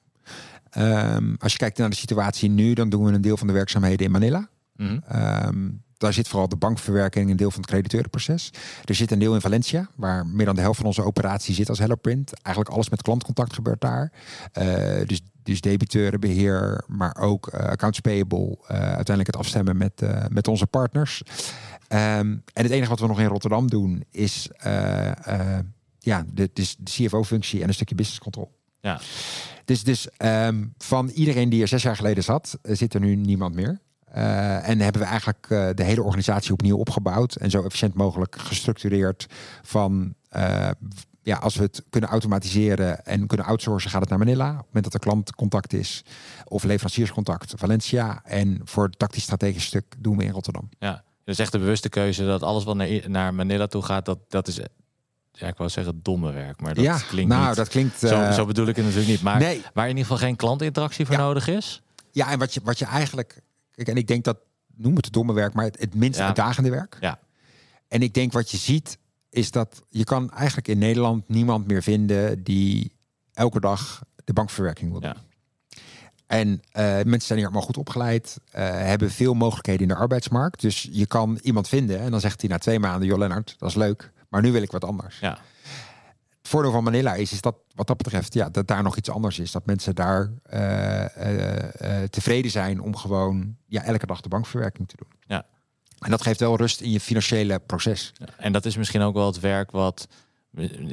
Ehm, 0.71 1.35
als 1.39 1.53
je 1.53 1.59
kijkt 1.59 1.79
naar 1.79 1.91
de 1.91 1.97
situatie 1.97 2.51
nu, 2.51 2.73
dan 2.73 2.89
doen 2.89 3.05
we 3.05 3.13
een 3.13 3.21
deel 3.21 3.37
van 3.37 3.47
de 3.47 3.53
werkzaamheden 3.53 4.07
in 4.07 4.13
Manila. 4.13 4.49
Mhm. 4.77 4.99
Ehm, 5.09 5.69
daar 5.97 6.13
zit 6.13 6.29
vooral 6.29 6.49
de 6.49 6.57
bankverwerking, 6.57 7.31
een 7.31 7.37
deel 7.37 7.51
van 7.51 7.61
het 7.61 7.71
crediteurenproces. 7.71 8.51
Er 8.85 8.95
zit 8.95 9.11
een 9.11 9.19
deel 9.19 9.35
in 9.35 9.41
Valencia, 9.41 9.89
waar 9.95 10.27
meer 10.27 10.47
dan 10.47 10.55
de 10.55 10.61
helft 10.61 10.79
van 10.79 10.87
onze 10.87 11.05
operatie 11.05 11.55
zit 11.55 11.69
als 11.69 11.79
HelloPrint. 11.79 12.33
Eigenlijk 12.43 12.75
alles 12.75 12.91
met 12.91 13.03
klantcontact 13.03 13.53
gebeurt 13.53 13.81
daar. 13.81 14.13
Eh, 14.53 15.07
dus, 15.07 15.21
dus 15.43 15.61
debiteurenbeheer, 15.61 16.85
maar 16.87 17.17
ook 17.21 17.47
eh, 17.49 17.67
accounts 17.67 18.01
payable. 18.01 18.59
uiteindelijk 18.67 19.27
het 19.27 19.37
afstemmen 19.37 19.77
met, 19.77 20.03
met 20.29 20.49
onze 20.49 20.67
partners. 20.67 21.23
Ehm, 21.89 22.37
en 22.53 22.63
het 22.63 22.71
enige 22.71 22.89
wat 22.89 23.01
we 23.01 23.07
nog 23.07 23.21
in 23.21 23.27
Rotterdam 23.27 23.71
doen 23.71 24.05
is 24.11 24.49
eh, 24.57 25.57
eh, 25.57 25.65
ja, 25.99 26.25
de, 26.33 26.51
de 26.53 26.67
CFO-functie 26.85 27.63
en 27.63 27.69
een 27.69 27.75
stukje 27.75 27.95
business 27.95 28.21
control. 28.21 28.55
Ja. 28.81 29.01
Dus, 29.65 29.85
dus 29.85 30.09
ehm, 30.17 30.65
van 30.79 31.09
iedereen 31.09 31.49
die 31.49 31.63
er 31.63 31.69
zes 31.69 31.83
jaar 31.83 31.97
geleden 31.97 32.25
zat, 32.25 32.59
eh, 32.63 32.77
zit 32.77 32.95
er 32.95 33.01
nu 33.01 33.15
niemand 33.15 33.55
meer. 33.55 33.81
En 34.63 34.81
hebben 34.81 35.03
we 35.03 35.09
eigenlijk 35.09 35.47
de 35.49 35.83
hele 35.83 36.03
organisatie 36.03 36.53
opnieuw 36.53 36.77
opgebouwd 36.77 37.35
en 37.35 37.51
zo 37.51 37.63
efficiënt 37.65 37.95
mogelijk 37.95 38.39
gestructureerd 38.39 39.27
van 39.63 40.15
ja, 41.27 41.37
als 41.37 41.57
we 41.57 41.63
het 41.63 41.85
kunnen 41.91 42.11
automatiseren 42.11 43.05
en 43.05 43.27
kunnen 43.27 43.47
outsourcen, 43.47 43.91
gaat 43.91 44.01
het 44.01 44.11
naar 44.11 44.19
Manila. 44.19 44.51
Op 44.51 44.57
het 44.57 44.67
moment 44.67 44.85
dat 44.85 44.95
er 44.95 45.01
klantcontact 45.01 45.73
is 45.73 46.05
of 46.45 46.65
leverancierscontact, 46.65 47.53
Valencia. 47.57 48.21
En 48.25 48.61
voor 48.65 48.85
het 48.85 48.99
tactisch 48.99 49.23
strategisch 49.23 49.65
stuk 49.65 49.95
doen 49.99 50.17
we 50.17 50.25
in 50.25 50.31
Rotterdam. 50.31 50.69
Ja, 50.79 51.05
dus 51.27 51.39
echt 51.39 51.53
de 51.53 51.59
bewuste 51.59 51.89
keuze 51.89 52.25
dat 52.25 52.43
alles 52.43 52.65
wat 52.65 52.77
naar, 52.77 53.01
naar 53.07 53.35
Manila 53.35 53.67
toe 53.67 53.83
gaat, 53.83 54.05
dat, 54.05 54.19
dat 54.29 54.49
is, 54.49 54.59
ja, 55.33 55.47
ik 55.47 55.57
wou 55.57 55.71
zeggen 55.71 56.01
domme 56.03 56.33
werk, 56.33 56.61
maar 56.61 56.75
dat 56.75 56.85
ja, 56.85 56.99
klinkt 56.99 57.33
nou, 57.33 57.47
niet. 57.47 57.57
dat 57.57 57.69
klinkt. 57.69 57.99
zo, 57.99 58.07
eh, 58.21 58.33
zo 58.33 58.47
bedoel 58.47 58.67
ik 58.67 58.77
het 58.77 58.85
natuurlijk 58.85 59.11
niet. 59.13 59.23
Maar 59.23 59.39
nee, 59.39 59.63
waar 59.75 59.85
in 59.85 59.97
ieder 59.97 60.03
geval 60.13 60.27
geen 60.27 60.37
klantinteractie 60.37 61.07
voor 61.07 61.15
Ja. 61.15 61.21
nodig 61.21 61.49
is. 61.49 61.83
Ja, 62.11 62.31
en 62.31 62.39
wat 62.39 62.55
je, 62.55 62.61
wat 62.65 62.79
je 62.79 62.85
eigenlijk. 62.85 63.43
Kijk, 63.71 63.89
en 63.89 63.97
ik 63.97 64.07
denk 64.07 64.25
dat. 64.25 64.37
Noem 64.79 64.97
het 64.97 65.05
het 65.05 65.15
domme 65.15 65.33
werk, 65.33 65.53
maar 65.55 65.65
het, 65.65 65.79
het 65.81 65.95
minst 65.95 66.19
Ja. 66.19 66.27
uitdagende 66.27 66.71
werk. 66.71 66.97
Ja. 67.01 67.19
En 67.89 68.03
ik 68.03 68.15
denk 68.15 68.33
wat 68.33 68.51
je 68.51 68.57
ziet, 68.57 68.99
is 69.31 69.51
dat 69.51 69.83
je 69.89 70.05
kan 70.05 70.31
eigenlijk 70.31 70.69
in 70.69 70.79
Nederland 70.79 71.29
niemand 71.29 71.67
meer 71.67 71.83
vinden 71.83 72.43
die 72.43 72.93
elke 73.33 73.61
dag 73.61 74.03
de 74.25 74.33
bankverwerking 74.33 74.91
wil 74.91 75.01
doen. 75.01 75.15
En 76.27 76.63
eh, 76.73 76.85
mensen 76.85 77.21
zijn 77.21 77.39
hier 77.39 77.47
allemaal 77.47 77.67
goed 77.67 77.77
opgeleid, 77.77 78.41
eh, 78.51 78.69
hebben 78.71 79.11
veel 79.11 79.35
mogelijkheden 79.35 79.83
in 79.83 79.89
de 79.89 79.95
arbeidsmarkt. 79.95 80.61
Dus 80.61 80.89
je 80.91 81.07
kan 81.07 81.39
iemand 81.43 81.69
vinden 81.69 82.01
en 82.01 82.11
dan 82.11 82.21
zegt 82.21 82.41
hij 82.41 82.51
na 82.51 82.59
twee 82.59 82.79
maanden, 82.79 83.09
joh 83.09 83.19
Lennart, 83.19 83.55
dat 83.59 83.69
is 83.69 83.75
leuk, 83.75 84.13
maar 84.29 84.43
nu 84.43 84.53
wil 84.53 84.63
ik 84.63 84.71
wat 84.71 84.85
anders. 84.85 85.19
Ja. 85.19 85.39
Het 86.39 86.55
voordeel 86.55 86.73
van 86.73 86.85
Manila 86.85 87.15
is, 87.15 87.33
is 87.33 87.41
dat 87.41 87.57
wat 87.75 87.87
dat 87.87 87.97
betreft, 87.97 88.35
ja, 88.35 88.49
dat 88.49 88.67
daar 88.67 88.83
nog 88.83 88.97
iets 88.97 89.11
anders 89.11 89.39
is. 89.39 89.53
Dat 89.53 89.67
mensen 89.67 89.95
daar 89.95 90.31
eh, 90.43 92.03
tevreden 92.11 92.51
zijn 92.51 92.81
om 92.81 92.97
gewoon 92.97 93.57
ja, 93.67 93.83
elke 93.83 94.07
dag 94.07 94.21
de 94.21 94.29
bankverwerking 94.29 94.89
te 94.89 94.97
doen. 94.97 95.09
Ja. 95.27 95.47
En 95.99 96.11
dat 96.11 96.23
geeft 96.23 96.41
wel 96.41 96.57
rust 96.57 96.81
in 96.81 96.91
je 96.91 97.01
financiële 97.01 97.59
proces. 97.59 98.13
Ja, 98.15 98.27
En 98.39 98.53
dat 98.53 98.65
is 98.65 98.77
misschien 98.77 99.01
ook 99.01 99.15
wel 99.15 99.27
het 99.27 99.41
werk 99.41 99.71
wat 99.71 100.09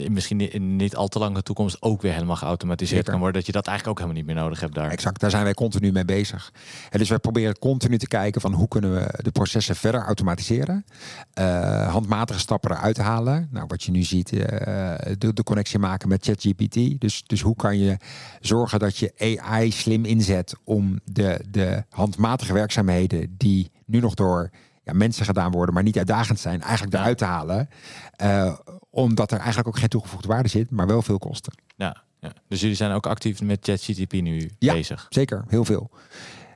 misschien 0.09 0.51
in 0.51 0.75
niet 0.75 0.95
al 0.95 1.07
te 1.07 1.19
lange 1.19 1.43
toekomst 1.43 1.81
ook 1.81 2.01
weer 2.01 2.13
helemaal 2.13 2.35
geautomatiseerd 2.35 2.95
Zeker. 2.95 3.11
kan 3.11 3.19
worden. 3.19 3.37
Dat 3.37 3.45
je 3.45 3.51
dat 3.51 3.67
eigenlijk 3.67 3.99
ook 3.99 4.05
helemaal 4.05 4.25
niet 4.25 4.35
meer 4.35 4.43
nodig 4.43 4.59
hebt 4.59 4.75
daar. 4.75 4.89
Exact, 4.89 5.19
daar 5.19 5.29
zijn 5.29 5.43
wij 5.43 5.53
continu 5.53 5.91
mee 5.91 6.05
bezig. 6.05 6.51
En 6.89 6.99
dus 6.99 7.09
wij 7.09 7.19
proberen 7.19 7.59
continu 7.59 7.97
te 7.97 8.07
kijken 8.07 8.41
van 8.41 8.53
hoe 8.53 8.67
kunnen 8.67 8.93
we 8.93 9.19
de 9.21 9.31
processen 9.31 9.75
verder 9.75 10.01
automatiseren. 10.01 10.85
Eh, 11.33 11.91
handmatige 11.91 12.39
stappen 12.39 12.71
eruit 12.71 12.97
halen. 12.97 13.47
Nou, 13.51 13.65
wat 13.67 13.83
je 13.83 13.91
nu 13.91 14.03
ziet, 14.03 14.31
eh, 14.31 14.95
de, 15.17 15.33
de 15.33 15.43
connectie 15.43 15.79
maken 15.79 16.07
met 16.07 16.25
ChatGPT. 16.25 16.99
Dus, 17.01 17.23
dus 17.23 17.41
hoe 17.41 17.55
kan 17.55 17.79
je 17.79 17.97
zorgen 18.39 18.79
dat 18.79 18.97
je 18.97 19.39
AI 19.41 19.71
slim 19.71 20.05
inzet 20.05 20.55
om 20.63 20.99
de, 21.05 21.39
de 21.49 21.83
handmatige 21.89 22.53
werkzaamheden 22.53 23.35
die 23.37 23.71
nu 23.85 23.99
nog 23.99 24.13
door 24.13 24.49
ja, 24.83 24.93
mensen 24.93 25.25
gedaan 25.25 25.51
worden, 25.51 25.73
maar 25.73 25.83
niet 25.83 25.97
uitdagend 25.97 26.39
zijn, 26.39 26.61
eigenlijk 26.61 26.93
eruit 26.93 27.17
te 27.17 27.25
halen. 27.25 27.69
Eh, 28.15 28.53
omdat 28.95 29.31
er 29.31 29.37
eigenlijk 29.37 29.67
ook 29.67 29.77
geen 29.77 29.89
toegevoegde 29.89 30.27
waarde 30.27 30.49
zit, 30.49 30.69
maar 30.69 30.87
wel 30.87 31.01
veel 31.01 31.17
kosten. 31.19 31.53
Ja, 31.75 32.03
ja. 32.19 32.33
Dus 32.47 32.59
jullie 32.61 32.75
zijn 32.75 32.91
ook 32.91 33.07
actief 33.07 33.41
met 33.41 33.59
ChatGTP 33.61 34.11
nu 34.13 34.51
Ja. 34.59 34.73
bezig. 34.73 35.05
Zeker, 35.09 35.43
heel 35.47 35.65
veel. 35.65 35.89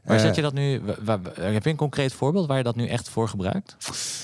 Waar 0.03 0.15
Eh, 0.17 0.21
zet 0.23 0.35
je 0.35 0.41
dat 0.41 0.53
nu? 0.53 0.81
heb 1.39 1.63
je 1.63 1.69
een 1.69 1.75
concreet 1.75 2.13
voorbeeld 2.13 2.47
waar 2.47 2.57
je 2.57 2.63
dat 2.63 2.75
nu 2.75 2.87
echt 2.87 3.09
voor 3.09 3.27
gebruikt? 3.29 3.77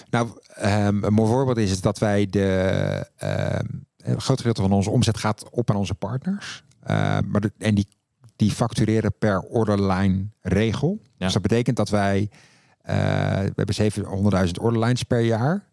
Nou, 0.10 0.30
ehm, 0.56 1.04
een 1.04 1.13
mooi 1.13 1.30
voorbeeld 1.32 1.58
is, 1.58 1.71
is 1.71 1.82
dat 1.82 1.99
wij 1.99 2.26
de 2.26 3.08
ehm, 3.17 3.65
een 3.97 4.21
groot 4.21 4.38
gedeelte 4.38 4.62
van 4.62 4.71
onze 4.71 4.89
omzet 4.89 5.17
gaat 5.17 5.49
op 5.49 5.69
aan 5.69 5.76
onze 5.76 5.93
partners. 5.93 6.63
Ehm, 6.84 7.30
maar 7.30 7.41
de, 7.41 7.52
en 7.58 7.76
die, 7.76 7.88
die 8.36 8.52
factureren 8.52 9.13
per 9.19 9.41
orderline 9.41 10.26
regel. 10.41 10.99
Ja. 11.02 11.10
Dus 11.26 11.34
dat 11.34 11.41
betekent 11.41 11.78
dat 11.78 11.89
wij, 11.89 12.30
eh, 12.82 12.95
we 13.39 13.54
hebben 13.56 13.76
700.000 13.76 14.60
orderlines 14.60 15.04
per 15.04 15.19
jaar. 15.21 15.63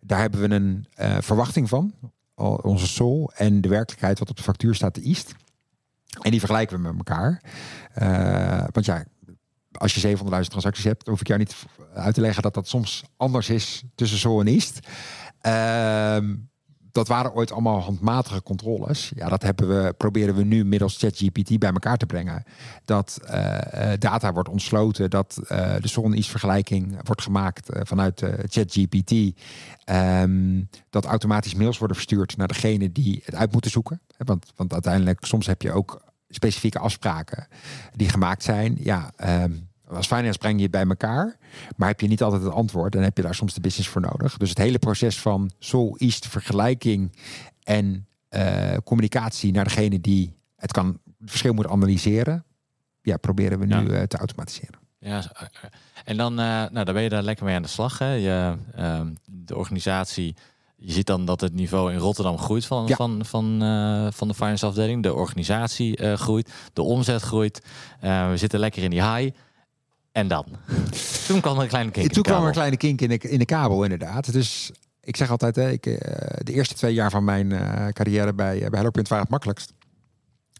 Daar 0.00 0.20
hebben 0.20 0.40
we 0.40 0.54
een 0.54 0.86
eh, 0.94 1.16
verwachting 1.20 1.68
van, 1.68 1.94
onze 2.62 2.86
sol 2.86 3.32
en 3.34 3.60
de 3.60 3.68
werkelijkheid 3.68 4.18
wat 4.18 4.30
op 4.30 4.36
de 4.36 4.42
factuur 4.42 4.74
staat, 4.74 4.94
de 4.94 5.02
East. 5.02 5.34
En 6.22 6.30
die 6.30 6.40
vergelijken 6.40 6.76
we 6.76 6.82
met 6.82 6.96
elkaar. 6.96 7.42
Eh, 7.92 8.64
want 8.72 8.86
ja, 8.86 9.04
als 9.72 9.94
je 9.94 10.00
700.000 10.00 10.24
transacties 10.24 10.84
hebt, 10.84 11.06
hoef 11.06 11.20
ik 11.20 11.26
jou 11.26 11.38
niet 11.38 11.56
uit 11.94 12.14
te 12.14 12.20
leggen 12.20 12.42
dat 12.42 12.54
dat 12.54 12.68
soms 12.68 13.04
anders 13.16 13.48
is 13.48 13.82
tussen 13.94 14.18
Sol 14.18 14.40
en 14.40 14.46
East. 14.46 14.78
Ehm, 15.40 16.34
dat 16.98 17.08
waren 17.08 17.34
ooit 17.34 17.52
allemaal 17.52 17.80
handmatige 17.80 18.42
controles. 18.42 19.12
Ja, 19.14 19.28
dat 19.28 19.42
hebben 19.42 19.68
we, 19.68 19.92
proberen 19.92 20.34
we 20.34 20.44
nu 20.44 20.64
middels 20.64 20.98
ChatGPT 20.98 21.58
bij 21.58 21.70
elkaar 21.72 21.96
te 21.96 22.06
brengen. 22.06 22.44
Dat 22.84 23.20
eh, 23.24 23.92
eh, 23.92 24.00
data 24.00 24.32
wordt 24.32 24.48
ontsloten, 24.48 25.10
dat 25.10 25.40
eh, 25.48 25.74
de 25.80 26.02
en 26.02 26.12
East 26.12 26.30
vergelijking 26.30 26.98
wordt 27.04 27.22
gemaakt 27.22 27.68
vanuit 27.82 28.24
ChatGPT. 28.48 29.40
Ehm, 29.84 30.62
dat 30.90 31.04
automatisch 31.04 31.54
mails 31.54 31.78
worden 31.78 31.96
verstuurd 31.96 32.36
naar 32.36 32.48
degene 32.48 32.92
die 32.92 33.22
het 33.24 33.34
uit 33.34 33.52
moeten 33.52 33.70
zoeken. 33.70 34.00
Want, 34.16 34.52
want 34.56 34.72
uiteindelijk, 34.72 35.24
soms 35.24 35.46
heb 35.46 35.62
je 35.62 35.72
ook 35.72 36.02
specifieke 36.28 36.78
afspraken 36.78 37.46
die 37.92 38.08
gemaakt 38.08 38.42
zijn. 38.42 38.76
Ja, 38.80 39.12
ehm, 39.16 39.52
als 39.90 40.06
finance 40.06 40.38
breng 40.38 40.56
je 40.56 40.62
het 40.62 40.70
bij 40.70 40.86
elkaar, 40.86 41.36
maar 41.76 41.88
heb 41.88 42.00
je 42.00 42.08
niet 42.08 42.22
altijd 42.22 42.42
het 42.42 42.52
antwoord 42.52 42.94
en 42.94 43.02
heb 43.02 43.16
je 43.16 43.22
daar 43.22 43.34
soms 43.34 43.54
de 43.54 43.60
business 43.60 43.88
voor 43.88 44.00
nodig. 44.00 44.36
Dus 44.36 44.48
het 44.48 44.58
hele 44.58 44.78
proces 44.78 45.20
van 45.20 45.50
Sol 45.58 45.96
East 45.96 46.26
vergelijking 46.26 47.12
en 47.62 48.06
eh, 48.28 48.76
communicatie 48.84 49.52
naar 49.52 49.64
degene 49.64 50.00
die 50.00 50.36
het 50.56 50.72
kan 50.72 50.86
het 50.86 51.30
verschil 51.30 51.52
moet 51.52 51.66
analyseren. 51.68 52.44
Ja, 53.02 53.16
proberen 53.16 53.58
we 53.58 53.66
nu 53.66 53.74
Ja. 53.74 53.86
eh, 53.98 54.02
te 54.02 54.16
automatiseren. 54.16 54.74
Ja, 55.00 55.20
zo- 55.22 55.28
en 56.04 56.16
dan, 56.16 56.32
eh, 56.38 56.46
nou, 56.46 56.84
dan 56.84 56.94
ben 56.94 57.02
je 57.02 57.08
daar 57.08 57.22
lekker 57.22 57.44
mee 57.44 57.54
aan 57.56 57.62
de 57.62 57.68
slag. 57.68 57.98
Hè? 57.98 58.12
Je, 58.12 58.54
ehm, 58.74 59.12
de 59.24 59.56
organisatie, 59.56 60.36
je 60.76 60.92
ziet 60.92 61.06
dan 61.06 61.24
dat 61.24 61.40
het 61.40 61.54
niveau 61.54 61.92
in 61.92 61.98
Rotterdam 61.98 62.38
groeit 62.38 62.66
van, 62.66 62.86
Ja. 62.86 62.96
van, 62.96 63.24
van, 63.24 63.62
eh, 63.62 64.06
van 64.10 64.28
de 64.28 64.34
finance 64.34 64.66
afdeling. 64.66 65.02
De 65.02 65.14
organisatie 65.14 65.96
eh, 65.96 66.12
groeit, 66.12 66.52
de 66.72 66.82
omzet 66.82 67.22
groeit. 67.22 67.62
Eh, 68.00 68.30
we 68.30 68.36
zitten 68.36 68.60
lekker 68.60 68.82
in 68.82 68.90
die 68.90 69.02
high. 69.14 69.36
En 70.12 70.28
dan? 70.28 70.46
Toen 71.26 71.40
kwam 71.40 71.56
er 71.56 71.62
een 71.62 71.68
kleine 71.68 71.90
kink 71.90 72.06
in 72.06 72.12
Toen 72.12 72.22
de 72.22 72.28
kwam 72.28 72.42
er 72.42 72.48
een 72.48 72.54
kabel. 72.54 72.68
kleine 72.70 72.76
kink 72.76 73.00
in 73.00 73.08
de, 73.08 73.18
in 73.30 73.38
de 73.38 73.44
kabel, 73.44 73.82
inderdaad. 73.82 74.32
Dus 74.32 74.70
ik 75.00 75.16
zeg 75.16 75.30
altijd, 75.30 75.56
hè, 75.56 75.70
ik, 75.70 75.86
eh, 75.86 76.36
de 76.42 76.52
eerste 76.52 76.74
twee 76.74 76.94
jaar 76.94 77.10
van 77.10 77.24
mijn 77.24 77.52
eh, 77.52 77.88
carrière 77.88 78.34
bij, 78.34 78.58
bij 78.58 78.78
HelloPrint 78.78 79.08
waren 79.08 79.22
het 79.22 79.32
makkelijkst. 79.32 79.72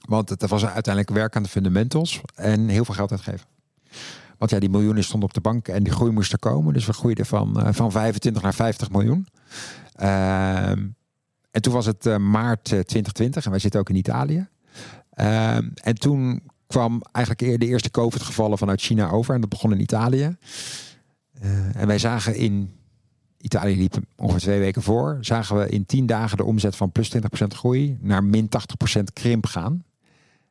Want 0.08 0.28
het 0.28 0.48
was 0.48 0.66
uiteindelijk 0.66 1.14
werk 1.16 1.36
aan 1.36 1.42
de 1.42 1.48
fundamentals 1.48 2.20
en 2.34 2.68
heel 2.68 2.84
veel 2.84 2.94
geld 2.94 3.10
uitgeven. 3.10 3.46
Want 4.38 4.50
ja, 4.50 4.58
die 4.58 4.70
miljoenen 4.70 5.04
stonden 5.04 5.28
op 5.28 5.34
de 5.34 5.40
bank 5.40 5.68
en 5.68 5.82
die 5.82 5.92
groei 5.92 6.10
moest 6.12 6.32
er 6.32 6.38
komen. 6.38 6.74
Dus 6.74 6.86
we 6.86 6.92
groeiden 6.92 7.26
van, 7.26 7.60
eh, 7.60 7.72
van 7.72 7.92
25 7.92 8.42
naar 8.42 8.54
50 8.54 8.90
miljoen. 8.90 9.26
Ehm, 9.94 10.86
en 11.50 11.62
toen 11.62 11.72
was 11.72 11.86
het 11.86 12.06
eh, 12.06 12.16
maart 12.16 12.64
eh, 12.72 12.80
2020 12.80 13.44
en 13.44 13.50
wij 13.50 13.60
zitten 13.60 13.80
ook 13.80 13.88
in 13.88 13.96
Italië. 13.96 14.48
Ehm, 15.10 15.68
en 15.74 15.94
toen 15.94 16.42
kwam 16.68 17.02
eigenlijk 17.12 17.60
de 17.60 17.66
eerste 17.66 17.90
COVID-gevallen 17.90 18.58
vanuit 18.58 18.80
China 18.80 19.10
over. 19.10 19.34
En 19.34 19.40
dat 19.40 19.48
begon 19.50 19.72
in 19.72 19.80
Italië. 19.80 20.36
Eh, 21.40 21.76
en 21.76 21.86
wij 21.86 21.98
zagen 21.98 22.34
in 22.34 22.70
Italië 23.40 23.76
liep 23.76 23.96
ongeveer 24.16 24.40
twee 24.40 24.58
weken 24.58 24.82
voor. 24.82 25.18
Zagen 25.20 25.56
we 25.58 25.68
in 25.68 25.86
tien 25.86 26.06
dagen 26.06 26.36
de 26.36 26.44
omzet 26.44 26.76
van 26.76 26.92
plus 26.92 27.08
20% 27.08 27.20
groei 27.54 27.98
naar 28.00 28.24
min 28.24 28.48
80% 28.48 29.12
krimp 29.12 29.46
gaan. 29.46 29.84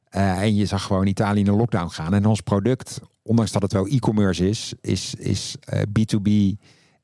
Eh, 0.10 0.42
en 0.42 0.56
je 0.56 0.66
zag 0.66 0.84
gewoon 0.84 1.08
Italië 1.08 1.40
in 1.40 1.48
een 1.48 1.56
lockdown 1.56 1.90
gaan. 1.90 2.14
En 2.14 2.26
ons 2.26 2.42
product, 2.42 3.00
ondanks 3.22 3.52
dat 3.52 3.62
het 3.62 3.74
wel 3.74 3.86
e-commerce 3.88 4.50
is, 4.50 4.74
is, 4.82 5.16
is 5.16 5.56
eh, 5.60 5.82
B2B 5.82 6.58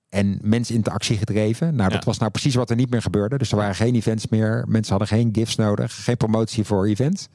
en 0.09 0.39
mensinteractie 0.41 1.18
gedreven. 1.18 1.76
Nou, 1.76 1.89
dat 1.89 1.99
Ja. 1.99 2.05
was 2.05 2.18
nou 2.18 2.32
precies 2.32 2.55
wat 2.55 2.70
er 2.70 2.76
niet 2.76 2.89
meer 2.89 3.01
gebeurde. 3.01 3.38
Dus 3.38 3.51
er 3.51 3.57
waren 3.57 3.76
geen 3.76 3.95
events 3.95 4.28
meer. 4.28 4.66
Mensen 4.68 4.89
hadden 4.97 5.07
geen 5.18 5.30
gifts 5.32 5.55
nodig. 5.55 6.03
Geen 6.03 6.18
promotie 6.18 6.64
voor 6.64 6.86
events. 6.88 7.28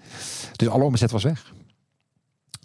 Dus 0.57 0.69
alle 0.69 0.85
omzet 0.85 1.11
was 1.11 1.23
weg. 1.23 1.53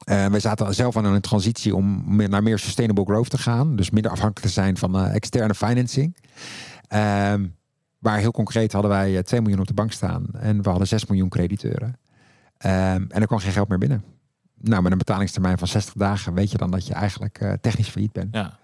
Eh 0.03 0.25
we 0.25 0.39
zaten 0.39 0.73
zelf 0.73 0.97
aan 0.97 1.05
een 1.05 1.21
transitie 1.21 1.75
om 1.75 2.15
meer- 2.15 2.29
naar 2.29 2.43
meer 2.43 2.59
sustainable 2.59 3.05
growth 3.05 3.29
te 3.29 3.37
gaan. 3.37 3.75
Dus 3.75 3.89
minder 3.89 4.11
afhankelijk 4.11 4.45
te 4.47 4.53
zijn 4.53 4.77
van 4.77 4.95
eh, 4.95 5.15
externe 5.15 5.55
financing. 5.55 6.17
Ehm 6.87 7.45
maar 8.03 8.17
heel 8.17 8.31
concreet 8.31 8.71
hadden 8.71 8.91
wij 8.91 9.17
eh, 9.17 9.23
2 9.23 9.41
miljoen 9.41 9.59
op 9.59 9.67
de 9.67 9.73
bank 9.73 9.91
staan. 9.91 10.25
En 10.33 10.61
we 10.61 10.69
hadden 10.69 10.87
6 10.87 11.05
miljoen 11.05 11.29
crediteuren. 11.29 11.99
Ehm, 12.57 13.05
en 13.07 13.21
er 13.21 13.27
kwam 13.27 13.39
geen 13.39 13.51
geld 13.51 13.67
meer 13.67 13.77
binnen. 13.77 14.03
Nou, 14.57 14.81
met 14.81 14.91
een 14.91 14.97
betalingstermijn 14.97 15.57
van 15.57 15.67
60 15.67 15.93
dagen 15.93 16.33
weet 16.33 16.51
je 16.51 16.57
dan 16.57 16.71
dat 16.71 16.87
je 16.87 16.93
eigenlijk 16.93 17.39
eh, 17.39 17.53
technisch 17.61 17.87
failliet 17.89 18.11
bent. 18.11 18.35
Ja. 18.35 18.57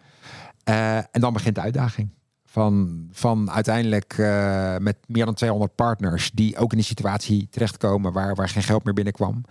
Eh, 0.63 0.97
en 0.97 1.21
dan 1.21 1.33
begint 1.33 1.55
de 1.55 1.61
uitdaging. 1.61 2.09
Van, 2.51 3.07
van 3.11 3.51
uiteindelijk 3.51 4.13
eh, 4.17 4.77
met 4.77 4.95
meer 5.07 5.25
dan 5.25 5.33
200 5.33 5.75
partners 5.75 6.31
die 6.33 6.57
ook 6.57 6.71
in 6.71 6.77
die 6.77 6.87
situatie 6.87 7.47
terechtkomen 7.49 8.13
waar, 8.13 8.35
waar 8.35 8.49
geen 8.49 8.63
geld 8.63 8.83
meer 8.83 8.93
binnenkwam. 8.93 9.43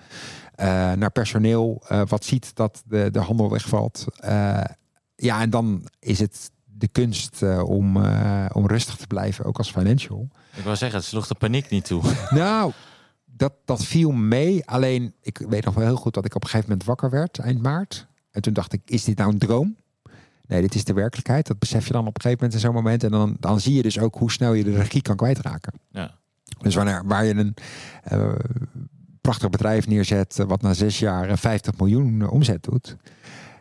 eh, 0.54 0.66
naar 0.92 1.10
personeel 1.10 1.82
eh, 1.88 2.02
wat 2.06 2.24
ziet 2.24 2.54
dat 2.56 2.82
de, 2.86 3.10
de 3.10 3.18
handel 3.18 3.50
wegvalt. 3.50 4.04
Ja, 5.16 5.40
en 5.40 5.50
dan 5.50 5.88
is 5.98 6.18
het 6.18 6.50
de 6.64 6.88
kunst 6.88 7.42
om, 7.62 7.96
om 8.52 8.66
rustig 8.66 8.96
te 8.96 9.06
blijven, 9.06 9.44
ook 9.44 9.58
als 9.58 9.70
financial. 9.70 10.28
Ik 10.56 10.64
wou 10.64 10.76
zeggen, 10.76 10.98
het 10.98 11.08
sloeg 11.08 11.26
de 11.26 11.34
paniek 11.34 11.70
niet 11.70 11.84
toe. 11.84 12.02
Nou, 12.30 12.72
dat, 13.24 13.52
dat 13.64 13.84
viel 13.84 14.10
mee. 14.10 14.66
Alleen, 14.66 15.14
ik 15.22 15.38
weet 15.48 15.64
nog 15.64 15.74
wel 15.74 15.84
heel 15.84 15.96
goed 15.96 16.14
dat 16.14 16.24
ik 16.24 16.34
op 16.34 16.42
een 16.42 16.48
gegeven 16.48 16.70
moment 16.70 16.88
wakker 16.88 17.10
werd 17.10 17.38
eind 17.38 17.62
maart. 17.62 18.06
En 18.30 18.42
toen 18.42 18.52
dacht 18.52 18.72
ik, 18.72 18.80
is 18.84 19.04
dit 19.04 19.18
nou 19.18 19.30
een 19.32 19.38
droom? 19.38 19.76
Nee, 20.48 20.60
dit 20.60 20.74
is 20.74 20.84
de 20.84 20.92
werkelijkheid. 20.92 21.46
Dat 21.46 21.58
besef 21.58 21.86
je 21.86 21.92
dan 21.92 22.06
op 22.06 22.14
een 22.16 22.22
gegeven 22.22 22.44
moment 22.44 22.54
in 22.54 22.66
zo'n 22.66 22.74
moment. 22.74 23.04
En 23.04 23.10
dan, 23.10 23.36
dan 23.40 23.60
zie 23.60 23.74
je 23.74 23.82
dus 23.82 23.98
ook 23.98 24.14
hoe 24.14 24.30
snel 24.30 24.52
je 24.52 24.64
de 24.64 24.76
regie 24.76 25.02
kan 25.02 25.16
kwijtraken. 25.16 25.72
Ja. 25.90 26.14
Dus 26.58 26.74
wanneer, 26.74 27.02
waar 27.06 27.24
je 27.24 27.34
een 27.34 27.54
eh, 28.02 28.32
prachtig 29.28 29.50
bedrijf 29.50 29.86
neerzet... 29.86 30.38
eh, 30.38 30.46
wat 30.46 30.62
na 30.62 30.74
zes 30.74 30.98
jaar 30.98 31.28
eh, 31.28 31.36
50 31.36 31.78
miljoen 31.78 32.22
eh, 32.22 32.32
omzet 32.32 32.62
doet... 32.62 32.96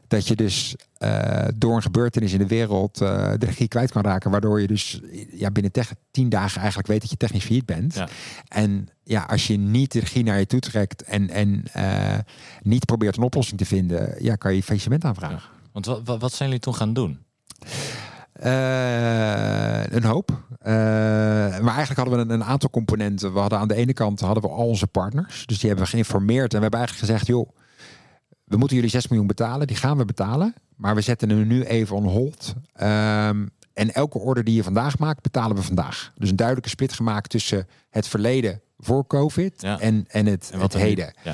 dat 0.07 0.27
je 0.27 0.35
dus 0.35 0.75
door 1.55 1.75
een 1.75 1.81
gebeurtenis 1.81 2.33
in 2.33 2.39
de 2.39 2.47
wereld 2.47 2.97
de 2.97 3.38
regie 3.39 3.67
kwijt 3.67 3.91
kan 3.91 4.01
raken... 4.01 4.31
waardoor 4.31 4.61
je 4.61 4.67
dus 4.67 5.01
ja, 5.31 5.51
binnen 5.51 5.71
tien 6.11 6.29
dagen 6.29 6.57
eigenlijk 6.57 6.88
weet 6.88 7.01
dat 7.01 7.09
je 7.09 7.17
technisch 7.17 7.43
failliet 7.43 7.65
bent. 7.65 7.93
Ja. 7.93 8.07
En 8.47 8.88
ja, 9.03 9.21
als 9.21 9.47
je 9.47 9.57
niet 9.57 9.91
de 9.91 9.99
regie 9.99 10.23
naar 10.23 10.39
je 10.39 10.45
toe 10.45 10.59
trekt... 10.59 11.03
en, 11.03 11.29
en 11.29 11.63
niet 12.61 12.85
probeert 12.85 13.17
een 13.17 13.23
oplossing 13.23 13.59
te 13.59 13.65
vinden... 13.65 14.23
ja, 14.23 14.35
kan 14.35 14.55
je 14.55 14.63
faillissement 14.63 15.05
aanvragen. 15.05 15.49
Want 15.78 16.05
wat, 16.07 16.21
wat, 16.21 16.34
zijn 16.34 16.49
jullie 16.49 16.63
toen 16.63 16.75
gaan 16.75 16.93
doen? 16.93 17.19
Eh, 18.34 19.84
een 19.86 20.03
hoop. 20.03 20.32
Eh, 20.59 20.73
maar 21.59 21.75
eigenlijk 21.75 21.95
hadden 21.95 22.13
we 22.13 22.21
een, 22.21 22.30
een 22.30 22.43
aantal 22.43 22.69
componenten. 22.69 23.34
We 23.34 23.39
hadden 23.39 23.59
aan 23.59 23.67
de 23.67 23.75
ene 23.75 23.93
kant 23.93 24.19
hadden 24.19 24.43
we 24.43 24.49
al 24.49 24.67
onze 24.67 24.88
partners. 24.88 25.45
Dus 25.45 25.59
die 25.59 25.67
hebben 25.67 25.86
we 25.86 25.91
geïnformeerd. 25.91 26.53
En 26.53 26.57
we 26.57 26.61
hebben 26.61 26.80
eigenlijk 26.80 27.09
gezegd, 27.09 27.28
joh, 27.28 27.49
we 28.43 28.57
moeten 28.57 28.75
jullie 28.75 28.91
6 28.91 29.07
miljoen 29.07 29.28
betalen. 29.28 29.67
Die 29.67 29.75
gaan 29.75 29.97
we 29.97 30.05
betalen. 30.05 30.53
Maar 30.75 30.95
we 30.95 31.01
zetten 31.01 31.30
hem 31.30 31.47
nu 31.47 31.63
even 31.63 31.95
on 31.95 32.05
hold. 32.05 32.53
Ehm, 32.73 33.45
en 33.78 33.93
elke 33.93 34.19
order 34.19 34.43
die 34.43 34.55
je 34.55 34.63
vandaag 34.63 34.97
maakt, 34.97 35.21
betalen 35.21 35.55
we 35.55 35.63
vandaag. 35.63 36.11
Dus 36.15 36.30
een 36.30 36.36
duidelijke 36.36 36.69
split 36.69 36.93
gemaakt 36.93 37.30
tussen 37.30 37.67
het 37.89 38.07
verleden 38.07 38.61
voor 38.78 39.07
COVID 39.07 39.61
Ja. 39.61 39.80
en, 39.80 40.05
en 40.07 40.25
het, 40.25 40.49
En 40.53 40.59
wat 40.59 40.73
het 40.73 40.82
nu- 40.82 40.88
heden. 40.88 41.13
Ja. 41.23 41.34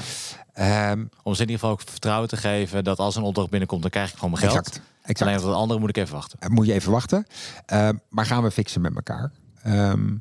Ehm, 0.53 1.05
Om 1.23 1.33
ze 1.33 1.41
in 1.41 1.47
ieder 1.49 1.53
geval 1.59 1.69
ook 1.71 1.81
vertrouwen 1.81 2.29
te 2.29 2.37
geven 2.37 2.83
dat 2.83 2.99
als 2.99 3.15
een 3.15 3.23
opdracht 3.23 3.49
binnenkomt, 3.49 3.81
dan 3.81 3.91
krijg 3.91 4.09
ik 4.09 4.15
gewoon 4.15 4.29
mijn 4.31 4.43
geld. 4.43 4.57
exact. 4.57 4.81
exact. 5.01 5.21
Alleen 5.21 5.33
dat 5.35 5.43
het 5.45 5.55
andere 5.55 5.79
moet 5.79 5.89
ik 5.89 5.97
even 5.97 6.13
wachten. 6.15 6.39
Uh, 6.43 6.49
moet 6.49 6.65
je 6.65 6.73
even 6.73 6.91
wachten. 6.91 7.25
Ehm, 7.65 7.95
maar 8.09 8.25
gaan 8.25 8.43
we 8.43 8.51
fixen 8.51 8.81
met 8.81 8.95
elkaar. 8.95 9.31
Ehm, 9.63 10.15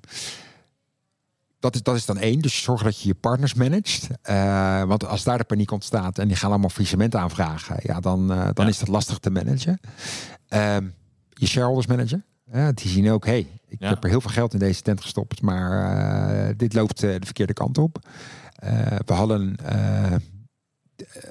dat, 1.60 1.74
is, 1.74 1.82
dat 1.82 1.96
is 1.96 2.06
dan 2.06 2.18
één. 2.18 2.40
Dus 2.40 2.62
zorg 2.62 2.82
dat 2.82 3.00
je 3.00 3.08
je 3.08 3.14
partners 3.14 3.54
managt. 3.54 4.08
Eh, 4.22 4.82
want 4.82 5.06
als 5.06 5.22
daar 5.24 5.38
de 5.38 5.44
paniek 5.44 5.70
ontstaat 5.70 6.18
en 6.18 6.28
die 6.28 6.36
gaan 6.36 6.50
allemaal 6.50 6.68
faillissement 6.70 7.14
aanvragen, 7.16 7.76
ja, 7.82 8.00
dan, 8.00 8.32
eh, 8.32 8.48
dan 8.52 8.64
Ja. 8.64 8.70
is 8.70 8.78
dat 8.78 8.88
lastig 8.88 9.18
te 9.18 9.30
managen. 9.30 9.80
Je 11.42 11.48
shareholders 11.48 11.86
managen. 11.86 12.24
Ja, 12.52 12.72
die 12.72 12.88
zien 12.88 13.10
ook, 13.10 13.26
hey, 13.26 13.46
ik 13.68 13.80
Ja. 13.80 13.88
heb 13.88 14.04
er 14.04 14.10
heel 14.10 14.20
veel 14.20 14.30
geld 14.30 14.52
in 14.52 14.58
deze 14.58 14.82
tent 14.82 15.00
gestopt, 15.00 15.42
maar 15.42 15.96
eh, 16.48 16.54
dit 16.56 16.74
loopt 16.74 17.02
eh, 17.02 17.10
de 17.10 17.24
verkeerde 17.24 17.52
kant 17.52 17.78
op. 17.78 17.98
Eh, 18.54 18.86
we 19.06 19.12
hadden 19.12 19.56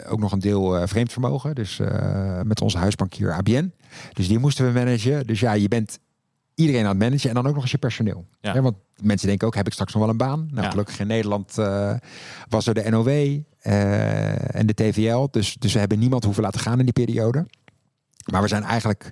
ook 0.07 0.19
nog 0.19 0.31
een 0.31 0.39
deel 0.39 0.87
vreemd 0.87 1.11
vermogen, 1.11 1.55
dus 1.55 1.79
met 2.43 2.61
onze 2.61 2.77
huisbankier 2.77 3.31
ABN. 3.33 3.73
Dus 4.13 4.27
die 4.27 4.39
moesten 4.39 4.65
we 4.65 4.71
managen. 4.79 5.27
Dus 5.27 5.39
ja, 5.39 5.53
je 5.53 5.67
bent 5.67 5.99
iedereen 6.55 6.83
aan 6.83 6.89
het 6.89 6.99
managen 6.99 7.29
en 7.29 7.35
dan 7.35 7.47
ook 7.47 7.53
nog 7.53 7.61
eens 7.61 7.71
je 7.71 7.77
personeel. 7.77 8.25
Ja. 8.41 8.53
Ja, 8.53 8.61
want 8.61 8.75
mensen 9.01 9.27
denken 9.27 9.47
ook, 9.47 9.55
heb 9.55 9.67
ik 9.67 9.73
straks 9.73 9.93
nog 9.93 10.01
wel 10.01 10.11
een 10.11 10.17
baan? 10.17 10.47
Nou, 10.51 10.69
gelukkig 10.69 10.99
in 10.99 11.07
Nederland 11.07 11.55
was 12.49 12.67
er 12.67 12.73
de 12.73 12.89
NOW 12.89 13.39
en 14.51 14.65
de 14.65 14.73
TVL. 14.73 15.27
Dus, 15.31 15.55
dus 15.59 15.73
we 15.73 15.79
hebben 15.79 15.99
niemand 15.99 16.23
hoeven 16.23 16.43
laten 16.43 16.61
gaan 16.61 16.79
in 16.79 16.85
die 16.85 17.05
periode. 17.05 17.45
Maar 18.31 18.41
we 18.41 18.47
zijn 18.47 18.63
eigenlijk, 18.63 19.09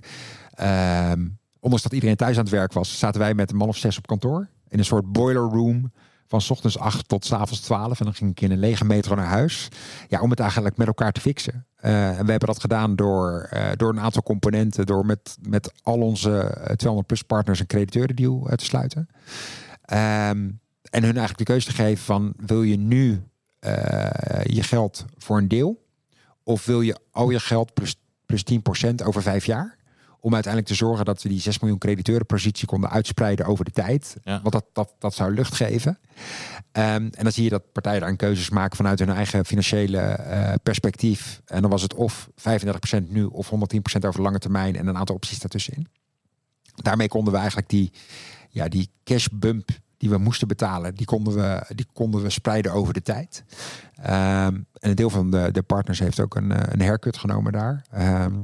ehm 0.60 1.26
ondanks 1.60 1.82
dat 1.82 1.92
iedereen 1.92 2.16
thuis 2.16 2.36
aan 2.36 2.42
het 2.42 2.52
werk 2.52 2.72
was, 2.72 2.98
zaten 2.98 3.20
wij 3.20 3.34
met 3.34 3.50
een 3.50 3.56
man 3.56 3.68
of 3.68 3.76
zes 3.76 3.98
op 3.98 4.06
kantoor. 4.06 4.48
In 4.68 4.78
een 4.78 4.84
soort 4.84 5.12
boiler 5.12 5.42
room 5.42 5.92
van 6.26 6.40
ochtends 6.48 6.78
8 6.78 7.08
tot 7.08 7.24
's 7.24 7.32
avonds 7.32 7.60
12. 7.60 7.98
En 7.98 8.04
dan 8.04 8.14
ging 8.14 8.30
ik 8.30 8.40
in 8.40 8.50
een 8.50 8.58
lege 8.58 8.84
metro 8.84 9.14
naar 9.14 9.26
huis. 9.26 9.68
Ja, 10.08 10.20
om 10.20 10.30
het 10.30 10.40
eigenlijk 10.40 10.76
met 10.76 10.86
elkaar 10.86 11.12
te 11.12 11.20
fixen. 11.20 11.66
Eh, 11.76 12.08
en 12.08 12.24
we 12.24 12.30
hebben 12.30 12.48
dat 12.48 12.60
gedaan 12.60 12.96
door, 12.96 13.46
eh, 13.50 13.68
door 13.76 13.90
een 13.90 14.00
aantal 14.00 14.22
componenten. 14.22 14.86
Door 14.86 15.06
met, 15.06 15.36
met 15.48 15.72
al 15.82 16.00
onze 16.00 16.38
eh, 16.40 16.74
200 16.74 17.06
plus 17.06 17.22
partners 17.22 17.60
een 17.60 17.66
crediteurendeal 17.66 18.48
eh, 18.48 18.56
te 18.56 18.64
sluiten. 18.64 19.08
Ehm, 19.84 20.50
en 20.90 21.02
hun 21.02 21.16
eigenlijk 21.16 21.38
de 21.38 21.44
keuze 21.44 21.66
te 21.66 21.74
geven 21.74 22.04
van 22.04 22.32
wil 22.36 22.62
je 22.62 22.76
nu 22.76 23.22
eh, 23.58 24.44
je 24.44 24.62
geld 24.62 25.04
voor 25.16 25.38
een 25.38 25.48
deel? 25.48 25.86
Of 26.42 26.64
wil 26.66 26.80
je 26.80 26.96
al 27.10 27.30
je 27.30 27.40
geld 27.40 27.74
plus, 27.74 27.96
plus 28.26 28.44
10% 28.44 29.02
over 29.04 29.22
vijf 29.22 29.44
jaar? 29.44 29.78
Om 30.20 30.34
uiteindelijk 30.34 30.72
te 30.72 30.78
zorgen 30.78 31.04
dat 31.04 31.22
we 31.22 31.28
die 31.28 31.40
6 31.40 31.58
miljoen 31.58 31.78
crediteurenpositie 31.78 32.66
konden 32.66 32.90
uitspreiden 32.90 33.46
over 33.46 33.64
de 33.64 33.70
tijd. 33.70 34.16
Ja. 34.24 34.40
Want 34.40 34.52
dat, 34.52 34.64
dat, 34.72 34.94
dat 34.98 35.14
zou 35.14 35.34
lucht 35.34 35.54
geven. 35.54 35.98
Ehm, 36.72 36.86
en 36.86 37.22
dan 37.22 37.32
zie 37.32 37.44
je 37.44 37.50
dat 37.50 37.72
partijen 37.72 38.00
daar 38.00 38.16
keuzes 38.16 38.50
maken 38.50 38.76
vanuit 38.76 38.98
hun 38.98 39.10
eigen 39.10 39.44
financiële 39.44 39.98
eh, 39.98 40.54
perspectief. 40.62 41.40
En 41.44 41.60
dan 41.60 41.70
was 41.70 41.82
het 41.82 41.94
of 41.94 42.28
35% 42.30 43.08
nu 43.08 43.24
of 43.24 43.50
110% 43.50 43.54
over 43.92 44.16
de 44.16 44.22
lange 44.22 44.38
termijn 44.38 44.76
en 44.76 44.86
een 44.86 44.96
aantal 44.96 45.14
opties 45.14 45.38
daartussenin. 45.38 45.88
Daarmee 46.74 47.08
konden 47.08 47.32
we 47.32 47.38
eigenlijk 47.38 47.68
die, 47.68 47.92
ja, 48.48 48.68
die 48.68 48.90
cash 49.04 49.26
bump 49.32 49.68
die 50.00 50.10
we 50.10 50.18
moesten 50.18 50.48
betalen, 50.48 50.94
die 50.94 51.06
konden 51.06 51.34
we, 51.34 51.62
die 51.74 51.86
konden 51.92 52.22
we 52.22 52.30
spreiden 52.30 52.72
over 52.72 52.92
de 52.92 53.02
tijd. 53.02 53.44
Ehm, 53.94 54.54
en 54.54 54.90
een 54.90 54.94
deel 54.94 55.10
van 55.10 55.30
de, 55.30 55.48
de 55.52 55.62
partners 55.62 55.98
heeft 55.98 56.20
ook 56.20 56.34
een, 56.34 56.52
eh, 56.52 56.72
een 56.72 56.80
haircut 56.80 57.16
genomen 57.16 57.52
daar. 57.52 57.84
Ehm, 57.90 58.34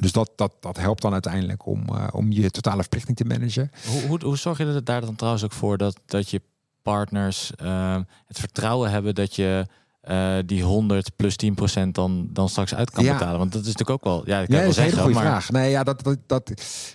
dus 0.00 0.12
dat, 0.12 0.32
dat, 0.36 0.52
dat 0.60 0.76
helpt 0.76 1.02
dan 1.02 1.12
uiteindelijk 1.12 1.66
om, 1.66 1.84
eh, 1.88 2.06
om 2.12 2.32
je 2.32 2.50
totale 2.50 2.80
verplichting 2.80 3.16
te 3.16 3.24
managen. 3.24 3.70
Hoe, 3.86 4.02
hoe, 4.02 4.24
hoe 4.24 4.36
zorg 4.36 4.58
je 4.58 4.64
er 4.64 4.84
daar 4.84 5.00
dan 5.00 5.14
trouwens 5.16 5.44
ook 5.44 5.52
voor 5.52 5.76
dat, 5.78 6.00
dat 6.06 6.30
je 6.30 6.40
partners 6.82 7.52
ehm, 7.56 8.02
het 8.26 8.38
vertrouwen 8.38 8.90
hebben 8.90 9.14
dat 9.14 9.34
je 9.36 9.66
eh, 10.00 10.36
die 10.46 10.62
100 10.62 11.16
plus 11.16 11.36
10 11.36 11.54
procent 11.54 11.94
dan, 11.94 12.28
dan 12.32 12.48
straks 12.48 12.74
uit 12.74 12.90
kan 12.90 13.04
Ja. 13.04 13.12
betalen? 13.12 13.38
Want 13.38 13.52
dat 13.52 13.60
is 13.60 13.66
natuurlijk 13.66 13.98
ook 13.98 14.04
wel, 14.04 14.22
ja, 14.26 14.38
dat 14.38 14.46
kan 14.48 14.56
Ja, 14.56 14.62
ik 14.62 14.66
dat 14.66 14.76
wel 14.76 14.84
is 14.84 14.92
een 14.92 14.98
hele 14.98 15.14
goede 15.14 15.14
maar 15.14 15.24
vraag. 15.24 15.50
Nee, 15.50 15.70
ja, 15.70 15.82
dat, 15.84 16.02
dat, 16.02 16.18
dat, 16.26 16.52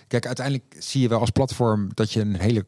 kijk, 0.08 0.26
uiteindelijk 0.26 0.76
zie 0.78 1.00
je 1.00 1.08
wel 1.08 1.20
als 1.20 1.30
platform 1.30 1.88
dat 1.94 2.12
je 2.12 2.20
een 2.20 2.36
hele 2.40 2.66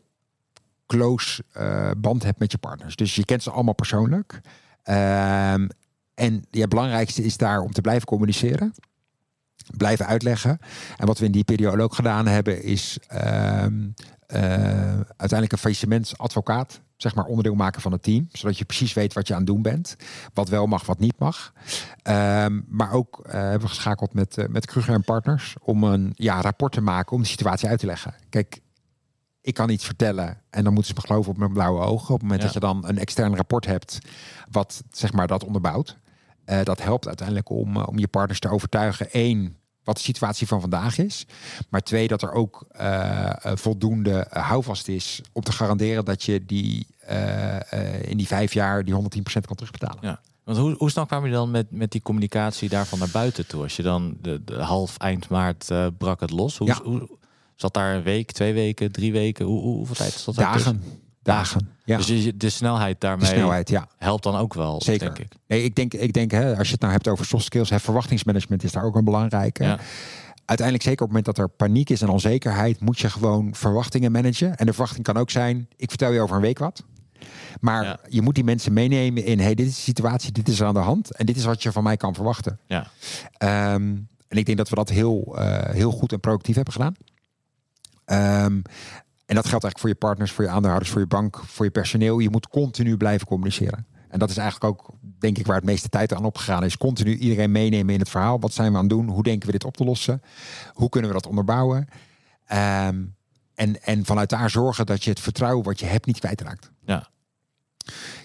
close 0.86 1.44
eh, 1.52 1.90
band 1.96 2.22
hebt 2.22 2.38
met 2.38 2.52
je 2.52 2.58
partners. 2.58 2.96
Dus 2.96 3.14
je 3.14 3.24
kent 3.24 3.42
ze 3.42 3.50
allemaal 3.50 3.74
persoonlijk. 3.74 4.40
Ehm, 4.82 5.68
en 6.14 6.44
ja, 6.50 6.60
het 6.60 6.68
belangrijkste 6.68 7.24
is 7.24 7.36
daar 7.36 7.60
om 7.60 7.72
te 7.72 7.80
blijven 7.80 8.06
communiceren. 8.06 8.74
Blijven 9.76 10.06
uitleggen. 10.06 10.58
En 10.96 11.06
wat 11.06 11.18
we 11.18 11.24
in 11.24 11.32
die 11.32 11.44
periode 11.44 11.82
ook 11.82 11.94
gedaan 11.94 12.26
hebben, 12.26 12.62
is 12.62 12.98
ehm, 13.06 13.88
eh, 14.26 14.40
uiteindelijk 15.00 15.52
een 15.52 15.58
faillissementsadvocaat 15.58 16.80
zeg 16.96 17.14
maar 17.14 17.24
onderdeel 17.24 17.54
maken 17.54 17.80
van 17.80 17.92
het 17.92 18.02
team. 18.02 18.28
Zodat 18.32 18.58
je 18.58 18.64
precies 18.64 18.92
weet 18.92 19.12
wat 19.12 19.26
je 19.26 19.32
aan 19.32 19.38
het 19.38 19.48
doen 19.48 19.62
bent. 19.62 19.96
Wat 20.34 20.48
wel 20.48 20.66
mag, 20.66 20.86
wat 20.86 20.98
niet 20.98 21.18
mag. 21.18 21.52
Ehm, 22.02 22.60
maar 22.68 22.92
ook 22.92 23.20
eh, 23.26 23.32
hebben 23.32 23.60
we 23.60 23.68
geschakeld 23.68 24.14
met, 24.14 24.38
eh, 24.38 24.46
met 24.48 24.66
Kruger 24.66 24.94
en 24.94 25.04
Partners 25.04 25.54
om 25.60 25.84
een 25.84 26.12
ja, 26.14 26.40
rapport 26.40 26.72
te 26.72 26.80
maken 26.80 27.12
om 27.12 27.22
de 27.22 27.28
situatie 27.28 27.68
uit 27.68 27.78
te 27.78 27.86
leggen. 27.86 28.14
Kijk, 28.28 28.60
ik 29.40 29.54
kan 29.54 29.70
iets 29.70 29.84
vertellen 29.84 30.40
en 30.50 30.64
dan 30.64 30.72
moeten 30.72 30.94
ze 30.94 31.00
me 31.00 31.06
geloven 31.06 31.30
op 31.30 31.38
mijn 31.38 31.52
blauwe 31.52 31.80
ogen. 31.80 32.14
Op 32.14 32.20
het 32.20 32.22
moment 32.22 32.40
Ja. 32.40 32.44
dat 32.44 32.54
je 32.54 32.60
dan 32.60 32.88
een 32.88 32.98
extern 32.98 33.36
rapport 33.36 33.66
hebt 33.66 33.98
wat 34.50 34.82
zeg 34.90 35.12
maar 35.12 35.26
dat 35.26 35.44
onderbouwt. 35.44 35.96
Eh, 36.44 36.62
dat 36.62 36.82
helpt 36.82 37.06
uiteindelijk 37.06 37.50
om, 37.50 37.76
eh, 37.76 37.86
om 37.86 37.98
je 37.98 38.08
partners 38.08 38.38
te 38.38 38.48
overtuigen. 38.48 39.08
Eén, 39.12 39.56
wat 39.84 39.96
de 39.96 40.02
situatie 40.02 40.46
van 40.46 40.60
vandaag 40.60 40.98
is. 40.98 41.26
Maar 41.68 41.80
twee, 41.80 42.08
dat 42.08 42.22
er 42.22 42.32
ook 42.32 42.66
uh, 42.80 43.30
voldoende 43.42 44.26
houvast 44.30 44.88
is 44.88 45.20
om 45.32 45.42
te 45.42 45.52
garanderen 45.52 46.04
dat 46.04 46.22
je 46.22 46.44
die 46.44 46.86
uh, 47.10 47.56
in 48.02 48.16
die 48.16 48.26
vijf 48.26 48.52
jaar 48.52 48.84
die 48.84 48.94
110% 48.94 49.00
kan 49.24 49.56
terugbetalen. 49.56 49.98
Ja. 50.00 50.20
Want 50.44 50.58
hoe, 50.58 50.74
hoe 50.78 50.90
snel 50.90 51.06
kwam 51.06 51.26
je 51.26 51.32
dan 51.32 51.50
met, 51.50 51.70
met 51.70 51.90
die 51.90 52.02
communicatie 52.02 52.68
daarvan 52.68 52.98
naar 52.98 53.08
buiten 53.12 53.46
toe? 53.46 53.62
Als 53.62 53.76
je 53.76 53.82
dan 53.82 54.16
de, 54.20 54.44
de 54.44 54.54
half 54.54 54.96
eind 54.96 55.28
maart 55.28 55.70
brak 55.98 56.20
het 56.20 56.30
los. 56.30 56.58
Hoe, 56.58 56.66
Ja. 56.66 56.80
hoe, 56.82 57.08
zat 57.54 57.74
daar 57.74 57.94
een 57.94 58.02
week, 58.02 58.32
twee 58.32 58.52
weken, 58.52 58.92
drie 58.92 59.12
weken? 59.12 59.46
Hoe, 59.46 59.60
hoe, 59.60 59.76
hoeveel 59.76 59.94
tijd 59.94 60.12
zat 60.12 60.34
Dagen. 60.34 60.54
tussen? 60.54 60.82
Dagen. 61.24 61.68
Ja. 61.84 61.96
Dus 61.96 62.32
de 62.36 62.48
snelheid 62.50 63.00
de 63.00 63.06
daarmee 63.06 63.26
snelheid, 63.26 63.68
ja. 63.68 63.88
helpt 63.98 64.22
dan 64.22 64.36
ook 64.36 64.54
wel, 64.54 64.82
Zeker. 64.82 65.14
denk 65.14 65.18
ik. 65.18 65.32
Nee, 65.46 65.62
ik 65.64 65.74
denk, 65.74 65.94
ik 65.94 66.12
denk 66.12 66.30
hè, 66.30 66.56
als 66.56 66.66
je 66.66 66.72
het 66.72 66.80
nou 66.80 66.92
hebt 66.92 67.08
over 67.08 67.24
soft 67.26 67.44
skills, 67.44 67.70
hè, 67.70 67.80
verwachtingsmanagement 67.80 68.64
is 68.64 68.72
daar 68.72 68.84
ook 68.84 68.96
een 68.96 69.04
belangrijke. 69.04 69.64
Ja. 69.64 69.78
Uiteindelijk, 70.44 70.86
zeker 70.88 71.04
op 71.04 71.12
het 71.12 71.16
moment 71.16 71.24
dat 71.24 71.38
er 71.38 71.48
paniek 71.48 71.90
is 71.90 72.02
en 72.02 72.08
onzekerheid, 72.08 72.80
moet 72.80 72.98
je 72.98 73.10
gewoon 73.10 73.54
verwachtingen 73.54 74.12
managen. 74.12 74.56
En 74.56 74.66
de 74.66 74.72
verwachting 74.72 75.04
kan 75.04 75.16
ook 75.16 75.30
zijn: 75.30 75.68
ik 75.76 75.88
vertel 75.88 76.12
je 76.12 76.20
over 76.20 76.36
een 76.36 76.42
week 76.42 76.58
wat. 76.58 76.84
Maar 77.60 77.84
Ja. 77.84 77.98
je 78.08 78.22
moet 78.22 78.34
die 78.34 78.44
mensen 78.44 78.72
meenemen 78.72 79.24
in: 79.24 79.40
hey, 79.40 79.54
dit 79.54 79.66
is 79.66 79.74
de 79.74 79.80
situatie, 79.80 80.32
dit 80.32 80.48
is 80.48 80.60
er 80.60 80.66
aan 80.66 80.74
de 80.74 80.80
hand 80.80 81.12
en 81.16 81.26
dit 81.26 81.36
is 81.36 81.44
wat 81.44 81.62
je 81.62 81.72
van 81.72 81.82
mij 81.82 81.96
kan 81.96 82.14
verwachten. 82.14 82.58
Ja. 82.66 82.86
Ehm, 83.36 83.96
en 84.28 84.36
ik 84.38 84.46
denk 84.46 84.58
dat 84.58 84.68
we 84.68 84.74
dat 84.74 84.88
heel, 84.88 85.36
eh, 85.38 85.74
heel 85.74 85.90
goed 85.90 86.12
en 86.12 86.20
productief 86.20 86.54
hebben 86.54 86.72
gedaan. 86.72 86.94
Ehm, 88.04 88.60
en 89.26 89.34
dat 89.34 89.46
geldt 89.46 89.64
eigenlijk 89.64 89.78
voor 89.78 89.88
je 89.88 89.94
partners, 89.94 90.32
voor 90.32 90.44
je 90.44 90.50
aandeelhouders, 90.50 90.90
voor 90.92 91.00
je 91.00 91.06
bank, 91.06 91.42
voor 91.46 91.64
je 91.64 91.70
personeel. 91.70 92.18
Je 92.18 92.30
moet 92.30 92.48
continu 92.48 92.96
blijven 92.96 93.26
communiceren. 93.26 93.86
En 94.08 94.18
dat 94.18 94.30
is 94.30 94.36
eigenlijk 94.36 94.72
ook, 94.72 94.94
denk 95.18 95.38
ik, 95.38 95.46
waar 95.46 95.56
het 95.56 95.64
meeste 95.64 95.88
tijd 95.88 96.14
aan 96.14 96.24
opgegaan 96.24 96.64
is. 96.64 96.76
Continu 96.76 97.16
iedereen 97.16 97.52
meenemen 97.52 97.94
in 97.94 98.00
het 98.00 98.08
verhaal. 98.08 98.40
Wat 98.40 98.52
zijn 98.52 98.70
we 98.70 98.76
aan 98.76 98.84
het 98.84 98.92
doen? 98.92 99.08
Hoe 99.08 99.22
denken 99.22 99.46
we 99.46 99.52
dit 99.52 99.64
op 99.64 99.76
te 99.76 99.84
lossen? 99.84 100.22
Hoe 100.72 100.88
kunnen 100.88 101.10
we 101.10 101.16
dat 101.16 101.26
onderbouwen? 101.26 101.88
Ehm, 102.46 103.04
en, 103.54 103.82
en 103.82 104.04
vanuit 104.04 104.28
daar 104.28 104.50
zorgen 104.50 104.86
dat 104.86 105.04
je 105.04 105.10
het 105.10 105.20
vertrouwen 105.20 105.64
wat 105.64 105.80
je 105.80 105.86
hebt 105.86 106.06
niet 106.06 106.18
kwijtraakt. 106.18 106.70
Ja. 106.84 107.08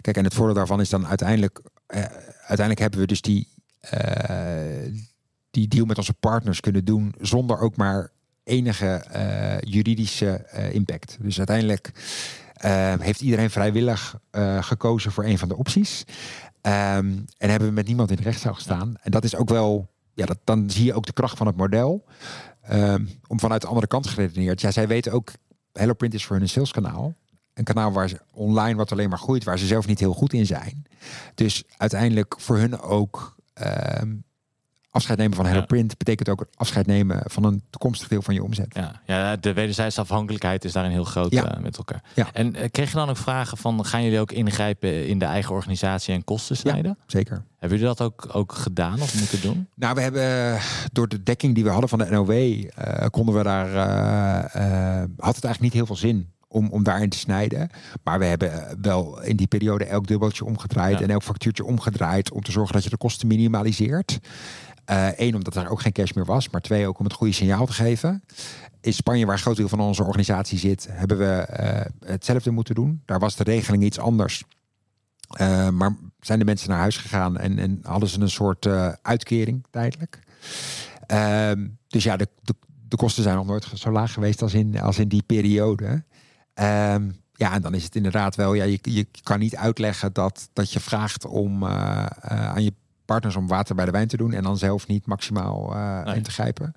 Kijk, 0.02 0.18
en 0.18 0.24
het 0.24 0.34
voordeel 0.34 0.56
daarvan 0.56 0.80
is 0.80 0.90
dan 0.90 1.08
uiteindelijk... 1.08 1.62
eh, 1.86 2.04
uiteindelijk 2.38 2.80
hebben 2.80 3.00
we 3.00 3.06
dus 3.06 3.22
die, 3.22 3.48
eh, 3.80 4.94
die 5.52 5.68
deal 5.68 5.86
met 5.86 5.98
onze 5.98 6.14
partners 6.14 6.60
kunnen 6.60 6.86
doen... 6.86 7.14
zonder 7.20 7.60
ook 7.60 7.76
maar 7.76 8.12
enige 8.50 8.88
eh, 8.88 9.58
juridische 9.60 10.30
eh, 10.30 10.74
impact. 10.74 11.18
Dus 11.22 11.38
uiteindelijk 11.38 11.92
eh, 12.54 12.94
heeft 13.00 13.22
iedereen 13.22 13.50
vrijwillig 13.50 14.20
gekozen 14.60 15.12
voor 15.12 15.26
een 15.26 15.38
van 15.38 15.48
de 15.48 15.58
opties. 15.58 16.04
Ehm, 16.62 17.18
en 17.38 17.50
hebben 17.50 17.68
we 17.68 17.74
met 17.74 17.88
niemand 17.88 18.10
in 18.10 18.16
de 18.16 18.24
rechtszaal 18.24 18.54
gestaan. 18.54 18.96
En 19.02 19.12
dat 19.12 19.24
is 19.24 19.36
ook 19.36 19.50
wel... 19.50 19.88
Ja, 20.14 20.26
dat, 20.26 20.38
dan 20.44 20.70
zie 20.70 20.86
je 20.86 20.94
ook 20.94 21.06
de 21.06 21.14
kracht 21.14 21.38
van 21.38 21.48
het 21.48 21.56
model. 21.56 22.06
Ehm, 22.62 23.06
om 23.28 23.40
vanuit 23.40 23.62
de 23.62 23.68
andere 23.68 23.88
kant 23.88 24.08
geredeneerd. 24.08 24.62
Ja, 24.62 24.72
zij 24.72 24.88
weten 24.88 25.12
ook, 25.12 25.32
HelloPrint 25.74 26.14
is 26.14 26.26
voor 26.26 26.36
hun 26.36 26.44
een 26.44 26.50
saleskanaal. 26.50 27.16
Een 27.54 27.64
kanaal 27.64 27.92
waar 27.92 28.10
ze 28.10 28.22
online 28.34 28.76
wat 28.76 28.92
alleen 28.92 29.10
maar 29.10 29.18
groeit, 29.18 29.44
waar 29.44 29.60
ze 29.60 29.66
zelf 29.66 29.88
niet 29.88 30.00
heel 30.00 30.14
goed 30.14 30.34
in 30.34 30.46
zijn. 30.46 30.86
Dus 31.36 31.64
uiteindelijk 31.78 32.36
voor 32.40 32.58
hun 32.58 32.80
ook 32.80 33.36
ehm, 33.54 34.16
afscheid 34.92 35.18
nemen 35.18 35.36
van 35.36 35.46
Ja. 35.46 35.52
HelloPrint 35.52 35.98
betekent 35.98 36.30
ook 36.30 36.46
afscheid 36.56 36.86
nemen 36.88 37.22
van 37.26 37.44
een 37.44 37.64
toekomstig 37.70 38.08
deel 38.08 38.22
van 38.22 38.34
je 38.34 38.44
omzet. 38.44 38.68
Ja, 38.76 39.02
ja, 39.06 39.36
de 39.36 39.54
wederzijdse 39.54 40.02
afhankelijkheid 40.02 40.66
is 40.66 40.72
daarin 40.72 40.92
heel 40.92 41.04
groot 41.04 41.32
Ja. 41.32 41.52
eh, 41.56 41.62
met 41.62 41.78
elkaar. 41.78 42.04
Ja. 42.16 42.28
En 42.34 42.56
eh, 42.56 42.70
kreeg 42.72 42.90
je 42.90 42.96
dan 42.96 43.10
ook 43.10 43.18
vragen 43.18 43.58
van, 43.58 43.86
gaan 43.86 44.04
jullie 44.04 44.20
ook 44.20 44.32
ingrijpen 44.32 45.08
in 45.08 45.20
de 45.20 45.26
eigen 45.26 45.56
organisatie 45.56 46.14
en 46.14 46.24
kosten 46.24 46.58
snijden? 46.58 46.98
Zeker. 47.06 47.44
Hebben 47.58 47.80
jullie 47.80 47.96
dat 47.96 48.06
ook, 48.08 48.30
ook 48.32 48.54
gedaan 48.54 49.02
of 49.02 49.20
moeten 49.20 49.42
doen? 49.42 49.68
Nou, 49.76 49.96
we 49.96 50.02
hebben 50.02 50.54
eh, 50.54 50.62
door 50.92 51.08
de 51.08 51.24
dekking 51.24 51.56
die 51.56 51.64
we 51.64 51.70
hadden 51.70 51.90
van 51.90 52.00
de 52.00 52.06
NOW, 52.10 52.64
konden 53.10 53.36
we 53.36 53.44
daar, 53.44 53.68
had 55.18 55.36
het 55.36 55.44
eigenlijk 55.44 55.60
niet 55.62 55.74
heel 55.74 55.86
veel 55.86 55.96
zin 55.96 56.30
om, 56.48 56.70
om 56.70 56.84
daarin 56.84 57.10
te 57.10 57.18
snijden. 57.18 57.70
Maar 58.04 58.20
we 58.20 58.26
hebben 58.26 58.78
wel 58.82 59.22
in 59.24 59.36
die 59.36 59.48
periode 59.48 59.86
elk 59.86 60.08
dubbeltje 60.08 60.46
omgedraaid 60.46 60.98
Ja. 60.98 61.04
en 61.04 61.10
elk 61.10 61.24
factuurtje 61.24 61.66
omgedraaid 61.66 62.32
om 62.32 62.42
te 62.42 62.52
zorgen 62.52 62.74
dat 62.74 62.84
je 62.84 62.90
de 62.90 62.98
kosten 62.98 63.28
minimaliseert. 63.28 64.20
Eén, 65.16 65.36
omdat 65.36 65.56
er 65.56 65.70
ook 65.70 65.82
geen 65.82 65.92
cash 65.92 66.12
meer 66.12 66.26
was, 66.26 66.50
maar 66.50 66.62
twee, 66.62 66.88
ook 66.88 67.00
om 67.00 67.06
het 67.06 67.14
goede 67.14 67.34
signaal 67.34 67.66
te 67.66 67.74
geven. 67.74 68.24
In 68.82 68.94
Spanje, 68.94 69.26
waar 69.26 69.36
een 69.36 69.42
groot 69.42 69.56
deel 69.56 69.70
van 69.70 69.80
onze 69.80 70.04
organisatie 70.04 70.58
zit, 70.58 70.88
hebben 70.90 71.18
we 71.18 71.26
eh, 71.26 71.86
hetzelfde 72.06 72.52
moeten 72.52 72.76
doen. 72.76 73.02
Daar 73.06 73.20
was 73.20 73.36
de 73.36 73.44
regeling 73.44 73.84
iets 73.84 74.00
anders. 74.00 74.44
Eh, 75.30 75.70
maar 75.70 75.96
zijn 76.20 76.40
de 76.40 76.46
mensen 76.46 76.70
naar 76.70 76.80
huis 76.80 76.98
gegaan 76.98 77.38
en, 77.38 77.60
en 77.60 77.80
hadden 77.84 78.10
ze 78.10 78.20
een 78.20 78.30
soort 78.30 78.66
eh, 78.66 78.92
uitkering 79.02 79.66
tijdelijk. 79.70 80.20
Ehm, 81.08 81.68
dus 81.88 82.04
ja, 82.04 82.18
de, 82.18 82.28
de, 82.88 82.96
kosten 82.96 83.24
zijn 83.24 83.36
nog 83.36 83.46
nooit 83.46 83.68
zo 83.74 83.92
laag 83.92 84.14
geweest 84.14 84.42
als 84.42 84.54
in, 84.54 84.82
als 84.82 85.00
in 85.00 85.08
die 85.08 85.24
periode. 85.24 86.04
Ehm, 86.54 87.10
ja, 87.34 87.54
en 87.54 87.62
dan 87.62 87.74
is 87.74 87.84
het 87.84 87.96
inderdaad 87.96 88.36
wel, 88.36 88.54
ja, 88.54 88.64
je, 88.64 88.80
je 88.82 89.08
kan 89.24 89.40
niet 89.40 89.56
uitleggen 89.56 90.14
dat, 90.14 90.50
dat 90.54 90.72
je 90.72 90.80
vraagt 90.80 91.26
om 91.26 91.64
eh, 91.64 92.06
eh, 92.22 92.50
aan 92.50 92.64
je 92.64 92.74
partners 93.10 93.36
om 93.36 93.48
water 93.48 93.76
bij 93.76 93.86
de 93.86 93.92
wijn 93.92 94.08
te 94.08 94.18
doen 94.18 94.34
en 94.34 94.44
dan 94.44 94.58
zelf 94.58 94.88
niet 94.88 95.06
maximaal 95.06 95.76
eh, 95.76 96.04
Nee. 96.04 96.16
in 96.16 96.24
te 96.24 96.32
grijpen. 96.32 96.74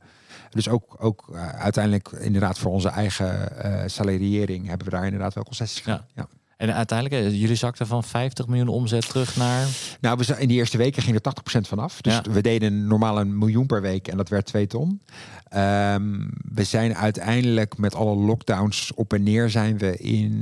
Dus 0.51 0.69
ook, 0.69 0.97
ook 0.99 1.29
eh, 1.33 1.49
uiteindelijk 1.49 2.09
inderdaad 2.09 2.59
voor 2.59 2.73
onze 2.73 2.89
eigen 2.89 3.59
eh 3.63 3.83
salariering 3.87 4.67
hebben 4.69 4.87
we 4.87 4.93
daar 4.93 5.05
inderdaad 5.05 5.35
wel 5.35 5.45
concessies 5.45 5.81
gedaan. 5.83 6.05
Ja. 6.15 6.27
En 6.57 6.75
uiteindelijk, 6.75 7.33
jullie 7.35 7.55
zakten 7.57 7.87
van 7.87 8.05
50 8.05 8.47
miljoen 8.47 8.69
omzet 8.69 9.09
terug 9.09 9.37
naar... 9.37 9.67
Nou, 10.01 10.17
we 10.19 10.25
zijn, 10.25 10.41
in 10.41 10.49
die 10.49 10.57
eerste 10.57 10.77
weken 10.77 11.03
ging 11.03 11.19
er 11.23 11.33
80% 11.57 11.61
vanaf. 11.69 12.01
Dus 12.01 12.13
Ja. 12.15 12.23
we 12.31 12.41
deden 12.41 12.87
normaal 12.87 13.21
een 13.21 13.39
miljoen 13.39 13.67
per 13.67 13.81
week 13.81 14.09
en 14.09 14.17
dat 14.17 14.29
werd 14.29 14.47
twee 14.47 14.67
ton. 14.67 15.01
Ehm, 15.49 16.29
we 16.55 16.65
zijn 16.65 16.95
uiteindelijk 16.97 17.77
met 17.79 17.95
alle 17.95 18.15
lockdowns 18.17 18.93
op 18.95 19.13
en 19.13 19.23
neer 19.23 19.51
zijn 19.51 19.79
we 19.79 19.97
in 19.97 20.33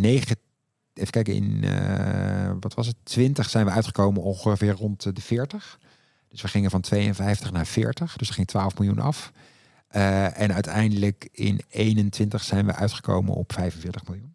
negen. 0.00 0.36
Even 1.00 1.12
kijken, 1.12 1.34
in 1.34 1.64
eh, 1.64 2.50
wat 2.60 2.74
was 2.74 2.86
het? 2.86 2.96
20 3.02 3.50
zijn 3.50 3.64
we 3.66 3.70
uitgekomen 3.70 4.22
ongeveer 4.22 4.72
rond 4.72 5.02
de 5.16 5.20
40. 5.22 5.78
Dus 6.28 6.42
we 6.42 6.48
gingen 6.48 6.70
van 6.70 6.80
52 6.80 7.52
naar 7.52 7.66
40. 7.66 8.16
Dus 8.16 8.28
er 8.28 8.34
ging 8.34 8.46
12 8.46 8.78
miljoen 8.78 8.98
af. 8.98 9.32
Eh, 9.88 10.40
en 10.40 10.54
uiteindelijk 10.54 11.28
in 11.32 11.60
21 11.68 12.42
zijn 12.42 12.66
we 12.66 12.74
uitgekomen 12.74 13.34
op 13.34 13.52
45 13.52 14.06
miljoen. 14.06 14.34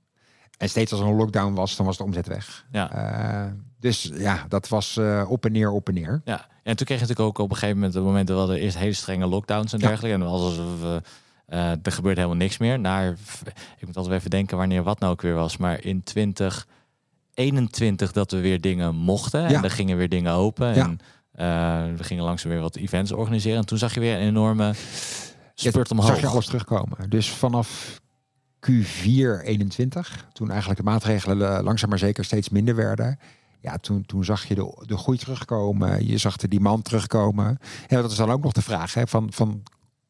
En 0.57 0.70
steeds 0.70 0.91
als 0.91 1.01
er 1.01 1.07
een 1.07 1.16
lockdown 1.16 1.53
was, 1.53 1.76
dan 1.76 1.86
was 1.86 1.97
de 1.97 2.03
omzet 2.03 2.28
weg. 2.28 2.66
Ja. 2.72 2.91
Eh, 2.91 3.51
dus 3.80 4.11
ja, 4.13 4.45
dat 4.49 4.68
was 4.68 4.99
op 5.28 5.45
en 5.45 5.51
neer, 5.51 5.72
op 5.72 5.88
en 5.88 5.93
neer. 5.93 6.22
Ja, 6.26 6.47
en 6.63 6.76
toen 6.76 6.86
kreeg 6.86 6.99
je 6.99 7.05
natuurlijk 7.07 7.20
ook 7.20 7.38
op 7.38 7.49
een 7.49 7.55
gegeven 7.55 7.76
moment, 7.76 7.95
op 7.95 8.01
het 8.01 8.09
moment 8.11 8.28
dat 8.28 8.47
we 8.49 8.59
eerst 8.59 8.78
hele 8.78 8.93
strenge 8.93 9.26
lockdowns 9.26 9.74
en 9.74 9.80
Ja. 9.80 9.88
dergelijke. 9.88 10.16
En 10.18 10.22
dan 10.24 10.32
was 10.39 10.55
we, 10.55 11.01
eh, 11.46 11.70
er 11.70 11.91
gebeurt 11.91 12.16
helemaal 12.16 12.38
niks 12.38 12.58
meer. 12.58 12.80
Naar, 12.80 13.16
ik 13.78 13.86
moet 13.86 13.98
altijd 13.98 14.16
even 14.16 14.30
denken 14.30 14.58
wanneer 14.58 14.84
wat 14.84 15.00
nou 15.00 15.12
ook 15.12 15.22
weer 15.22 15.34
was. 15.34 15.58
Maar 15.58 15.84
in 15.84 16.04
2021 16.04 18.12
dat 18.12 18.32
we 18.32 18.39
weer 18.39 18.62
dingen 18.62 18.96
mochten. 18.96 19.41
Ja. 19.41 19.48
En 19.48 19.64
er 19.64 19.72
gingen 19.72 19.98
weer 19.98 20.10
dingen 20.10 20.34
open. 20.34 20.74
En 20.74 21.00
eh, 21.32 21.98
we 21.98 22.04
gingen 22.04 22.24
langzaam 22.24 22.52
weer 22.52 22.62
wat 22.62 22.76
events 22.76 23.12
organiseren. 23.12 23.58
En 23.58 23.66
toen 23.66 23.78
zag 23.78 23.93
je 23.93 24.00
weer 24.00 24.16
een 24.16 24.28
enorme 24.28 24.74
spurt 25.54 25.91
omhoog. 25.91 26.08
Zag 26.08 26.20
je 26.20 26.28
alles 26.28 26.46
terugkomen. 26.46 27.10
Dus 27.10 27.30
vanaf 27.30 28.02
Q4 28.70 29.43
21, 29.43 30.28
toen 30.34 30.50
eigenlijk 30.50 30.80
de 30.80 30.86
maatregelen 30.86 31.58
eh, 31.58 31.64
langzaam 31.64 31.89
maar 31.89 32.00
zeker 32.00 32.26
steeds 32.26 32.50
minder 32.50 32.76
werden. 32.76 33.20
Ja, 33.60 33.78
toen, 33.78 34.06
toen 34.06 34.26
zag 34.26 34.46
je 34.46 34.56
de, 34.56 34.84
de 34.86 34.98
groei 34.98 35.18
terugkomen. 35.18 36.08
Je 36.08 36.18
zag 36.18 36.38
de 36.38 36.48
demand 36.48 36.86
terugkomen. 36.86 37.58
Dat 37.88 38.12
is 38.12 38.18
dan 38.18 38.32
ook 38.32 38.43
nog 38.43 38.52
de 38.52 38.62
vraag 38.62 38.93
hè, 38.93 39.08
van, 39.08 39.28
van 39.34 39.64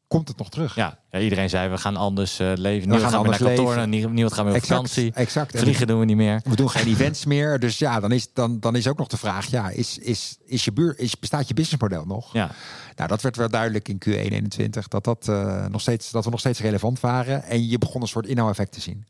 komt 0.08 0.28
het 0.28 0.36
nog 0.36 0.50
terug? 0.50 0.74
Ja, 0.74 0.98
ja, 1.10 1.18
iedereen 1.18 1.48
zei 1.48 1.68
we 1.68 1.78
gaan 1.78 1.96
anders 1.96 2.38
eh, 2.38 2.52
leven. 2.54 2.90
We 2.90 2.98
gaan 2.98 3.10
gaan 3.10 3.18
anders 3.18 3.38
naar 3.38 3.48
kantoor. 3.48 3.74
leven. 3.74 3.90
Niemand 3.90 4.32
gaat 4.32 4.44
meer 4.44 4.54
op 4.54 4.60
vakantie. 4.60 5.12
exact. 5.14 5.54
En 5.54 5.60
Vliegen 5.60 5.86
doen 5.86 5.98
we 5.98 6.04
niet 6.04 6.16
meer. 6.16 6.40
We 6.44 6.56
doen 6.56 6.70
geen 6.70 6.86
events 6.94 7.24
meer. 7.24 7.58
Dus 7.58 7.78
ja, 7.78 8.00
dan 8.00 8.12
is, 8.12 8.32
dan, 8.32 8.60
dan 8.60 8.76
is 8.76 8.88
ook 8.88 8.98
nog 8.98 9.08
de 9.08 9.16
vraag: 9.16 9.46
ja, 9.46 9.68
is, 9.68 9.98
is, 9.98 10.36
is 10.44 10.64
je 10.64 10.72
buur, 10.72 10.98
is, 10.98 11.18
bestaat 11.18 11.48
je 11.48 11.54
businessmodel 11.54 12.04
nog? 12.04 12.32
Ja, 12.32 12.50
Nou, 12.96 13.08
dat 13.08 13.22
werd 13.22 13.36
wel 13.36 13.48
duidelijk 13.48 13.88
in 13.88 14.02
Q1 14.08 14.12
21 14.12 14.88
dat, 14.88 15.04
dat, 15.04 15.28
eh, 15.28 15.66
nog 15.66 15.80
steeds, 15.80 16.10
dat 16.10 16.24
we 16.24 16.30
nog 16.30 16.40
steeds 16.40 16.60
relevant 16.60 17.00
waren. 17.00 17.42
En 17.42 17.68
je 17.68 17.78
begon 17.78 18.02
een 18.02 18.08
soort 18.08 18.26
inhoud-effect 18.26 18.72
te 18.72 18.80
zien. 18.80 19.06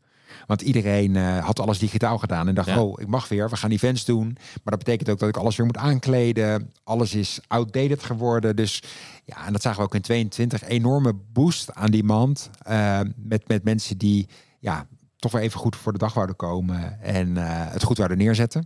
Want 0.47 0.61
iedereen 0.61 1.15
eh, 1.15 1.45
had 1.45 1.59
alles 1.59 1.79
digitaal 1.79 2.17
gedaan 2.17 2.47
en 2.47 2.55
dacht, 2.55 2.67
Ja. 2.67 2.81
oh, 2.81 3.01
ik 3.01 3.07
mag 3.07 3.27
weer, 3.27 3.49
we 3.49 3.55
gaan 3.57 3.71
events 3.71 4.05
doen. 4.05 4.25
Maar 4.35 4.75
dat 4.75 4.77
betekent 4.77 5.09
ook 5.09 5.19
dat 5.19 5.29
ik 5.29 5.37
alles 5.37 5.55
weer 5.55 5.65
moet 5.65 5.77
aankleden. 5.77 6.71
Alles 6.83 7.13
is 7.13 7.39
outdated 7.47 8.03
geworden. 8.03 8.55
Dus 8.55 8.83
ja, 9.25 9.45
en 9.45 9.51
dat 9.53 9.61
zagen 9.61 9.79
we 9.79 9.85
ook 9.85 9.95
in 9.95 10.01
22. 10.01 10.63
Enorme 10.63 11.13
boost 11.33 11.73
aan 11.73 11.91
demand 11.91 12.49
eh, 12.61 12.99
met, 13.15 13.47
met 13.47 13.63
mensen 13.63 13.97
die 13.97 14.27
ja, 14.59 14.87
toch 15.17 15.31
weer 15.31 15.41
even 15.41 15.59
goed 15.59 15.75
voor 15.75 15.91
de 15.91 15.97
dag 15.97 16.13
wouden 16.13 16.35
komen 16.35 17.01
en 17.01 17.37
eh, 17.37 17.43
het 17.47 17.83
goed 17.83 17.97
wouden 17.97 18.17
neerzetten. 18.17 18.65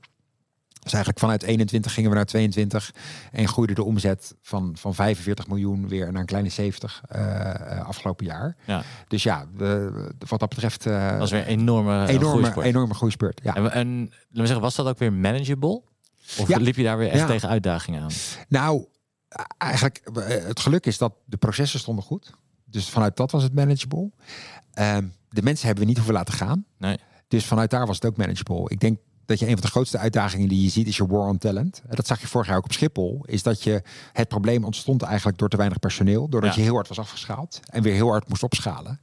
Dus 0.84 0.94
eigenlijk 0.94 1.20
vanuit 1.24 1.44
21 1.44 1.94
gingen 1.94 2.10
we 2.10 2.16
naar 2.16 2.26
22 2.26 2.92
en 3.32 3.48
groeide 3.48 3.74
de 3.74 3.84
omzet 3.84 4.36
van, 4.42 4.76
van 4.80 4.96
45 4.96 5.48
miljoen 5.48 5.88
weer 5.88 6.12
naar 6.12 6.22
een 6.22 6.28
kleine 6.28 6.50
70 6.50 7.02
eh, 7.08 7.50
eh, 7.78 7.86
afgelopen 7.88 8.26
jaar. 8.26 8.56
Ja. 8.66 8.84
Dus 9.08 9.24
ja, 9.24 9.46
we- 9.56 10.12
wat 10.28 10.40
dat 10.40 10.50
betreft 10.50 10.86
eh, 10.86 11.10
dat 11.10 11.20
was 11.20 11.32
weer 11.32 11.42
een 11.42 11.48
enorme, 11.48 12.08
enorme, 12.08 12.28
groeispurt. 12.30 12.66
enorme 12.66 12.94
groeispurt. 12.94 13.40
Ja. 13.44 13.56
En, 13.56 13.72
en 13.72 14.00
laten 14.00 14.12
we 14.30 14.38
zeggen, 14.46 14.62
was 14.62 14.76
dat 14.76 14.88
ook 14.88 14.98
weer 14.98 15.14
manageable? 15.14 15.82
Of 16.40 16.48
Ja. 16.48 16.58
liep 16.58 16.76
je 16.76 16.84
daar 16.84 16.98
weer 16.98 17.10
echt 17.10 17.20
Ja. 17.20 17.26
tegen 17.28 17.50
uitdagingen 17.50 18.02
aan? 18.02 18.12
Nou, 18.48 18.86
eigenlijk, 19.58 20.02
het 20.48 20.60
geluk 20.60 20.86
is 20.86 20.98
dat 20.98 21.14
de 21.26 21.38
processen 21.38 21.80
stonden 21.80 22.04
goed. 22.04 22.34
Dus 22.66 22.90
vanuit 22.90 23.18
dat 23.18 23.32
was 23.32 23.44
het 23.44 23.54
manageable. 23.54 24.12
Ehm, 24.74 25.06
de 25.30 25.42
mensen 25.42 25.66
hebben 25.66 25.84
we 25.84 25.90
niet 25.90 25.98
hoeven 25.98 26.16
laten 26.16 26.34
gaan. 26.34 26.66
Nee. 26.78 26.98
Dus 27.28 27.46
vanuit 27.46 27.70
daar 27.70 27.86
was 27.88 27.96
het 27.96 28.06
ook 28.06 28.18
manageable. 28.18 28.70
Ik 28.70 28.80
denk 28.80 29.00
dat 29.32 29.40
je 29.40 29.46
een 29.48 29.52
van 29.58 29.62
de 29.62 29.72
grootste 29.72 29.98
uitdagingen 29.98 30.48
die 30.48 30.64
je 30.64 30.70
ziet 30.70 30.88
is 30.88 30.98
je 30.98 31.06
war 31.08 31.28
on 31.28 31.38
talent. 31.38 31.82
En 31.90 31.96
Dat 31.96 32.08
zag 32.08 32.22
je 32.22 32.28
vorig 32.28 32.48
jaar 32.48 32.58
ook 32.58 32.64
op 32.64 32.72
Schiphol. 32.72 33.24
Is 33.26 33.44
dat 33.44 33.64
je 33.64 33.82
het 34.14 34.28
probleem 34.28 34.64
ontstond 34.64 35.02
eigenlijk 35.02 35.38
door 35.38 35.50
te 35.50 35.58
weinig 35.58 35.80
personeel. 35.80 36.30
Doordat 36.30 36.50
Ja. 36.50 36.56
je 36.58 36.64
heel 36.64 36.74
hard 36.76 36.88
was 36.88 37.00
afgeschaald. 37.00 37.60
En 37.66 37.82
weer 37.84 37.94
heel 37.94 38.10
hard 38.10 38.30
moest 38.30 38.44
opschalen. 38.44 39.00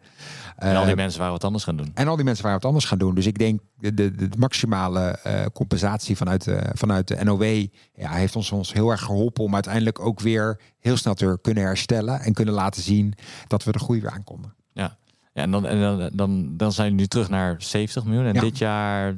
En 0.57 0.77
al 0.77 0.83
die 0.83 0.91
Eh, 0.91 0.97
mensen 0.97 1.19
waren 1.19 1.35
wat 1.35 1.45
anders 1.45 1.65
gaan 1.65 1.77
doen. 1.77 1.91
en 1.95 2.09
al 2.09 2.17
die 2.17 2.25
mensen 2.25 2.43
waren 2.45 2.59
wat 2.59 2.69
anders 2.69 2.85
gaan 2.85 2.99
doen. 2.99 3.15
Dus 3.15 3.27
ik 3.27 3.39
denk 3.39 3.61
de, 3.79 3.95
de, 3.95 4.15
de 4.15 4.29
maximale 4.39 5.01
eh, 5.01 5.45
compensatie 5.53 6.17
vanuit 6.17 6.45
de, 6.45 6.63
vanuit 6.73 7.09
de 7.09 7.25
NOW 7.25 7.67
ja, 7.95 8.11
heeft 8.13 8.37
ons, 8.37 8.53
ons 8.53 8.73
heel 8.73 8.91
erg 8.91 9.01
geholpen 9.03 9.45
om 9.45 9.55
uiteindelijk 9.55 10.01
ook 10.01 10.21
weer 10.21 10.61
heel 10.81 10.97
snel 10.97 11.15
te 11.15 11.39
kunnen 11.43 11.63
herstellen 11.63 12.21
en 12.21 12.33
kunnen 12.33 12.55
laten 12.55 12.83
zien 12.83 13.15
dat 13.47 13.65
we 13.65 13.73
de 13.73 13.79
groei 13.79 14.01
weer 14.01 14.11
aankomen. 14.11 14.55
Ja, 14.73 15.45
en 15.45 15.51
dan, 15.51 15.67
en 15.67 15.81
dan, 15.81 16.11
dan, 16.13 16.57
dan 16.57 16.73
zijn 16.73 16.89
we 16.91 16.95
nu 17.01 17.07
terug 17.07 17.29
naar 17.29 17.55
70 17.59 18.05
miljoen. 18.05 18.25
En 18.27 18.35
Ja. 18.35 18.41
dit 18.41 18.59
jaar 18.59 19.17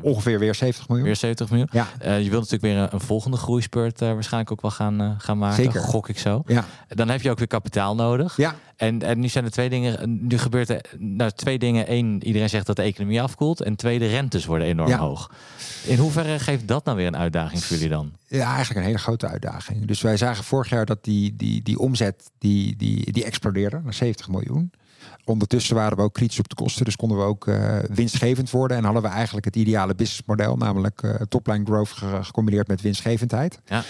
Ongeveer 0.00 0.38
weer 0.38 0.54
70 0.54 0.88
miljoen. 0.88 1.06
weer 1.06 1.16
70 1.16 1.48
miljoen. 1.50 1.68
Ja, 1.72 1.86
Eh, 1.98 2.22
je 2.22 2.30
wilt 2.30 2.50
natuurlijk 2.50 2.62
weer 2.74 2.76
een, 2.82 2.88
een 2.92 3.00
volgende 3.00 3.36
groeispurt 3.36 4.02
eh, 4.02 4.12
waarschijnlijk 4.12 4.52
ook 4.52 4.60
wel 4.62 4.70
gaan, 4.70 5.00
eh, 5.00 5.10
gaan 5.18 5.38
maken. 5.38 5.64
Zeker. 5.64 5.80
Gok 5.80 6.08
ik 6.08 6.18
zo. 6.18 6.42
ja, 6.46 6.64
Dan 6.88 7.08
heb 7.08 7.22
je 7.22 7.30
ook 7.30 7.38
weer 7.38 7.46
kapitaal 7.46 7.94
nodig. 7.94 8.36
ja. 8.36 8.54
En, 8.76 9.02
en 9.02 9.20
nu 9.20 9.28
zijn 9.28 9.44
er 9.44 9.50
twee 9.50 9.68
dingen. 9.68 10.26
Nu 10.26 10.38
gebeurt 10.38 10.68
er 10.68 10.84
nou, 10.98 11.30
twee 11.30 11.58
dingen. 11.58 11.92
Eén, 11.92 12.24
iedereen 12.26 12.48
zegt 12.48 12.66
dat 12.66 12.76
de 12.76 12.82
economie 12.82 13.22
afkoelt. 13.22 13.60
En 13.60 13.76
twee, 13.76 13.98
de 13.98 14.06
rentes 14.08 14.44
worden 14.44 14.66
enorm 14.66 14.88
Ja. 14.88 14.98
hoog. 14.98 15.30
In 15.86 15.98
hoeverre 15.98 16.38
geeft 16.38 16.68
dat 16.68 16.84
nou 16.84 16.96
weer 16.96 17.06
een 17.06 17.16
uitdaging 17.16 17.64
voor 17.64 17.76
jullie 17.76 17.90
dan? 17.90 18.12
Ja, 18.26 18.46
eigenlijk 18.54 18.78
een 18.80 18.86
hele 18.86 18.98
grote 18.98 19.26
uitdaging. 19.28 19.86
Dus 19.86 20.00
wij 20.00 20.16
zagen 20.16 20.44
vorig 20.44 20.68
jaar 20.70 20.86
dat 20.86 21.04
die, 21.04 21.36
die, 21.36 21.62
die 21.62 21.78
omzet 21.78 22.30
die, 22.38 22.76
die, 22.76 23.12
die 23.12 23.24
explodeerde 23.24 23.80
naar 23.84 23.94
70 23.94 24.28
miljoen. 24.28 24.72
Ondertussen 25.24 25.74
waren 25.74 25.96
we 25.96 26.02
ook 26.02 26.14
kritisch 26.14 26.38
op 26.38 26.48
de 26.48 26.54
kosten, 26.54 26.84
dus 26.84 26.96
konden 26.96 27.18
we 27.18 27.24
ook 27.24 27.46
eh, 27.46 27.78
winstgevend 27.78 28.50
worden. 28.50 28.76
En 28.76 28.84
hadden 28.84 29.02
we 29.02 29.08
eigenlijk 29.08 29.44
het 29.44 29.56
ideale 29.56 29.94
businessmodel, 29.94 30.56
namelijk 30.56 31.02
eh 31.02 31.14
topline 31.14 31.64
growth 31.64 31.88
ge- 31.88 32.18
gecombineerd 32.24 32.68
met 32.68 32.80
winstgevendheid. 32.80 33.58
Ja. 33.64 33.82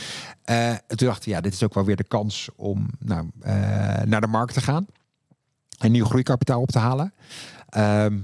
Eh, 0.42 0.68
en 0.68 0.82
toen 0.86 1.06
dachten 1.06 1.24
we, 1.28 1.30
ja, 1.34 1.40
dit 1.40 1.52
is 1.52 1.62
ook 1.62 1.74
wel 1.74 1.84
weer 1.84 1.96
de 1.96 2.04
kans 2.04 2.48
om 2.56 2.86
nou, 2.98 3.30
naar 4.04 4.20
de 4.20 4.26
markt 4.26 4.54
te 4.54 4.60
gaan. 4.60 4.86
En 5.78 5.92
nieuw 5.92 6.04
groeikapitaal 6.04 6.60
op 6.60 6.70
te 6.70 6.78
halen. 6.78 7.12
Ehm, 7.68 8.12
nou, 8.12 8.22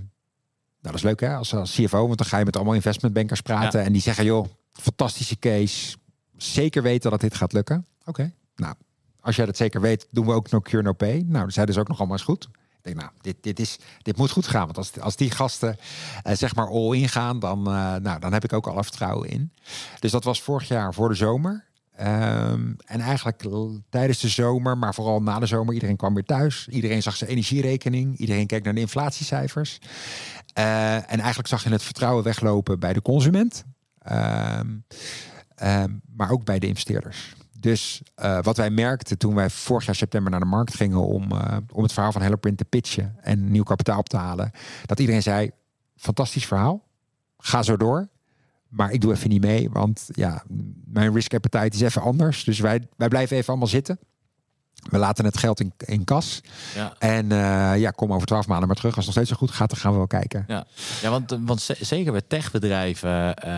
dat 0.81 0.95
is 0.95 1.03
leuk 1.03 1.21
hè, 1.21 1.35
als, 1.35 1.55
als 1.55 1.75
CFO, 1.75 2.07
want 2.07 2.19
dan 2.19 2.27
ga 2.27 2.39
je 2.39 2.45
met 2.45 2.57
allemaal 2.57 2.75
investmentbankers 2.75 3.41
praten. 3.41 3.83
En 3.85 3.93
die 3.93 4.03
zeggen, 4.03 4.25
joh, 4.25 4.47
fantastische 4.73 5.39
case. 5.39 5.97
Zeker 6.37 6.83
weten 6.83 7.11
dat 7.11 7.21
dit 7.21 7.35
gaat 7.35 7.53
lukken. 7.53 7.87
Oké, 8.05 8.33
nou, 8.57 8.75
als 9.21 9.37
jij 9.37 9.47
dat 9.47 9.57
zeker 9.57 9.81
weet, 9.81 10.09
doen 10.11 10.27
we 10.27 10.33
ook 10.33 10.51
no 10.51 10.61
cure, 10.61 10.83
no 10.83 10.93
pay. 10.93 11.25
Nou, 11.27 11.45
dat 11.45 11.53
zeiden 11.53 11.75
ze 11.75 11.81
ook 11.81 11.89
nog 11.89 11.99
allemaal 11.99 12.17
eens 12.17 12.27
goed. 12.27 12.49
Ik 12.79 12.85
denk, 12.85 12.97
nou, 12.97 13.11
dit, 13.21 13.37
dit, 13.41 13.61
is, 13.61 13.79
dit 14.03 14.17
moet 14.17 14.31
goed 14.31 14.47
gaan. 14.47 14.65
Want 14.65 14.77
als, 14.77 15.01
als 15.01 15.17
die 15.17 15.31
gasten 15.31 15.77
eh, 16.23 16.37
zeg 16.37 16.55
maar 16.55 16.69
all 16.69 16.97
in 16.97 17.09
gaan, 17.09 17.39
dan, 17.39 17.59
eh, 17.59 17.95
nou, 17.95 18.21
dan 18.21 18.33
heb 18.33 18.45
ik 18.45 18.53
ook 18.53 18.67
alle 18.67 18.83
vertrouwen 18.83 19.29
in. 19.29 19.53
Dus 20.01 20.11
dat 20.11 20.25
was 20.25 20.43
vorig 20.43 20.69
jaar 20.69 20.95
voor 20.95 21.09
de 21.09 21.15
zomer. 21.15 21.67
Ehm, 21.99 22.73
en 22.85 23.01
eigenlijk 23.01 23.45
tijdens 23.91 24.21
de 24.21 24.29
zomer, 24.29 24.79
maar 24.79 24.95
vooral 24.95 25.23
na 25.23 25.39
de 25.39 25.47
zomer, 25.47 25.75
iedereen 25.75 25.97
kwam 25.97 26.15
weer 26.15 26.25
thuis. 26.25 26.69
Iedereen 26.69 27.03
zag 27.03 27.17
zijn 27.17 27.31
energierekening. 27.31 28.19
Iedereen 28.19 28.47
keek 28.47 28.65
naar 28.65 28.75
de 28.75 28.81
inflatiecijfers. 28.81 29.79
Eh, 30.53 30.95
en 30.95 31.19
eigenlijk 31.19 31.49
zag 31.49 31.65
je 31.65 31.71
het 31.71 31.83
vertrouwen 31.83 32.25
weglopen 32.25 32.79
bij 32.79 32.93
de 32.93 33.03
consument. 33.03 33.65
Ehm, 33.99 34.67
ehm, 35.55 35.91
maar 36.17 36.31
ook 36.31 36.45
bij 36.45 36.59
de 36.59 36.67
investeerders. 36.67 37.35
Dus 37.61 38.03
eh, 38.15 38.39
wat 38.43 38.57
wij 38.57 38.71
merkten 38.71 39.19
toen 39.19 39.35
wij 39.35 39.51
vorig 39.51 39.87
jaar 39.87 39.95
september 39.95 40.31
naar 40.31 40.41
de 40.41 40.47
markt 40.47 40.75
gingen 40.75 41.07
om, 41.07 41.33
eh, 41.33 41.57
om 41.73 41.83
het 41.83 41.93
verhaal 41.93 42.13
van 42.13 42.23
Helloprint 42.23 42.59
te 42.59 42.65
pitchen 42.65 43.17
en 43.21 43.51
nieuw 43.51 43.63
kapitaal 43.63 43.99
op 43.99 44.09
te 44.09 44.17
halen, 44.17 44.51
dat 44.87 45.01
iedereen 45.01 45.23
zei: 45.23 45.51
fantastisch 45.97 46.47
verhaal, 46.47 46.85
ga 47.39 47.63
zo 47.63 47.77
door. 47.77 48.09
Maar 48.69 48.91
ik 48.91 49.01
doe 49.01 49.13
even 49.13 49.29
niet 49.29 49.41
mee, 49.43 49.71
want 49.71 50.09
ja, 50.13 50.43
mijn 50.85 51.15
risk 51.15 51.35
appetite 51.35 51.77
is 51.77 51.81
even 51.81 52.03
anders. 52.03 52.45
Dus 52.45 52.59
wij, 52.59 52.89
wij 52.97 53.09
blijven 53.09 53.37
even 53.37 53.49
allemaal 53.49 53.69
zitten. 53.69 53.99
We 54.91 54.99
laten 54.99 55.25
het 55.25 55.37
geld 55.39 55.61
in, 55.61 55.73
in 55.79 56.05
kas. 56.05 56.41
Ja. 56.75 56.95
En 56.99 57.33
eh, 57.33 57.81
ja, 57.81 57.91
kom 57.91 58.13
over 58.13 58.27
twaalf 58.27 58.47
maanden 58.47 58.67
maar 58.67 58.77
terug. 58.77 58.97
Als 58.97 59.07
het 59.07 59.15
nog 59.15 59.25
steeds 59.25 59.41
zo 59.41 59.47
goed 59.47 59.57
gaat, 59.57 59.71
dan 59.71 59.79
gaan 59.79 59.91
we 59.93 59.97
wel 59.97 60.07
kijken. 60.07 60.45
Ja, 60.49 60.67
ja 61.03 61.11
want, 61.11 61.37
want 61.41 61.61
ze- 61.61 61.77
zeker 61.81 62.13
bij 62.13 62.23
techbedrijven 62.29 63.35
eh 63.35 63.51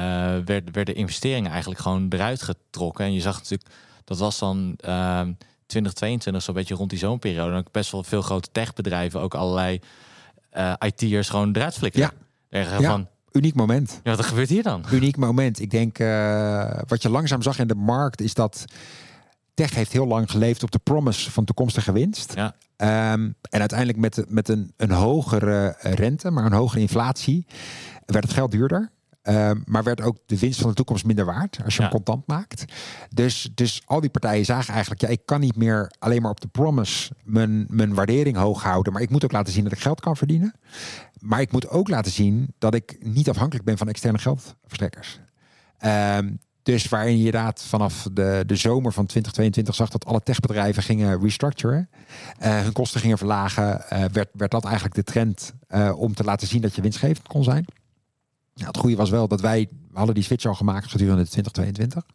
werden, 0.44 0.72
werden 0.72 0.94
investeringen 0.94 1.50
eigenlijk 1.50 1.80
gewoon 1.80 2.06
eruit 2.08 2.42
getrokken. 2.42 3.04
En 3.04 3.12
je 3.12 3.20
zag 3.20 3.36
natuurlijk, 3.36 3.70
dat 4.18 4.18
was 4.18 4.38
dan 4.38 4.74
ehm 4.76 5.32
2022, 5.66 6.42
zo'n 6.42 6.54
beetje 6.54 6.74
rond 6.74 6.90
die 6.90 6.98
zomerperiode. 6.98 7.52
Dan 7.52 7.64
best 7.70 7.90
wel 7.92 8.02
veel 8.02 8.22
grote 8.22 8.48
techbedrijven, 8.52 9.20
ook 9.20 9.34
allerlei 9.34 9.80
eh 10.50 10.72
IT'ers 10.86 11.28
gewoon 11.28 11.52
eruit 11.56 11.74
flikkeren. 11.74 12.10
Ja. 12.50 12.60
Ja. 12.60 12.80
Van, 12.80 13.08
Uniek 13.32 13.54
moment. 13.54 14.00
ja, 14.02 14.16
wat 14.16 14.24
gebeurt 14.24 14.48
hier 14.48 14.62
dan? 14.62 14.84
uniek 14.92 15.16
moment. 15.16 15.60
Ik 15.60 15.70
denk, 15.70 15.98
eh, 15.98 16.78
wat 16.86 17.02
je 17.02 17.08
langzaam 17.08 17.42
zag 17.42 17.58
in 17.58 17.66
de 17.66 17.74
markt, 17.74 18.20
is 18.20 18.34
dat 18.34 18.64
tech 19.54 19.74
heeft 19.74 19.92
heel 19.92 20.06
lang 20.06 20.30
geleefd 20.30 20.62
op 20.62 20.70
de 20.70 20.78
promise 20.78 21.30
van 21.30 21.44
toekomstige 21.44 21.92
winst. 21.92 22.34
Ja. 22.34 22.54
Ehm, 22.76 23.30
en 23.50 23.60
uiteindelijk 23.60 23.98
met, 23.98 24.24
met 24.28 24.48
een, 24.48 24.72
een 24.76 24.90
hogere 24.90 25.76
rente, 25.80 26.30
maar 26.30 26.44
een 26.44 26.52
hogere 26.52 26.80
inflatie, 26.80 27.46
werd 28.06 28.24
het 28.24 28.32
geld 28.32 28.50
duurder. 28.50 28.90
Ehm, 29.22 29.60
maar 29.64 29.82
werd 29.82 30.00
ook 30.00 30.16
de 30.26 30.38
winst 30.38 30.60
van 30.60 30.68
de 30.68 30.74
toekomst 30.76 31.04
minder 31.04 31.24
waard 31.24 31.60
als 31.64 31.74
je 31.76 31.82
Ja. 31.82 31.88
hem 31.88 31.96
contant 31.96 32.26
maakt. 32.26 32.64
Dus, 33.14 33.50
dus 33.54 33.82
al 33.84 34.00
die 34.00 34.10
partijen 34.10 34.44
zagen 34.44 34.72
eigenlijk, 34.72 35.00
ja, 35.00 35.08
ik 35.08 35.20
kan 35.24 35.40
niet 35.40 35.56
meer 35.56 35.92
alleen 35.98 36.22
maar 36.22 36.30
op 36.30 36.40
de 36.40 36.48
promise 36.48 37.12
mijn, 37.24 37.66
mijn 37.68 37.94
waardering 37.94 38.36
hoog 38.36 38.62
houden. 38.62 38.92
Maar 38.92 39.02
ik 39.02 39.10
moet 39.10 39.24
ook 39.24 39.32
laten 39.32 39.52
zien 39.52 39.64
dat 39.64 39.72
ik 39.72 39.78
geld 39.80 40.00
kan 40.00 40.16
verdienen. 40.16 40.54
Maar 41.18 41.40
ik 41.40 41.52
moet 41.52 41.68
ook 41.68 41.88
laten 41.88 42.12
zien 42.12 42.54
dat 42.58 42.74
ik 42.74 42.96
niet 43.00 43.28
afhankelijk 43.28 43.64
ben 43.64 43.78
van 43.78 43.88
externe 43.88 44.18
geldverstrekkers. 44.18 45.20
Ehm, 45.78 46.30
dus 46.62 46.88
waarin 46.88 47.12
je 47.12 47.16
inderdaad 47.24 47.62
vanaf 47.62 48.06
de, 48.12 48.42
de 48.46 48.56
zomer 48.56 48.92
van 48.92 49.06
2022 49.06 49.74
zag 49.74 49.88
dat 49.88 50.04
alle 50.06 50.20
techbedrijven 50.20 50.82
gingen 50.82 51.20
restructuren. 51.22 51.88
eh, 52.38 52.60
hun 52.60 52.72
kosten 52.72 53.00
gingen 53.00 53.18
verlagen. 53.18 53.90
eh, 53.90 54.04
werd, 54.12 54.28
werd 54.32 54.50
dat 54.50 54.64
eigenlijk 54.64 54.94
de 54.94 55.04
trend 55.04 55.52
eh, 55.66 55.92
om 55.98 56.14
te 56.14 56.24
laten 56.24 56.46
zien 56.48 56.60
dat 56.60 56.74
je 56.74 56.82
winstgevend 56.82 57.26
kon 57.28 57.44
zijn. 57.44 57.64
Nou, 58.60 58.72
het 58.72 58.80
goede 58.80 58.96
was 58.96 59.10
wel 59.10 59.28
dat 59.28 59.40
wij 59.40 59.68
we 59.90 59.96
hadden 59.96 60.14
die 60.14 60.24
switch 60.24 60.46
al 60.46 60.54
gemaakt 60.54 60.90
gedurende 60.90 61.28
2022. 61.28 62.06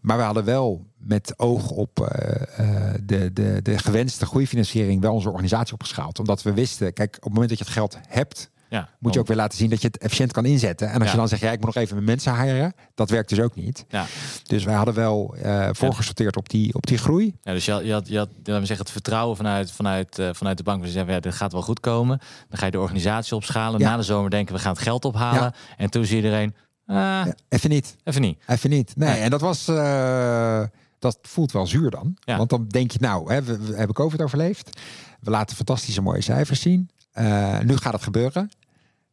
Maar 0.00 0.16
we 0.16 0.22
hadden 0.22 0.44
wel 0.44 0.86
met 0.96 1.34
oog 1.36 1.70
op 1.70 2.00
eh, 2.00 2.88
eh, 2.88 2.94
de, 3.04 3.32
de, 3.32 3.60
de 3.62 3.78
gewenste 3.78 4.26
groeifinanciering 4.26 5.00
wel 5.00 5.12
onze 5.12 5.28
organisatie 5.28 5.72
opgeschaald. 5.72 6.18
Omdat 6.18 6.42
we 6.42 6.52
wisten, 6.52 6.92
kijk, 6.92 7.16
op 7.16 7.22
het 7.22 7.32
moment 7.32 7.48
dat 7.48 7.58
je 7.58 7.64
het 7.64 7.72
geld 7.72 7.98
hebt, 8.08 8.50
Ja, 8.70 8.88
moet 8.98 9.14
je 9.14 9.20
ook 9.20 9.26
weer 9.26 9.36
laten 9.36 9.58
zien 9.58 9.70
dat 9.70 9.80
je 9.80 9.86
het 9.86 9.98
efficiënt 9.98 10.32
kan 10.32 10.44
inzetten. 10.44 10.90
En 10.90 11.00
als 11.00 11.10
je 11.10 11.16
dan 11.16 11.28
zegt, 11.28 11.42
ja, 11.42 11.50
ik 11.50 11.56
moet 11.56 11.74
nog 11.74 11.82
even 11.82 11.94
mijn 11.94 12.06
mensen 12.06 12.40
hiren, 12.42 12.74
dat 12.94 13.10
werkt 13.10 13.28
dus 13.28 13.40
ook 13.40 13.54
niet. 13.54 13.84
Ja. 13.88 14.06
Dus 14.42 14.64
wij 14.64 14.74
hadden 14.74 14.94
wel 14.94 15.34
eh 15.42 15.68
voorgesorteerd 15.72 16.36
op, 16.36 16.48
die, 16.48 16.74
op 16.74 16.86
die 16.86 16.98
groei. 16.98 17.34
Ja, 17.42 17.52
dus 17.52 17.64
je 17.64 17.72
had, 17.72 17.84
je 17.84 17.92
had, 17.92 18.08
je 18.08 18.18
had 18.18 18.28
laten 18.36 18.52
we 18.60 18.66
zeggen, 18.66 18.78
het 18.84 18.90
vertrouwen 18.90 19.36
vanuit, 19.36 19.70
vanuit, 19.72 20.18
eh, 20.18 20.28
vanuit 20.32 20.56
de 20.56 20.62
bank. 20.62 20.82
We 20.82 20.88
zeggen, 20.90 21.12
ja, 21.12 21.20
dit 21.20 21.34
gaat 21.34 21.52
wel 21.52 21.62
goed 21.62 21.80
komen. 21.80 22.18
Dan 22.48 22.58
ga 22.58 22.64
je 22.64 22.70
de 22.70 22.80
organisatie 22.80 23.34
opschalen. 23.36 23.80
Na 23.80 23.96
de 23.96 24.02
zomer 24.02 24.30
denken 24.30 24.54
we 24.54 24.60
gaan 24.60 24.72
het 24.72 24.82
geld 24.82 25.04
ophalen. 25.04 25.52
En 25.76 25.90
toen 25.90 26.04
zie 26.04 26.16
iedereen, 26.16 26.54
Ja, 26.86 27.34
even 27.48 27.70
niet. 27.70 27.96
even 28.04 28.20
niet. 28.20 28.38
Even 28.46 28.70
niet. 28.70 28.92
Nee, 28.96 29.08
Nee. 29.08 29.20
en 29.20 29.30
dat 29.30 29.40
was. 29.40 29.68
eh, 29.68 30.62
dat 30.98 31.18
voelt 31.22 31.52
wel 31.52 31.66
zuur 31.66 31.90
dan. 31.90 32.16
Ja. 32.20 32.36
Want 32.36 32.50
dan 32.50 32.66
denk 32.68 32.90
je, 32.90 32.98
nou, 33.00 33.32
hè, 33.32 33.42
we, 33.42 33.58
we 33.58 33.74
hebben 33.76 33.94
COVID 33.94 34.22
overleefd. 34.22 34.80
We 35.20 35.30
laten 35.30 35.56
fantastische 35.56 36.02
mooie 36.02 36.20
cijfers 36.22 36.60
zien. 36.60 36.90
Eh, 37.18 37.60
nu 37.60 37.76
gaat 37.76 37.92
het 37.92 38.02
gebeuren. 38.02 38.50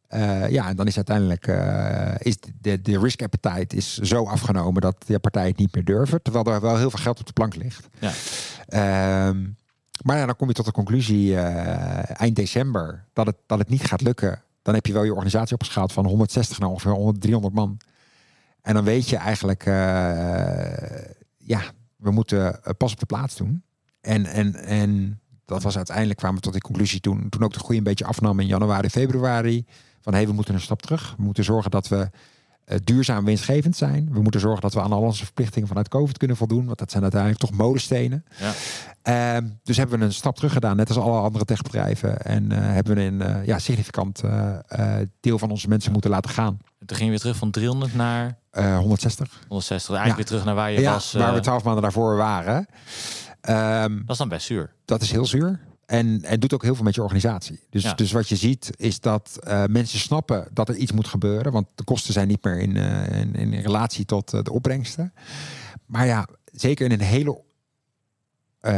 Eh, 0.06 0.50
ja, 0.50 0.68
en 0.68 0.76
dan 0.76 0.86
is 0.86 0.96
uiteindelijk 0.96 1.46
eh, 1.46 2.14
is 2.18 2.36
de, 2.60 2.82
de 2.82 2.98
risk 2.98 3.22
appetite 3.22 3.76
is 3.76 3.98
zo 3.98 4.24
afgenomen 4.24 4.82
dat 4.82 5.04
de 5.06 5.18
partijen 5.18 5.48
het 5.48 5.58
niet 5.58 5.74
meer 5.74 5.84
durven. 5.84 6.22
Terwijl 6.22 6.44
er 6.44 6.60
wel 6.60 6.76
heel 6.76 6.90
veel 6.90 7.02
geld 7.02 7.20
op 7.20 7.26
de 7.26 7.32
plank 7.32 7.54
ligt. 7.54 7.88
Ja. 7.98 8.12
Ehm, 8.68 9.46
maar 10.02 10.16
ja, 10.16 10.26
dan 10.26 10.36
kom 10.36 10.48
je 10.48 10.54
tot 10.54 10.64
de 10.64 10.72
conclusie 10.72 11.36
eind 11.36 12.36
december 12.36 13.04
dat 13.12 13.26
het, 13.26 13.36
dat 13.46 13.58
het 13.58 13.68
niet 13.68 13.84
gaat 13.84 14.00
lukken. 14.00 14.42
Dan 14.62 14.74
heb 14.74 14.86
je 14.86 14.92
wel 14.92 15.04
je 15.04 15.12
organisatie 15.12 15.54
opgeschaald 15.54 15.92
van 15.92 16.06
160 16.06 16.58
naar 16.58 16.68
ongeveer 16.68 16.92
100, 16.92 17.20
300 17.20 17.54
man. 17.54 17.80
En 18.62 18.74
dan 18.74 18.84
weet 18.84 19.08
je 19.08 19.16
eigenlijk, 19.16 19.64
ja, 21.36 21.60
we 21.96 22.10
moeten 22.10 22.60
pas 22.76 22.92
op 22.92 22.98
de 22.98 23.06
plaats 23.06 23.36
doen. 23.36 23.62
En, 24.00 24.26
en, 24.26 24.54
en 24.54 25.20
dat 25.46 25.62
was 25.62 25.76
uiteindelijk 25.76 26.18
kwamen 26.18 26.36
we 26.36 26.42
tot 26.42 26.52
die 26.52 26.62
conclusie 26.62 27.00
toen, 27.00 27.28
toen 27.28 27.42
ook 27.44 27.52
de 27.52 27.58
groei 27.58 27.78
een 27.78 27.84
beetje 27.84 28.04
afnam 28.04 28.40
in 28.40 28.46
januari, 28.46 28.88
februari. 28.90 29.64
Van 30.00 30.12
hé, 30.12 30.18
hey, 30.18 30.28
we 30.28 30.34
moeten 30.34 30.54
een 30.54 30.60
stap 30.60 30.82
terug. 30.82 31.14
We 31.16 31.22
moeten 31.22 31.44
zorgen 31.44 31.70
dat 31.70 31.88
we 31.88 32.10
eh, 32.64 32.78
duurzaam 32.84 33.24
winstgevend 33.24 33.76
zijn. 33.76 34.08
We 34.12 34.22
moeten 34.22 34.40
zorgen 34.40 34.60
dat 34.60 34.74
we 34.74 34.80
aan 34.80 34.92
al 34.92 35.00
onze 35.02 35.24
verplichtingen 35.24 35.68
vanuit 35.68 35.88
COVID 35.88 36.18
kunnen 36.18 36.36
voldoen. 36.36 36.66
Want 36.66 36.78
dat 36.78 36.90
zijn 36.90 37.02
uiteindelijk 37.02 37.40
toch 37.40 37.52
molenstenen. 37.52 38.24
Ja. 38.38 38.52
Ehm, 39.02 39.46
dus 39.62 39.76
hebben 39.76 39.98
we 39.98 40.04
een 40.04 40.12
stap 40.12 40.36
terug 40.36 40.52
gedaan, 40.52 40.76
net 40.76 40.88
als 40.88 40.98
alle 40.98 41.20
andere 41.20 41.44
techbedrijven. 41.44 42.22
En 42.22 42.52
eh, 42.52 42.58
hebben 42.58 42.94
we 42.94 43.00
een 43.02 43.22
eh, 43.22 43.46
ja, 43.46 43.58
significant 43.58 44.22
deel 45.20 45.38
van 45.38 45.50
onze 45.50 45.68
mensen 45.68 45.92
moeten 45.92 46.10
laten 46.10 46.30
gaan. 46.30 46.58
toen 46.78 46.96
ging 46.96 47.00
je 47.02 47.08
weer 47.10 47.18
terug 47.18 47.36
van 47.36 47.50
300 47.50 47.94
naar 47.94 48.38
Eh 48.50 48.78
160. 48.78 49.40
160. 49.48 49.94
Eigenlijk 49.94 50.08
Ja. 50.08 50.14
weer 50.16 50.24
terug 50.24 50.44
naar 50.44 50.54
waar 50.54 50.70
je 50.72 50.80
ja, 50.80 50.92
was. 50.92 51.12
waar 51.12 51.34
we 51.34 51.40
twaalf 51.40 51.64
maanden 51.64 51.82
daarvoor 51.82 52.16
waren. 52.16 52.66
Ehm, 53.46 53.96
dat 53.96 54.10
is 54.10 54.16
dan 54.16 54.28
best 54.28 54.46
zuur. 54.46 54.72
dat 54.84 55.02
is 55.02 55.10
heel 55.10 55.26
zuur. 55.26 55.60
En 55.86 56.18
het 56.22 56.40
doet 56.40 56.54
ook 56.54 56.62
heel 56.62 56.74
veel 56.74 56.84
met 56.84 56.94
je 56.94 57.02
organisatie. 57.02 57.60
Dus, 57.70 57.82
Ja. 57.82 57.94
dus 57.94 58.12
wat 58.12 58.28
je 58.28 58.36
ziet 58.36 58.70
is 58.76 59.00
dat 59.00 59.38
eh, 59.42 59.64
mensen 59.64 59.98
snappen 59.98 60.48
dat 60.52 60.68
er 60.68 60.76
iets 60.76 60.92
moet 60.92 61.06
gebeuren. 61.06 61.52
Want 61.52 61.66
de 61.74 61.84
kosten 61.84 62.12
zijn 62.12 62.28
niet 62.28 62.44
meer 62.44 62.58
in, 62.58 62.76
eh, 62.76 63.20
in, 63.20 63.34
in 63.34 63.54
relatie 63.60 64.04
tot 64.04 64.32
eh, 64.32 64.42
de 64.42 64.52
opbrengsten. 64.52 65.12
Maar 65.86 66.06
ja, 66.06 66.28
zeker 66.52 66.84
in 66.84 66.92
een 66.92 67.00
hele 67.06 67.44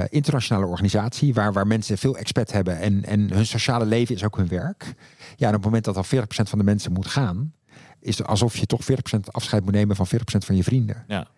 internationale 0.08 0.66
organisatie... 0.66 1.34
Waar, 1.34 1.52
waar 1.52 1.66
mensen 1.66 1.98
veel 1.98 2.16
expat 2.16 2.52
hebben 2.52 2.78
en, 2.78 3.04
en 3.04 3.32
hun 3.32 3.46
sociale 3.46 3.86
leven 3.86 4.14
is 4.14 4.24
ook 4.24 4.36
hun 4.36 4.48
werk. 4.48 4.94
Ja, 5.36 5.48
en 5.48 5.54
op 5.54 5.62
het 5.62 5.64
moment 5.64 5.84
dat 5.84 5.96
al 5.96 6.04
40% 6.04 6.08
van 6.26 6.58
de 6.58 6.64
mensen 6.64 6.92
moet 6.92 7.06
gaan... 7.06 7.52
is 8.00 8.18
het 8.18 8.26
alsof 8.26 8.56
je 8.56 8.66
toch 8.66 8.80
40% 8.82 9.20
afscheid 9.30 9.64
moet 9.64 9.72
nemen 9.74 9.96
van 9.96 10.06
40% 10.06 10.10
van 10.20 10.56
je 10.56 10.62
vrienden. 10.62 11.04
Ja. 11.06 11.28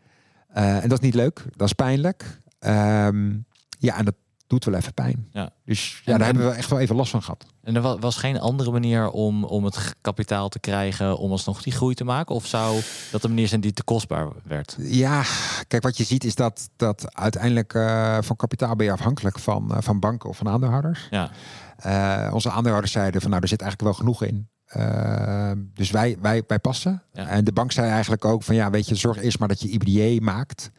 En 0.52 0.88
dat 0.88 0.98
is 0.98 1.04
niet 1.04 1.14
leuk, 1.14 1.44
dat 1.56 1.66
is 1.66 1.72
pijnlijk. 1.72 2.40
Ehm, 2.60 3.30
ja, 3.78 3.96
en 3.98 4.04
dat 4.04 4.14
doet 4.46 4.64
wel 4.64 4.74
even 4.74 4.94
pijn. 4.94 5.28
Ja. 5.32 5.50
Dus 5.64 6.02
ja, 6.04 6.12
En- 6.12 6.18
daar 6.18 6.28
en- 6.28 6.34
hebben 6.34 6.52
we 6.52 6.58
echt 6.58 6.70
wel 6.70 6.78
even 6.78 6.96
last 6.96 7.10
van 7.10 7.22
gehad. 7.22 7.46
En 7.62 7.74
er 7.76 7.82
wa- 7.82 7.98
was 7.98 8.16
geen 8.16 8.40
andere 8.40 8.70
manier 8.70 9.10
om, 9.10 9.44
om 9.44 9.64
het 9.64 9.94
kapitaal 10.00 10.48
te 10.48 10.58
krijgen 10.58 11.18
om 11.18 11.30
alsnog 11.30 11.62
die 11.62 11.72
groei 11.72 11.94
te 11.94 12.04
maken? 12.04 12.34
Of 12.34 12.46
zou 12.46 12.80
dat 13.10 13.22
de 13.22 13.28
manier 13.28 13.48
zijn 13.48 13.60
die 13.60 13.72
te 13.72 13.82
kostbaar 13.84 14.28
werd? 14.44 14.76
Ja, 14.78 15.22
kijk, 15.68 15.82
wat 15.82 15.96
je 15.96 16.04
ziet 16.04 16.24
is 16.24 16.34
dat, 16.34 16.70
dat 16.76 17.14
uiteindelijk 17.14 17.74
eh, 17.74 18.18
van 18.20 18.36
kapitaal 18.36 18.76
ben 18.76 18.86
je 18.86 18.92
afhankelijk 18.92 19.38
van, 19.38 19.74
eh, 19.74 19.78
van 19.80 20.00
banken 20.00 20.28
of 20.28 20.36
van 20.36 20.48
aandeelhouders. 20.48 21.06
Ja, 21.10 21.30
Eh, 21.76 22.30
onze 22.34 22.50
aandeelhouders 22.50 22.92
zeiden 22.92 23.20
van 23.20 23.30
nou, 23.30 23.42
er 23.42 23.48
zit 23.48 23.60
eigenlijk 23.60 23.90
wel 23.90 24.00
genoeg 24.00 24.22
in. 24.24 24.48
Eh, 24.64 25.52
dus 25.74 25.90
wij, 25.90 26.16
wij, 26.20 26.42
wij 26.46 26.58
passen. 26.58 27.02
Ja. 27.12 27.26
En 27.26 27.44
de 27.44 27.52
bank 27.52 27.72
zei 27.72 27.90
eigenlijk 27.90 28.24
ook 28.24 28.42
van 28.42 28.54
ja, 28.54 28.70
weet 28.70 28.88
je, 28.88 28.94
zorg 28.94 29.22
eerst 29.22 29.38
maar 29.38 29.48
dat 29.48 29.60
je 29.60 29.68
IBDA 29.68 30.24
maakt. 30.24 30.70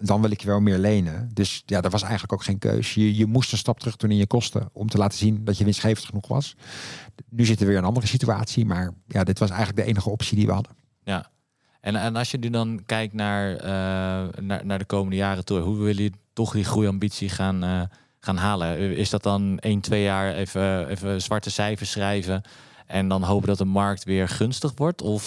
Dan 0.00 0.20
wil 0.20 0.30
ik 0.30 0.40
je 0.40 0.46
wel 0.46 0.60
meer 0.60 0.78
lenen. 0.78 1.30
Dus 1.32 1.62
ja, 1.66 1.80
dat 1.80 1.92
was 1.92 2.02
eigenlijk 2.02 2.32
ook 2.32 2.44
geen 2.44 2.58
keus. 2.58 2.94
Je, 2.94 3.16
je 3.16 3.26
moest 3.26 3.52
een 3.52 3.58
stap 3.58 3.78
terug 3.78 3.96
doen 3.96 4.10
in 4.10 4.16
je 4.16 4.26
kosten 4.26 4.68
om 4.72 4.88
te 4.88 4.98
laten 4.98 5.18
zien 5.18 5.44
dat 5.44 5.58
je 5.58 5.64
winstgevend 5.64 6.06
genoeg 6.06 6.28
was. 6.28 6.56
Nu 7.28 7.44
zitten 7.44 7.66
we 7.66 7.66
weer 7.66 7.76
in 7.76 7.82
een 7.82 7.88
andere 7.88 8.06
situatie, 8.06 8.66
maar 8.66 8.90
ja, 9.06 9.24
dit 9.24 9.38
was 9.38 9.50
eigenlijk 9.50 9.80
de 9.80 9.86
enige 9.92 10.10
optie 10.10 10.36
die 10.36 10.46
we 10.46 10.52
hadden. 10.52 10.72
ja. 11.02 11.30
En, 11.80 11.96
en 11.96 12.16
als 12.16 12.30
je 12.30 12.38
nu 12.38 12.50
dan 12.50 12.82
kijkt 12.86 13.14
naar, 13.14 13.56
eh, 13.56 14.42
naar, 14.42 14.66
naar 14.66 14.78
de 14.78 14.84
komende 14.84 15.16
jaren 15.16 15.44
toe, 15.44 15.58
hoe 15.58 15.76
willen 15.76 15.94
jullie 15.94 16.14
toch 16.32 16.52
die 16.52 16.64
groeiambitie 16.64 17.28
gaan, 17.28 17.64
eh, 17.64 17.82
gaan 18.20 18.36
halen? 18.36 18.96
Is 18.96 19.10
dat 19.10 19.22
dan 19.22 19.58
1, 19.60 19.80
2 19.80 20.02
jaar 20.02 20.34
even, 20.34 20.88
even 20.88 21.22
zwarte 21.22 21.50
cijfers 21.50 21.90
schrijven 21.90 22.42
en 22.86 23.08
dan 23.08 23.22
hopen 23.22 23.48
dat 23.48 23.58
de 23.58 23.64
markt 23.64 24.04
weer 24.04 24.28
gunstig 24.28 24.72
wordt? 24.74 25.02
Of 25.02 25.24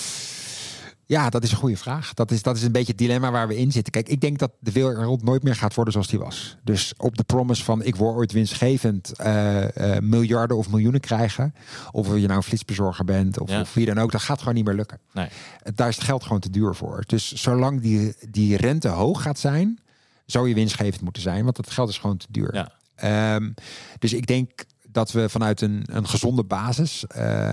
Ja, 1.06 1.30
dat 1.30 1.44
is 1.44 1.52
een 1.52 1.58
goede 1.58 1.78
vraag. 1.78 2.14
Dat 2.14 2.32
is, 2.32 2.42
dat 2.42 2.56
is 2.56 2.64
een 2.64 2.72
beetje 2.72 2.92
het 2.92 2.98
dilemma 2.98 3.32
waar 3.32 3.48
we 3.48 3.58
in 3.58 3.72
zitten. 3.72 3.92
Kijk, 3.92 4.10
ik 4.10 4.22
denk 4.22 4.38
dat 4.40 4.52
de 4.60 4.72
wereld 4.72 5.24
nooit 5.24 5.44
meer 5.44 5.56
gaat 5.56 5.74
worden 5.74 5.94
zoals 5.94 6.08
die 6.08 6.20
was. 6.20 6.58
Dus 6.64 6.94
op 6.98 7.18
de 7.18 7.24
promise 7.24 7.64
van 7.64 7.84
ik 7.84 7.96
word 7.96 8.16
ooit 8.16 8.32
winstgevend 8.32 9.12
eh, 9.18 9.96
eh, 9.96 10.04
miljarden 10.04 10.58
of 10.58 10.70
miljoenen 10.70 11.00
krijgen. 11.02 11.54
Of 11.92 12.08
je 12.08 12.14
nou 12.14 12.32
een 12.34 12.44
flitsbezorger 12.44 13.06
bent 13.06 13.40
of, 13.40 13.50
Ja. 13.50 13.62
of 13.62 13.74
wie 13.74 13.86
dan 13.86 13.98
ook. 13.98 14.12
Dat 14.12 14.22
gaat 14.22 14.40
gewoon 14.40 14.54
niet 14.54 14.66
meer 14.66 14.76
lukken. 14.76 15.00
Nee. 15.14 15.28
Daar 15.76 15.88
is 15.88 15.96
het 15.96 16.06
geld 16.06 16.24
gewoon 16.24 16.40
te 16.40 16.50
duur 16.50 16.76
voor. 16.76 17.04
Dus 17.06 17.34
zolang 17.34 17.82
die, 17.82 18.16
die 18.30 18.58
rente 18.58 18.88
hoog 18.88 19.22
gaat 19.22 19.40
zijn, 19.40 19.80
zou 20.26 20.48
je 20.48 20.54
winstgevend 20.56 21.02
moeten 21.02 21.22
zijn. 21.22 21.44
Want 21.44 21.58
het 21.58 21.70
geld 21.72 21.90
is 21.90 21.98
gewoon 21.98 22.18
te 22.18 22.28
duur. 22.30 22.56
Ja. 22.56 22.72
Ehm, 22.96 23.52
dus 24.00 24.14
ik 24.14 24.28
denk 24.28 24.52
dat 24.90 25.12
we 25.12 25.30
vanuit 25.30 25.62
een, 25.62 25.84
een 25.92 26.08
gezonde 26.08 26.44
basis, 26.44 27.06
eh, 27.08 27.52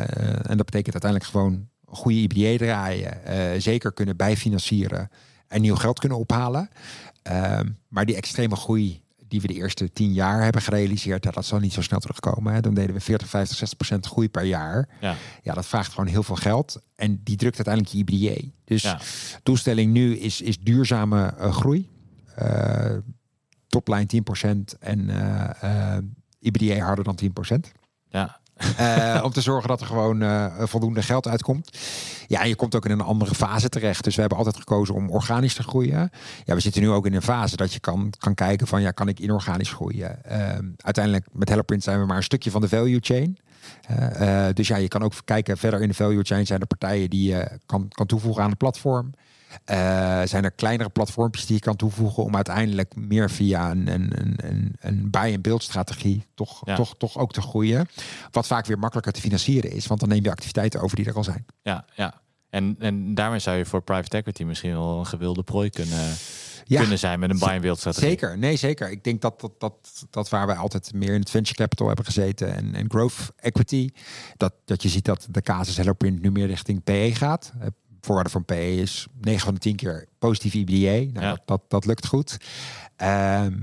en 0.50 0.56
dat 0.56 0.66
betekent 0.66 0.92
uiteindelijk 0.92 1.30
gewoon 1.30 1.68
goede 1.90 2.18
IBA 2.18 2.56
draaien, 2.64 3.24
eh, 3.24 3.60
zeker 3.60 3.92
kunnen 3.92 4.16
bijfinancieren 4.16 5.10
en 5.48 5.60
nieuw 5.60 5.74
geld 5.76 5.98
kunnen 5.98 6.18
ophalen. 6.18 6.68
Ehm, 7.22 7.68
maar 7.88 8.06
die 8.06 8.16
extreme 8.16 8.56
groei 8.56 9.02
die 9.28 9.40
we 9.40 9.46
de 9.46 9.54
eerste 9.54 9.92
tien 9.92 10.12
jaar 10.12 10.42
hebben 10.42 10.62
gerealiseerd, 10.62 11.24
ja, 11.24 11.30
dat 11.30 11.44
zal 11.44 11.58
niet 11.58 11.72
zo 11.72 11.82
snel 11.82 12.00
terugkomen. 12.00 12.52
Hè. 12.54 12.60
Dan 12.60 12.74
deden 12.74 12.94
we 12.94 13.00
40, 13.00 13.28
50, 13.28 13.56
60 13.56 13.76
procent 13.78 14.06
groei 14.06 14.28
per 14.28 14.44
jaar. 14.44 14.88
ja, 15.00 15.14
Ja, 15.42 15.54
dat 15.54 15.66
vraagt 15.66 15.90
gewoon 15.92 16.06
heel 16.06 16.22
veel 16.22 16.36
geld. 16.36 16.80
En 16.96 17.20
die 17.24 17.36
drukt 17.36 17.66
uiteindelijk 17.66 17.94
je 17.94 18.16
IBDA. 18.28 18.48
Dus 18.64 18.82
Ja. 18.82 19.00
doelstelling 19.42 19.92
nu 19.92 20.16
is, 20.16 20.40
is 20.40 20.58
duurzame 20.60 21.26
eh, 21.38 21.52
groei. 21.52 21.88
Eh 22.34 22.96
topline 23.68 24.06
10% 24.06 24.78
en 24.80 25.10
eh 25.60 25.96
IBDA 26.38 26.78
harder 26.84 27.04
dan 27.04 27.14
10%. 27.16 27.72
ja, 28.08 28.39
Eh, 28.76 29.20
om 29.24 29.32
te 29.32 29.40
zorgen 29.40 29.68
dat 29.68 29.80
er 29.80 29.86
gewoon 29.86 30.22
eh, 30.22 30.46
voldoende 30.58 31.02
geld 31.02 31.28
uitkomt. 31.28 31.78
Ja, 32.26 32.44
je 32.44 32.54
komt 32.54 32.74
ook 32.74 32.84
in 32.84 32.90
een 32.90 33.00
andere 33.00 33.34
fase 33.34 33.68
terecht. 33.68 34.04
Dus 34.04 34.14
we 34.14 34.20
hebben 34.20 34.38
altijd 34.38 34.56
gekozen 34.56 34.94
om 34.94 35.10
organisch 35.10 35.54
te 35.54 35.62
groeien. 35.62 36.10
Ja, 36.44 36.54
we 36.54 36.60
zitten 36.60 36.82
nu 36.82 36.90
ook 36.90 37.06
in 37.06 37.14
een 37.14 37.22
fase 37.22 37.56
dat 37.56 37.72
je 37.72 37.80
kan, 37.80 38.12
kan 38.18 38.34
kijken 38.34 38.66
van 38.66 38.82
ja, 38.82 38.90
kan 38.90 39.08
ik 39.08 39.18
inorganisch 39.18 39.72
groeien? 39.72 40.24
Ehm, 40.24 40.64
uiteindelijk 40.76 41.26
met 41.32 41.48
HelloPrint 41.48 41.82
zijn 41.82 42.00
we 42.00 42.06
maar 42.06 42.16
een 42.16 42.22
stukje 42.22 42.50
van 42.50 42.60
de 42.60 42.68
value 42.68 42.98
chain. 43.00 43.38
Eh, 43.86 44.46
dus 44.54 44.68
ja, 44.68 44.76
je 44.76 44.88
kan 44.88 45.02
ook 45.02 45.12
kijken 45.24 45.58
verder 45.58 45.82
in 45.82 45.88
de 45.88 45.94
value 45.94 46.22
chain 46.22 46.46
zijn 46.46 46.60
er 46.60 46.66
partijen 46.66 47.10
die 47.10 47.28
je 47.28 47.58
kan, 47.66 47.88
kan 47.88 48.06
toevoegen 48.06 48.42
aan 48.42 48.48
het 48.48 48.58
platform. 48.58 49.12
Eh, 49.64 49.76
zijn 50.24 50.44
er 50.44 50.50
kleinere 50.50 50.88
platformpjes 50.88 51.46
die 51.46 51.54
je 51.54 51.60
kan 51.62 51.76
toevoegen 51.76 52.24
om 52.24 52.34
uiteindelijk 52.36 52.94
meer 52.96 53.30
via 53.30 53.70
een, 53.70 53.86
een, 53.92 54.12
een, 54.20 54.34
een, 54.42 54.76
een 54.80 55.10
buy-and-build 55.10 55.62
strategie 55.62 56.24
toch, 56.34 56.60
Ja. 56.64 56.74
toch, 56.76 56.94
toch 56.96 57.18
ook 57.18 57.32
te 57.32 57.40
groeien. 57.40 57.88
Wat 58.30 58.46
vaak 58.46 58.66
weer 58.66 58.78
makkelijker 58.78 59.12
te 59.12 59.20
financieren 59.20 59.70
is, 59.72 59.86
want 59.86 60.00
dan 60.00 60.08
neem 60.08 60.22
je 60.24 60.30
activiteiten 60.30 60.80
over 60.80 60.96
die 60.96 61.06
er 61.06 61.14
al 61.14 61.24
zijn. 61.24 61.46
ja, 61.62 61.84
ja. 61.94 62.20
En, 62.50 62.76
en 62.78 63.14
daarmee 63.14 63.38
zou 63.38 63.56
je 63.56 63.64
voor 63.64 63.82
private 63.82 64.16
equity 64.16 64.42
misschien 64.44 64.70
wel 64.72 64.98
een 64.98 65.06
gewilde 65.06 65.42
prooi 65.42 65.70
kunnen, 65.70 66.12
Ja, 66.64 66.80
kunnen 66.80 66.98
zijn 66.98 67.20
met 67.20 67.30
een 67.30 67.38
buy 67.38 67.48
and 67.48 67.60
build 67.60 67.78
strategie. 67.78 68.08
zeker. 68.08 68.38
Nee, 68.38 68.56
zeker. 68.56 68.90
Ik 68.90 69.04
denk 69.04 69.20
dat 69.20 69.40
dat, 69.40 69.52
dat, 69.60 70.04
dat 70.10 70.28
waar 70.28 70.46
wij 70.46 70.56
altijd 70.56 70.92
meer 70.94 71.14
in 71.14 71.20
het 71.20 71.30
venture 71.30 71.56
capital 71.56 71.86
hebben 71.86 72.04
gezeten 72.04 72.54
en, 72.56 72.74
en 72.74 72.90
growth 72.90 73.32
equity, 73.36 73.90
dat, 74.36 74.52
dat 74.64 74.82
je 74.82 74.88
ziet 74.88 75.04
dat 75.04 75.26
de 75.30 75.42
casus 75.42 75.76
HelloPrint 75.76 76.22
nu 76.22 76.30
meer 76.30 76.46
richting 76.46 76.84
PE 76.84 77.10
gaat. 77.14 77.52
Voorwaarde 78.00 78.30
van 78.30 78.44
PE 78.44 78.74
is 78.76 79.06
9 79.20 79.40
van 79.44 79.54
de 79.54 79.60
10 79.60 79.76
keer 79.76 80.06
positief 80.18 80.54
IBDA. 80.54 81.12
Nou, 81.12 81.26
Ja. 81.26 81.30
dat, 81.30 81.40
dat, 81.44 81.62
dat 81.68 81.86
lukt 81.86 82.06
goed. 82.06 82.36
Ehm, 82.96 83.58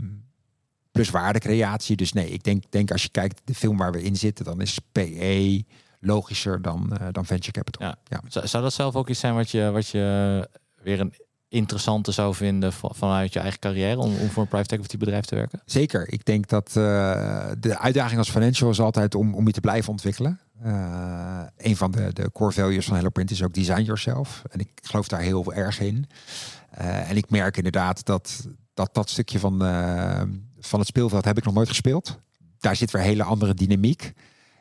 plus 0.91 1.09
waardecreatie. 1.09 1.95
Dus 1.95 2.13
nee, 2.13 2.29
ik 2.29 2.43
denk, 2.43 2.63
denk 2.69 2.91
als 2.91 3.03
je 3.03 3.09
kijkt 3.09 3.41
de 3.43 3.53
film 3.55 3.77
waar 3.77 3.91
we 3.91 4.03
in 4.03 4.15
zitten, 4.15 4.45
dan 4.45 4.61
is 4.61 4.79
PE 4.91 5.63
logischer 5.99 6.61
dan, 6.61 6.97
eh, 6.97 7.07
dan 7.11 7.25
venture 7.25 7.51
capital. 7.51 7.87
Ja. 7.87 7.97
Ja. 8.03 8.21
Zou, 8.27 8.47
zou 8.47 8.63
dat 8.63 8.73
zelf 8.73 8.95
ook 8.95 9.09
iets 9.09 9.19
zijn 9.19 9.33
wat 9.35 9.49
je, 9.49 9.69
wat 9.71 9.87
je 9.87 10.49
weer 10.81 10.99
een 10.99 11.13
interessante 11.49 12.11
zou 12.11 12.35
vinden 12.35 12.73
va- 12.73 12.91
vanuit 12.93 13.33
je 13.33 13.39
eigen 13.39 13.59
carrière 13.59 13.97
om, 13.97 14.17
om 14.17 14.29
voor 14.29 14.43
een 14.43 14.49
private 14.49 14.75
equity 14.75 14.97
bedrijf 14.97 15.25
te 15.25 15.35
werken? 15.35 15.61
Zeker. 15.65 16.11
Ik 16.13 16.25
denk 16.25 16.47
dat 16.47 16.67
eh, 16.67 17.51
de 17.59 17.77
uitdaging 17.79 18.17
als 18.19 18.29
financial 18.29 18.69
is 18.69 18.79
altijd 18.79 19.15
om, 19.15 19.33
om 19.35 19.45
je 19.47 19.53
te 19.53 19.61
blijven 19.61 19.91
ontwikkelen. 19.91 20.39
Eh, 20.63 21.41
een 21.57 21.77
van 21.77 21.91
de, 21.91 22.13
de 22.13 22.31
core 22.31 22.51
values 22.51 22.85
van 22.85 22.95
HelloPrint 22.95 23.31
is 23.31 23.43
ook 23.43 23.53
design 23.53 23.81
yourself. 23.81 24.43
En 24.51 24.59
ik 24.59 24.69
geloof 24.81 25.07
daar 25.07 25.19
heel 25.19 25.53
erg 25.53 25.79
in. 25.79 26.09
Eh, 26.69 27.09
en 27.09 27.17
ik 27.17 27.29
merk 27.29 27.57
inderdaad 27.57 28.05
dat 28.05 28.47
dat, 28.73 28.93
dat 28.93 29.09
stukje 29.09 29.39
van, 29.39 29.65
eh, 29.65 30.21
van 30.59 30.79
het 30.79 30.87
speelveld 30.87 31.25
heb 31.25 31.37
ik 31.37 31.43
nog 31.43 31.53
nooit 31.53 31.67
gespeeld. 31.67 32.19
Daar 32.59 32.75
zit 32.75 32.91
weer 32.91 33.01
hele 33.01 33.23
andere 33.23 33.53
dynamiek. 33.53 34.13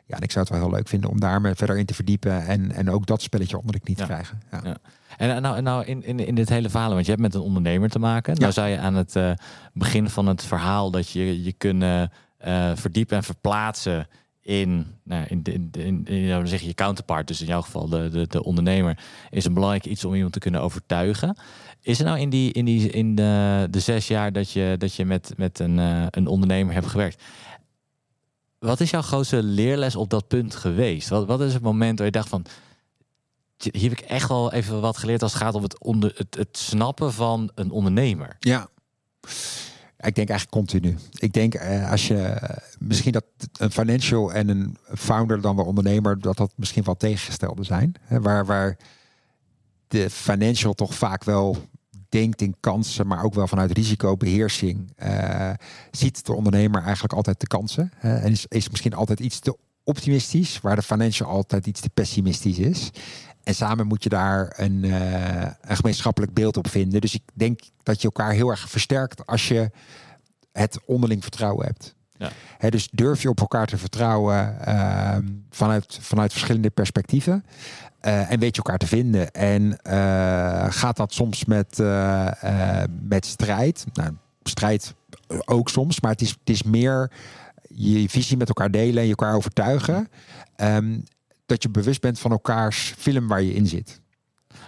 Ja, 0.05 0.15
en 0.15 0.21
ik 0.21 0.31
zou 0.31 0.45
het 0.45 0.53
wel 0.53 0.63
heel 0.63 0.75
leuk 0.75 0.87
vinden 0.87 1.09
om 1.09 1.19
daar 1.19 1.41
me 1.41 1.55
verder 1.55 1.77
in 1.77 1.85
te 1.85 1.93
verdiepen. 1.93 2.45
En, 2.45 2.71
en 2.71 2.89
ook 2.89 3.05
dat 3.05 3.21
spelletje 3.21 3.57
onder 3.57 3.71
de 3.71 3.79
knie 3.79 3.95
te 3.95 4.03
krijgen. 4.03 4.41
Ja. 4.51 4.61
Ja. 4.63 4.77
En 5.17 5.41
nou, 5.41 5.61
nou 5.61 5.85
in, 5.85 6.03
in, 6.03 6.19
in 6.19 6.35
dit 6.35 6.49
hele 6.49 6.69
verhaal, 6.69 6.93
want 6.93 7.05
je 7.05 7.11
hebt 7.11 7.23
met 7.23 7.33
een 7.33 7.41
ondernemer 7.41 7.89
te 7.89 7.99
maken. 7.99 8.33
Ja. 8.33 8.39
Nou 8.39 8.51
zou 8.51 8.67
je 8.67 8.79
aan 8.79 8.95
het 8.95 9.39
begin 9.73 10.09
van 10.09 10.27
het 10.27 10.43
verhaal 10.43 10.91
dat 10.91 11.09
je 11.09 11.43
je 11.43 11.53
kunnen 11.53 12.11
verdiepen 12.75 13.17
en 13.17 13.23
verplaatsen 13.23 14.07
in, 14.47 14.85
nou, 15.03 15.25
in, 15.27 15.41
in, 15.43 15.69
in, 15.71 16.05
in, 16.05 16.47
zeg 16.47 16.61
je, 16.61 16.67
je 16.67 16.73
counterpart, 16.73 17.27
dus 17.27 17.41
in 17.41 17.47
jouw 17.47 17.61
geval 17.61 17.89
de, 17.89 18.09
de, 18.09 18.27
de 18.27 18.43
ondernemer, 18.43 18.99
is 19.29 19.45
een 19.45 19.53
belangrijk 19.53 19.85
iets 19.85 20.05
om 20.05 20.13
iemand 20.13 20.33
te 20.33 20.39
kunnen 20.39 20.61
overtuigen. 20.61 21.37
Is 21.81 21.99
er 21.99 22.05
nou 22.05 22.19
in, 22.19 22.29
die, 22.29 22.51
in, 22.51 22.65
die, 22.65 22.89
in 22.89 23.15
de, 23.15 23.67
de 23.71 23.79
zes 23.79 24.07
jaar 24.07 24.31
dat 24.31 24.51
je, 24.51 24.75
dat 24.77 24.93
je 24.93 25.05
met, 25.05 25.33
met 25.37 25.59
een, 25.59 25.79
eh, 25.79 26.05
een 26.09 26.27
ondernemer 26.27 26.73
hebt 26.73 26.87
gewerkt, 26.87 27.23
wat 28.59 28.79
is 28.79 28.89
jouw 28.89 29.01
grootste 29.01 29.43
leerles 29.43 29.95
op 29.95 30.09
dat 30.09 30.27
punt 30.27 30.55
geweest? 30.55 31.09
Wat, 31.09 31.25
wat 31.25 31.41
is 31.41 31.53
het 31.53 31.63
moment 31.63 31.97
waar 31.97 32.07
je 32.07 32.13
dacht 32.13 32.29
van, 32.29 32.45
hier 33.57 33.89
heb 33.89 33.99
ik 33.99 33.99
echt 33.99 34.29
wel 34.29 34.53
even 34.53 34.81
wat 34.81 34.97
geleerd 34.97 35.21
als 35.21 35.33
het 35.33 35.41
gaat 35.41 35.55
om 35.55 35.63
het, 35.63 35.79
onder, 35.79 36.13
het, 36.15 36.35
het 36.35 36.57
snappen 36.57 37.13
van 37.13 37.51
een 37.55 37.71
ondernemer. 37.71 38.35
Ja. 38.39 38.67
Ik 39.97 40.15
denk 40.15 40.29
eigenlijk 40.29 40.49
continu. 40.49 40.97
Ik 41.19 41.33
denk 41.33 41.53
eh, 41.53 41.91
als 41.91 42.07
je 42.07 42.41
misschien 42.79 43.11
dat 43.11 43.25
een 43.57 43.71
financial 43.71 44.33
en 44.33 44.49
een 44.49 44.77
founder 44.95 45.41
dan 45.41 45.55
wel 45.55 45.65
ondernemer, 45.65 46.19
dat 46.19 46.37
dat 46.37 46.51
misschien 46.55 46.83
wel 46.83 46.97
tegengestelde 46.97 47.63
zijn. 47.63 47.95
Hè, 48.01 48.21
waar, 48.21 48.45
waar 48.45 48.77
de 49.87 50.09
financial 50.09 50.73
toch 50.73 50.93
vaak 50.93 51.23
wel 51.23 51.57
denkt 52.09 52.41
in 52.41 52.55
kansen, 52.59 53.07
maar 53.07 53.23
ook 53.23 53.33
wel 53.33 53.47
vanuit 53.47 53.71
risicobeheersing, 53.71 54.91
eh, 54.95 55.51
ziet 55.91 56.25
de 56.25 56.33
ondernemer 56.33 56.83
eigenlijk 56.83 57.13
altijd 57.13 57.39
de 57.39 57.47
kansen. 57.47 57.91
hè, 57.95 58.15
en 58.15 58.31
is, 58.31 58.45
is 58.47 58.69
misschien 58.69 58.93
altijd 58.93 59.19
iets 59.19 59.39
te 59.39 59.57
optimistisch, 59.83 60.61
waar 60.61 60.75
de 60.75 60.81
financial 60.81 61.29
altijd 61.29 61.67
iets 61.67 61.81
te 61.81 61.89
pessimistisch 61.89 62.59
is. 62.59 62.89
En 63.47 63.55
samen 63.55 63.87
moet 63.87 64.03
je 64.03 64.09
daar 64.09 64.53
een, 64.55 64.83
uh, 64.83 65.41
een 65.61 65.75
gemeenschappelijk 65.75 66.33
beeld 66.33 66.57
op 66.57 66.69
vinden. 66.69 67.01
Dus 67.01 67.13
ik 67.13 67.21
denk 67.33 67.59
dat 67.83 68.01
je 68.01 68.07
elkaar 68.07 68.31
heel 68.31 68.49
erg 68.49 68.69
versterkt 68.69 69.25
als 69.25 69.47
je 69.47 69.71
het 70.51 70.79
onderling 70.85 71.21
vertrouwen 71.21 71.65
hebt. 71.65 71.95
Ja. 72.17 72.69
dus 72.69 72.89
durf 72.91 73.21
je 73.21 73.29
op 73.29 73.39
elkaar 73.39 73.67
te 73.67 73.77
vertrouwen 73.77 74.57
uh, 74.67 75.17
vanuit, 75.49 75.97
vanuit 76.01 76.31
verschillende 76.31 76.69
perspectieven. 76.69 77.45
Uh, 78.01 78.31
en 78.31 78.39
weet 78.39 78.55
je 78.55 78.61
elkaar 78.61 78.77
te 78.77 78.87
vinden. 78.87 79.31
En 79.31 79.63
uh, 79.63 80.65
gaat 80.69 80.97
dat 80.97 81.13
soms 81.13 81.45
met, 81.45 81.77
met 83.01 83.25
strijd? 83.25 83.85
Nou, 83.93 84.11
strijd 84.43 84.93
ook 85.45 85.69
soms, 85.69 85.99
maar 85.99 86.11
het 86.11 86.21
is, 86.21 86.29
het 86.29 86.49
is 86.49 86.63
meer 86.63 87.11
je 87.67 88.09
visie 88.09 88.37
met 88.37 88.47
elkaar 88.47 88.71
delen 88.71 88.97
en 88.97 89.03
je 89.03 89.15
elkaar 89.15 89.35
overtuigen. 89.35 90.09
Um, 90.57 91.03
dat 91.47 91.63
je 91.63 91.69
bewust 91.69 92.01
bent 92.01 92.19
van 92.19 92.31
elkaars 92.31 92.93
film 92.97 93.27
waar 93.27 93.41
je 93.41 93.53
in 93.53 93.67
zit. 93.67 94.01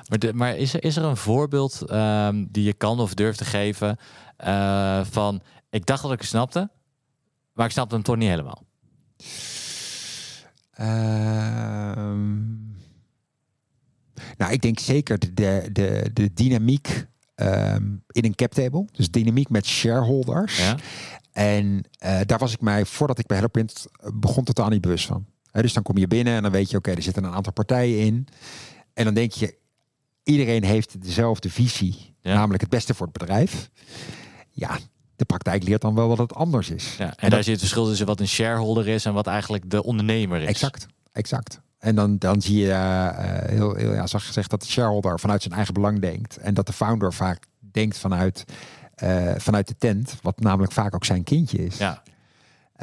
Maar, 0.07 0.19
de, 0.19 0.33
maar 0.33 0.57
is, 0.57 0.73
er, 0.73 0.83
is 0.83 0.95
er 0.95 1.03
een 1.03 1.17
voorbeeld 1.17 1.91
um, 1.91 2.47
die 2.51 2.63
je 2.63 2.73
kan 2.73 2.99
of 2.99 3.13
durft 3.13 3.37
te 3.37 3.45
geven 3.45 3.97
uh, 4.45 5.05
van 5.05 5.41
ik 5.69 5.85
dacht 5.85 6.01
dat 6.01 6.11
ik 6.11 6.19
het 6.19 6.27
snapte, 6.27 6.69
maar 7.53 7.65
ik 7.65 7.71
snapte 7.71 7.95
hem 7.95 8.03
toch 8.03 8.15
niet 8.15 8.29
helemaal? 8.29 8.63
Uh, 10.79 10.85
nou, 14.37 14.51
ik 14.51 14.61
denk 14.61 14.79
zeker 14.79 15.19
de, 15.19 15.69
de, 15.71 16.09
de, 16.13 16.33
dynamiek 16.33 17.07
um, 17.35 18.03
in 18.07 18.25
een 18.25 18.35
cap 18.35 18.53
table. 18.53 18.87
Dus 18.91 19.11
dynamiek 19.11 19.49
met 19.49 19.65
shareholders. 19.65 20.57
Ja. 20.57 20.75
En 21.31 21.65
uh, 22.03 22.19
daar 22.25 22.37
was 22.37 22.53
ik 22.53 22.61
mij, 22.61 22.85
voordat 22.85 23.19
ik 23.19 23.25
bij 23.25 23.37
HelloPrint 23.37 23.85
begon, 24.13 24.43
totaal 24.43 24.69
niet 24.69 24.81
bewust 24.81 25.05
van 25.05 25.25
dus 25.51 25.73
dan 25.73 25.83
kom 25.83 25.97
je 25.97 26.07
binnen 26.07 26.33
en 26.35 26.41
dan 26.41 26.51
weet 26.51 26.69
je, 26.69 26.77
oké, 26.77 26.91
er 26.91 27.01
zitten 27.01 27.23
een 27.23 27.33
aantal 27.33 27.53
partijen 27.53 27.99
in. 27.99 28.27
En 28.93 29.05
dan 29.05 29.13
denk 29.13 29.31
je, 29.31 29.57
iedereen 30.23 30.63
heeft 30.63 31.01
dezelfde 31.01 31.49
visie, 31.49 32.15
namelijk 32.21 32.61
het 32.61 32.69
beste 32.69 32.93
voor 32.93 33.07
het 33.07 33.17
bedrijf. 33.17 33.69
Ja, 34.49 34.77
de 35.15 35.25
praktijk 35.25 35.63
leert 35.63 35.81
dan 35.81 35.95
wel 35.95 36.07
wat 36.07 36.17
het 36.17 36.33
anders 36.33 36.69
is. 36.69 36.95
Ja, 36.97 37.13
en, 37.15 37.29
daar 37.29 37.43
zit 37.43 37.51
het 37.51 37.59
verschil 37.59 37.85
tussen 37.85 38.05
wat 38.05 38.19
een 38.19 38.27
shareholder 38.27 38.87
is 38.87 39.05
en 39.05 39.13
wat 39.13 39.27
eigenlijk 39.27 39.69
de 39.69 39.83
ondernemer 39.83 40.41
is. 40.41 40.47
Exact, 40.47 40.85
exact. 41.11 41.61
En 41.79 41.95
dan, 41.95 42.17
dan 42.17 42.41
zie 42.41 42.57
je 42.57 42.67
uh, 42.67 43.09
heel, 43.49 43.75
heel 43.75 43.93
ja, 43.93 44.07
zoals 44.07 44.25
gezegd 44.25 44.49
dat 44.49 44.61
de 44.61 44.67
shareholder 44.67 45.19
vanuit 45.19 45.41
zijn 45.41 45.53
eigen 45.53 45.73
belang 45.73 45.99
denkt. 45.99 46.37
En 46.37 46.53
dat 46.53 46.67
de 46.67 46.73
founder 46.73 47.13
vaak 47.13 47.45
denkt 47.59 47.97
vanuit, 47.97 48.45
uh, 49.03 49.31
vanuit 49.37 49.67
de 49.67 49.75
tent, 49.77 50.15
wat 50.21 50.39
namelijk 50.39 50.71
vaak 50.71 50.95
ook 50.95 51.05
zijn 51.05 51.23
kindje 51.23 51.65
is. 51.65 51.77
Ja. 51.77 52.03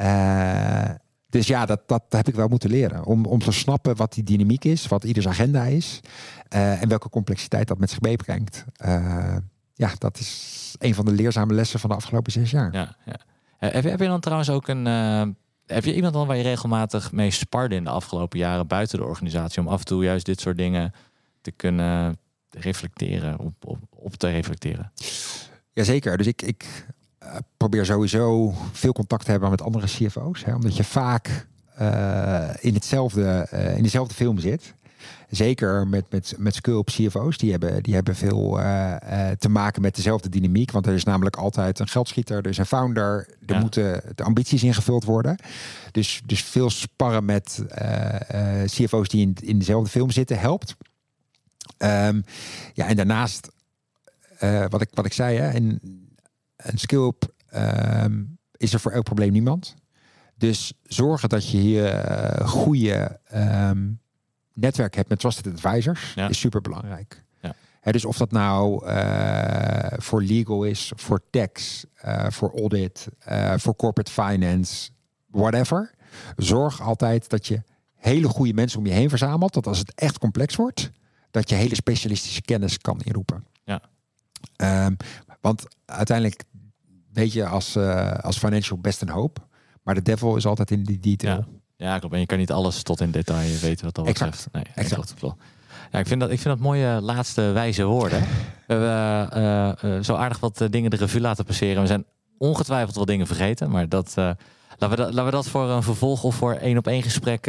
Uh, 0.01 0.95
dus 1.29 1.47
ja, 1.47 1.65
dat, 1.65 1.81
dat 1.87 2.03
heb 2.09 2.27
ik 2.27 2.35
wel 2.35 2.47
moeten 2.47 2.69
leren. 2.69 3.05
Om, 3.05 3.25
om 3.25 3.39
te 3.39 3.51
snappen 3.51 3.95
wat 3.95 4.13
die 4.13 4.23
dynamiek 4.23 4.63
is, 4.65 4.87
wat 4.87 5.03
ieders 5.03 5.27
agenda 5.27 5.63
is. 5.63 5.99
Uh, 6.53 6.81
en 6.81 6.89
welke 6.89 7.09
complexiteit 7.09 7.67
dat 7.67 7.77
met 7.77 7.89
zich 7.89 8.01
meebrengt. 8.01 8.65
Uh, 8.85 9.35
ja, 9.73 9.91
dat 9.97 10.19
is 10.19 10.75
een 10.79 10.95
van 10.95 11.05
de 11.05 11.11
leerzame 11.11 11.53
lessen 11.53 11.79
van 11.79 11.89
de 11.89 11.95
afgelopen 11.95 12.31
zes 12.31 12.51
jaar. 12.51 12.73
Ja, 12.73 12.95
ja. 13.05 13.19
Uh, 13.59 13.71
heb, 13.73 13.83
je, 13.83 13.89
heb 13.89 13.99
je 13.99 14.07
dan 14.07 14.19
trouwens 14.19 14.49
ook 14.49 14.67
een. 14.67 14.85
heb 15.65 15.85
je 15.85 15.95
iemand 15.95 16.13
dan 16.13 16.27
waar 16.27 16.37
je 16.37 16.43
regelmatig 16.43 17.11
mee 17.11 17.31
sparde 17.31 17.75
in 17.75 17.83
de 17.83 17.89
afgelopen 17.89 18.39
jaren 18.39 18.67
buiten 18.67 18.99
de 18.99 19.05
organisatie? 19.05 19.61
Om 19.61 19.67
af 19.67 19.79
en 19.79 19.85
toe 19.85 20.03
juist 20.03 20.25
dit 20.25 20.39
soort 20.39 20.57
dingen 20.57 20.93
te 21.41 21.51
kunnen 21.51 22.17
reflecteren, 22.49 23.39
op, 23.39 23.53
op, 23.65 23.79
op 23.89 24.13
te 24.13 24.29
reflecteren? 24.29 24.91
Jazeker. 25.73 26.17
Dus 26.17 26.27
ik, 26.27 26.41
ik 26.41 26.85
probeer 27.57 27.85
sowieso 27.85 28.53
veel 28.71 28.93
contact 28.93 29.25
te 29.25 29.31
hebben 29.31 29.49
met 29.49 29.61
andere 29.61 29.85
CFO's. 29.85 30.45
Hè, 30.45 30.55
omdat 30.55 30.77
je 30.77 30.83
vaak 30.83 31.47
uh, 31.81 32.49
in, 32.59 32.73
hetzelfde, 32.73 33.47
uh, 33.53 33.77
in 33.77 33.83
dezelfde 33.83 34.13
film 34.13 34.39
zit. 34.39 34.73
Zeker 35.29 35.87
met, 35.87 36.05
met, 36.09 36.35
met 36.37 36.55
Sculp 36.55 36.87
CFO's. 36.87 37.37
Die 37.37 37.51
hebben, 37.51 37.83
die 37.83 37.93
hebben 37.93 38.15
veel 38.15 38.51
te 39.39 39.49
maken 39.49 39.81
met 39.81 39.95
dezelfde 39.95 40.29
dynamiek. 40.29 40.71
Want 40.71 40.87
er 40.87 40.93
is 40.93 41.03
namelijk 41.03 41.35
altijd 41.35 41.79
een 41.79 41.87
geldschieter, 41.87 42.37
er 42.37 42.47
is 42.47 42.57
een 42.57 42.65
founder. 42.65 43.27
Er 43.45 43.53
ja. 43.53 43.59
moeten 43.59 44.01
de 44.15 44.23
ambities 44.23 44.63
ingevuld 44.63 45.03
worden. 45.03 45.35
Dus, 45.91 46.21
dus 46.25 46.43
veel 46.43 46.69
sparren 46.69 47.25
met 47.25 47.63
CFO's 48.65 49.07
die 49.07 49.21
in, 49.21 49.35
in 49.39 49.57
dezelfde 49.57 49.89
film 49.89 50.11
zitten 50.11 50.39
helpt. 50.39 50.75
Um, 51.77 52.23
ja, 52.73 52.87
en 52.87 52.95
daarnaast, 52.95 53.49
wat, 54.69 54.81
ik, 54.81 54.89
wat 54.93 55.05
ik 55.05 55.13
zei, 55.13 55.37
hè, 55.37 55.53
in, 55.53 56.06
een 56.57 56.77
skill-up 56.77 57.33
ehm, 57.47 58.23
is 58.51 58.73
er 58.73 58.79
voor 58.79 58.91
elk 58.91 59.03
probleem 59.03 59.31
niemand. 59.31 59.75
Dus 60.35 60.73
zorgen 60.83 61.29
dat 61.29 61.49
je 61.49 61.57
hier 61.57 61.93
uh, 61.93 62.47
goede 62.47 63.19
um, 63.33 63.99
netwerk 64.53 64.95
hebt 64.95 65.09
met 65.09 65.19
trusted 65.19 65.53
advisors 65.53 66.15
is 66.15 66.39
super 66.39 66.61
belangrijk. 66.61 67.23
Ja. 67.41 67.91
dus 67.91 68.05
of 68.05 68.17
dat 68.17 68.31
nou 68.31 68.87
uh, 68.87 69.85
voor 69.97 70.21
legal 70.21 70.63
is, 70.63 70.91
voor 70.95 71.21
tax, 71.29 71.85
uh, 72.05 72.25
voor 72.29 72.51
audit, 72.59 73.07
voor 73.55 73.75
corporate 73.75 74.11
finance, 74.11 74.89
whatever. 75.27 75.91
Zorg 76.35 76.81
altijd 76.81 77.29
dat 77.29 77.47
je 77.47 77.61
hele 77.95 78.27
goede 78.27 78.53
mensen 78.53 78.79
om 78.79 78.85
je 78.85 78.91
heen 78.91 79.09
verzamelt. 79.09 79.53
Dat 79.53 79.67
als 79.67 79.79
het 79.79 79.93
echt 79.93 80.17
complex 80.17 80.55
wordt, 80.55 80.91
dat 81.31 81.49
je 81.49 81.55
hele 81.55 81.75
specialistische 81.75 82.41
kennis 82.41 82.77
kan 82.77 83.01
inroepen. 83.03 83.45
Ja. 83.63 83.81
Um, 84.85 84.97
want 85.41 85.67
uiteindelijk 85.85 86.43
weet 87.17 87.33
je 87.33 87.47
als, 87.47 87.75
uh, 87.75 88.11
als 88.11 88.37
financial 88.37 88.77
best 88.77 89.01
een 89.01 89.09
hoop. 89.09 89.47
Maar 89.83 89.95
de 89.95 90.01
devil 90.01 90.35
is 90.35 90.45
altijd 90.45 90.71
in 90.71 90.83
die 90.83 90.99
detail. 90.99 91.45
Ja, 91.77 91.87
ja 91.87 91.99
klopt. 91.99 92.13
En 92.13 92.19
je 92.19 92.25
kan 92.25 92.37
niet 92.37 92.51
alles 92.51 92.83
tot 92.83 93.01
in 93.01 93.11
detail 93.11 93.59
weten 93.59 93.85
wat 93.85 93.95
dat 93.95 94.07
exact. 94.07 94.31
betreft. 94.31 94.53
Nee, 94.53 94.63
exact. 94.75 95.11
exact. 95.11 95.35
Ja, 95.91 95.99
ik 95.99 96.07
vind 96.07 96.19
dat, 96.19 96.29
ik 96.29 96.39
vind 96.39 96.55
dat 96.55 96.63
mooie 96.63 97.01
laatste 97.01 97.41
wijze 97.41 97.83
woorden. 97.83 98.21
We 98.67 98.73
hebben 98.73 99.83
uh, 99.83 99.95
uh, 99.95 100.03
zo 100.03 100.15
aardig 100.15 100.39
wat 100.39 100.67
dingen 100.69 100.89
de 100.89 100.97
revue 100.97 101.21
laten 101.21 101.45
passeren. 101.45 101.81
We 101.81 101.87
zijn 101.87 102.05
ongetwijfeld 102.37 102.95
wel 102.95 103.05
dingen 103.05 103.27
vergeten, 103.27 103.69
maar 103.69 103.89
dat... 103.89 104.13
Laten 104.79 104.97
we, 104.97 105.03
dat, 105.03 105.13
laten 105.13 105.25
we 105.25 105.31
dat 105.31 105.47
voor 105.47 105.69
een 105.69 105.83
vervolg 105.83 106.23
of 106.23 106.35
voor 106.35 106.53
één 106.53 106.77
op 106.77 106.87
één 106.87 107.03
gesprek 107.03 107.43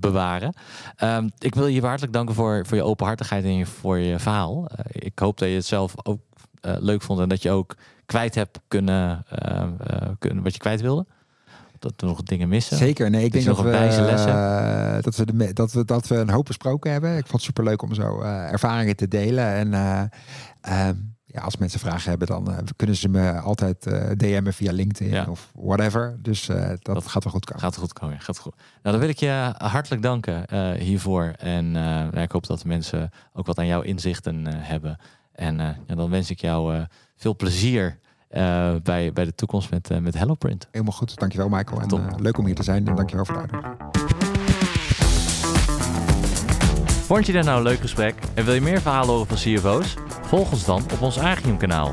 bewaren. 0.00 0.54
Um, 1.02 1.30
ik 1.38 1.54
wil 1.54 1.66
je 1.66 1.80
hartelijk 1.80 2.12
danken 2.12 2.34
voor, 2.34 2.66
voor 2.66 2.76
je 2.76 2.82
openhartigheid 2.82 3.44
en 3.44 3.56
je, 3.56 3.66
voor 3.66 3.98
je 3.98 4.18
verhaal. 4.18 4.66
Ik 4.92 5.18
hoop 5.18 5.38
dat 5.38 5.48
je 5.48 5.54
het 5.54 5.66
zelf 5.66 5.94
ook 6.02 6.20
leuk 6.62 7.02
vond 7.02 7.20
en 7.20 7.28
dat 7.28 7.42
je 7.42 7.50
ook 7.50 7.76
kwijt 8.06 8.34
hebt 8.34 8.60
kunnen, 8.68 9.24
uh, 9.46 9.68
kunnen 10.18 10.42
wat 10.42 10.52
je 10.52 10.58
kwijt 10.58 10.80
wilde? 10.80 11.06
Dat 11.78 12.00
er 12.00 12.06
nog 12.06 12.22
dingen 12.22 12.48
missen? 12.48 12.76
Zeker. 12.76 13.10
Nee, 13.10 13.24
ik 13.24 13.32
denk 13.32 13.44
dat 13.44 13.60
we, 13.60 13.70
dat, 15.02 15.16
we 15.16 15.24
de, 15.24 15.52
dat, 15.52 15.72
we, 15.72 15.84
dat 15.84 16.08
we 16.08 16.16
een 16.16 16.30
hoop 16.30 16.44
besproken 16.44 16.92
hebben. 16.92 17.10
Ik 17.10 17.26
vond 17.26 17.32
het 17.32 17.42
super 17.42 17.64
leuk 17.64 17.82
om 17.82 17.94
zo 17.94 18.20
ervaringen 18.20 18.96
te 18.96 19.08
delen. 19.08 19.46
En 19.46 19.72
ehm, 20.60 20.94
ja, 21.24 21.40
als 21.40 21.56
mensen 21.56 21.80
vragen 21.80 22.08
hebben, 22.10 22.28
dan 22.28 22.68
kunnen 22.76 22.96
ze 22.96 23.08
me 23.08 23.32
altijd 23.32 23.82
DM'en 24.16 24.52
via 24.52 24.72
LinkedIn 24.72 25.28
of 25.28 25.50
whatever. 25.54 26.18
Dus 26.20 26.46
dat, 26.46 26.84
dat, 26.84 27.06
gaat 27.06 27.24
wel 27.24 27.32
goed 27.32 27.44
komen. 27.44 27.62
Gaat 27.62 27.76
goed 27.76 27.92
komen. 27.92 28.20
Gaat 28.20 28.38
goed. 28.38 28.54
Nou, 28.56 28.96
dan 28.96 28.98
wil 28.98 29.08
ik 29.08 29.18
je 29.18 29.54
hartelijk 29.56 30.02
danken 30.02 30.54
hiervoor. 30.78 31.32
En 31.38 31.76
ik 32.14 32.32
hoop 32.32 32.46
dat 32.46 32.64
mensen 32.64 33.10
ook 33.32 33.46
wat 33.46 33.58
aan 33.58 33.66
jouw 33.66 33.80
inzichten 33.80 34.46
hebben. 34.46 34.98
En 35.32 35.56
ja, 35.86 35.94
dan 35.94 36.10
wens 36.10 36.30
ik 36.30 36.40
jou 36.40 36.84
veel 37.16 37.36
plezier 37.36 38.00
uh, 38.36 38.74
bij, 38.82 39.12
bij 39.12 39.24
de 39.24 39.34
toekomst 39.34 39.70
met, 39.70 39.90
uh, 39.90 39.98
met 39.98 40.14
HelloPrint. 40.14 40.68
Helemaal 40.70 40.94
goed. 40.94 41.18
Dankjewel 41.18 41.48
Michael. 41.48 41.80
En 41.80 41.94
uh, 41.94 42.06
leuk 42.16 42.38
om 42.38 42.46
hier 42.46 42.54
te 42.54 42.62
zijn. 42.62 42.88
En 42.88 42.94
dankjewel 42.94 43.24
voor 43.24 43.34
de 43.34 43.40
uitnodiging. 43.40 43.80
Vond 47.06 47.26
je 47.26 47.32
dit 47.32 47.44
nou 47.44 47.56
een 47.56 47.62
leuk 47.62 47.80
gesprek 47.80 48.14
en 48.34 48.44
wil 48.44 48.54
je 48.54 48.60
meer 48.60 48.80
verhalen 48.80 49.08
horen 49.08 49.26
van 49.26 49.36
CFO's? 49.36 49.94
Volg 50.22 50.52
ons 50.52 50.64
dan 50.64 50.82
op 50.92 51.00
ons 51.00 51.18
Agium 51.18 51.56
kanaal. 51.56 51.92